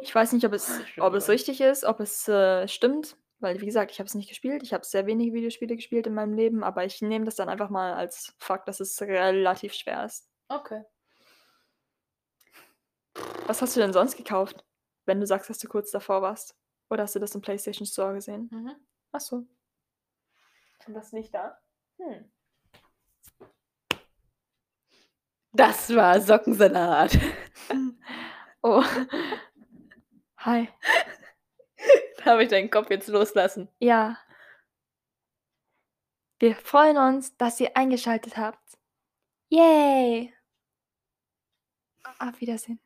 Ich 0.00 0.14
weiß 0.14 0.32
nicht, 0.32 0.44
ob 0.44 0.52
es, 0.52 0.70
ob 0.98 1.14
es 1.14 1.28
richtig 1.28 1.60
ist, 1.60 1.84
ob 1.84 2.00
es 2.00 2.28
äh, 2.28 2.68
stimmt, 2.68 3.16
weil, 3.38 3.60
wie 3.60 3.66
gesagt, 3.66 3.90
ich 3.90 3.98
habe 3.98 4.06
es 4.06 4.14
nicht 4.14 4.28
gespielt. 4.28 4.62
Ich 4.62 4.72
habe 4.72 4.84
sehr 4.84 5.06
wenige 5.06 5.34
Videospiele 5.34 5.76
gespielt 5.76 6.06
in 6.06 6.14
meinem 6.14 6.34
Leben, 6.34 6.64
aber 6.64 6.84
ich 6.84 7.02
nehme 7.02 7.24
das 7.24 7.36
dann 7.36 7.48
einfach 7.48 7.70
mal 7.70 7.94
als 7.94 8.34
Fakt, 8.38 8.68
dass 8.68 8.80
es 8.80 9.00
relativ 9.02 9.74
schwer 9.74 10.04
ist. 10.04 10.28
Okay. 10.48 10.84
Was 13.46 13.62
hast 13.62 13.76
du 13.76 13.80
denn 13.80 13.92
sonst 13.92 14.16
gekauft, 14.16 14.64
wenn 15.04 15.20
du 15.20 15.26
sagst, 15.26 15.50
dass 15.50 15.58
du 15.58 15.68
kurz 15.68 15.90
davor 15.90 16.22
warst? 16.22 16.56
Oder 16.88 17.02
hast 17.04 17.14
du 17.14 17.18
das 17.18 17.34
im 17.34 17.40
PlayStation 17.40 17.86
Store 17.86 18.14
gesehen? 18.14 18.48
Mhm. 18.52 18.76
Ach 19.12 19.20
so. 19.20 19.46
Und 20.86 20.94
das 20.94 21.12
nicht 21.12 21.34
da? 21.34 21.58
Hm. 21.98 22.30
Das 25.52 25.94
war 25.94 26.20
Sockensalat. 26.20 27.18
Oh. 28.62 28.82
Hi. 30.38 30.68
Darf 32.24 32.40
ich 32.40 32.48
deinen 32.48 32.68
Kopf 32.68 32.90
jetzt 32.90 33.06
loslassen? 33.06 33.68
Ja. 33.78 34.18
Wir 36.40 36.56
freuen 36.56 36.96
uns, 36.96 37.36
dass 37.36 37.60
ihr 37.60 37.76
eingeschaltet 37.76 38.36
habt. 38.36 38.76
Yay! 39.50 40.34
Auf 42.18 42.40
Wiedersehen. 42.40 42.80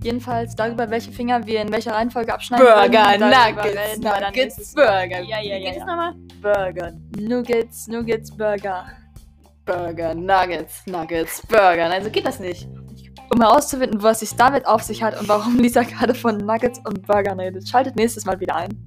Jedenfalls 0.02 0.56
darüber, 0.56 0.88
welche 0.90 1.12
Finger 1.12 1.46
wir 1.46 1.60
in 1.60 1.70
welcher 1.70 1.92
Reihenfolge 1.92 2.32
abschneiden. 2.32 2.66
Burger, 2.66 3.18
darüber 3.18 3.52
Nuggets, 3.52 3.98
Nuggets. 3.98 4.74
Burger. 4.74 5.20
Ja, 5.20 5.40
ja, 5.40 5.56
Wie 5.56 5.64
ja. 5.64 5.70
es 5.70 5.76
ja. 5.76 5.84
nochmal? 5.84 6.14
Burger, 6.40 6.92
Nuggets, 7.18 7.86
Nuggets, 7.86 8.36
Burger. 8.36 8.86
Burger, 9.66 10.14
Nuggets, 10.14 10.86
Nuggets, 10.86 11.46
Burger. 11.46 11.88
Nein, 11.88 12.02
so 12.02 12.10
geht 12.10 12.26
das 12.26 12.40
nicht. 12.40 12.66
Ich 12.94 13.10
um 13.32 13.40
herauszufinden, 13.40 14.02
was 14.02 14.22
es 14.22 14.34
damit 14.34 14.66
auf 14.66 14.82
sich 14.82 15.02
hat 15.02 15.20
und 15.20 15.28
warum 15.28 15.56
Lisa 15.58 15.82
gerade 15.82 16.14
von 16.14 16.38
Nuggets 16.38 16.80
und 16.84 17.06
Burgern 17.06 17.38
redet. 17.38 17.68
Schaltet 17.68 17.94
nächstes 17.96 18.24
Mal 18.24 18.40
wieder 18.40 18.56
ein. 18.56 18.84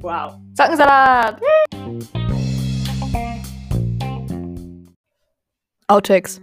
Wow. 0.00 0.34
Sockensalat! 0.54 1.40
Outtakes. 5.88 6.40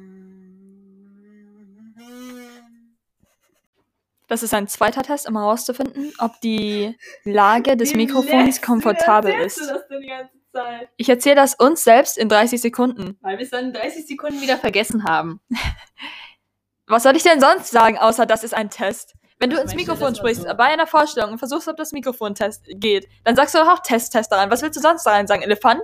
Das 4.34 4.42
ist 4.42 4.56
ein 4.56 4.68
zweiter 4.68 5.04
Test, 5.04 5.30
um 5.30 5.38
herauszufinden, 5.38 6.12
ob 6.18 6.42
die 6.42 6.98
Lage 7.24 7.78
des 7.78 7.94
Mikrofons 7.94 8.64
komfortabel 8.64 9.32
ist. 9.32 9.60
Das 9.60 9.88
denn 9.88 10.02
die 10.02 10.08
ganze 10.08 10.34
Zeit? 10.52 10.90
Ich 10.98 11.08
erzähle 11.08 11.36
das 11.36 11.54
uns 11.54 11.84
selbst 11.84 12.18
in 12.18 12.30
30 12.30 12.60
Sekunden. 12.60 13.20
Weil 13.22 13.38
wir 13.38 13.44
es 13.44 13.52
dann 13.52 13.66
in 13.66 13.74
30 13.74 14.08
Sekunden 14.08 14.42
wieder 14.42 14.58
vergessen 14.58 15.04
haben. 15.04 15.40
Was 16.88 17.04
soll 17.04 17.16
ich 17.16 17.22
denn 17.22 17.40
sonst 17.40 17.70
sagen, 17.70 18.00
außer 18.00 18.26
das 18.26 18.44
ist 18.44 18.56
ein 18.56 18.72
Test? 18.72 19.14
Wenn 19.38 19.52
du 19.52 19.58
Ich 19.58 19.62
ins 19.62 19.76
Mikrofon 19.76 20.16
sprichst, 20.16 20.42
so. 20.42 20.54
bei 20.56 20.64
einer 20.64 20.88
Vorstellung 20.88 21.34
und 21.34 21.38
versuchst, 21.38 21.68
ob 21.68 21.78
das 21.78 21.92
Mikrofon 21.92 22.34
Test 22.34 22.66
geht, 22.68 23.08
dann 23.26 23.36
sagst 23.36 23.54
du 23.54 23.60
doch 23.60 23.72
auch 23.72 23.84
Test, 23.84 24.14
Test 24.14 24.32
da 24.32 24.38
rein. 24.38 24.50
Was 24.50 24.64
willst 24.64 24.78
du 24.78 24.82
sonst 24.82 25.04
da 25.04 25.12
rein 25.12 25.28
sagen? 25.28 25.44
Elefant? 25.44 25.84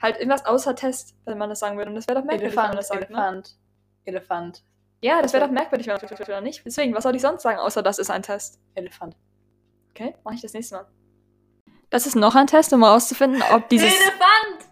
Halt 0.00 0.18
irgendwas 0.18 0.46
außer 0.46 0.76
Test, 0.76 1.16
wenn 1.24 1.36
man 1.36 1.50
das 1.50 1.58
sagen 1.58 1.76
würde. 1.76 1.90
Und 1.90 1.96
das 1.96 2.06
wäre 2.06 2.20
doch 2.20 2.24
merkwürdig, 2.24 2.56
wenn 2.56 2.62
man 2.62 2.72
Elefant, 2.74 2.78
das 2.78 2.86
sagt, 2.86 3.10
ne? 3.10 3.16
Elefant, 3.16 3.56
Elefant, 4.04 4.64
Ja, 5.00 5.22
das 5.22 5.32
wäre 5.32 5.44
doch 5.44 5.52
merkwürdig, 5.52 5.86
wenn 5.86 5.96
man 5.96 6.04
oder 6.04 6.40
nicht? 6.40 6.64
Deswegen, 6.64 6.92
was 6.94 7.04
soll 7.04 7.14
ich 7.14 7.22
sonst 7.22 7.42
sagen, 7.42 7.58
außer 7.58 7.82
das 7.82 7.98
ist 7.98 8.10
ein 8.10 8.22
Test? 8.22 8.58
Elefant. 8.74 9.16
Okay, 9.90 10.16
mache 10.24 10.34
ich 10.34 10.42
das 10.42 10.52
nächste 10.52 10.74
Mal. 10.76 10.86
Das 11.90 12.06
ist 12.06 12.16
noch 12.16 12.34
ein 12.34 12.46
Test, 12.46 12.72
um 12.72 12.82
herauszufinden, 12.82 13.42
ob 13.52 13.68
dieses... 13.68 13.92
Elefant! 13.92 14.66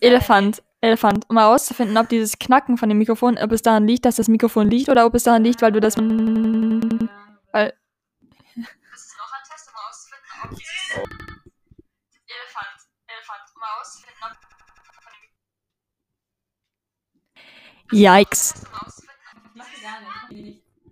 Elefant. 0.00 0.62
Elefant. 0.80 1.28
Um 1.28 1.38
herauszufinden, 1.38 1.96
ob 1.96 2.08
dieses 2.08 2.38
Knacken 2.38 2.76
von 2.76 2.88
dem 2.88 2.98
Mikrofon, 2.98 3.38
ob 3.38 3.52
es 3.52 3.62
daran 3.62 3.86
liegt, 3.86 4.04
dass 4.04 4.16
das 4.16 4.26
Mikrofon 4.28 4.68
liegt 4.68 4.88
oder 4.88 5.06
ob 5.06 5.14
es 5.14 5.22
daran 5.22 5.44
liegt, 5.44 5.62
weil 5.62 5.70
du 5.70 5.78
das. 5.80 5.96
Weil. 5.96 6.02
Das 6.02 6.10
ist 9.00 9.16
noch 9.16 9.32
ein 9.32 9.42
Test, 9.48 9.68
um 9.68 9.74
herauszufinden, 9.78 10.28
ob 10.42 10.50
dieses. 10.50 10.90
Elefant. 12.26 12.80
Elefant. 13.06 13.44
Um 13.54 13.62
herauszufinden, 13.62 14.24
ob. 14.24 14.32
Yikes 17.92 18.66
gar 19.82 20.00
Ich 20.30 20.61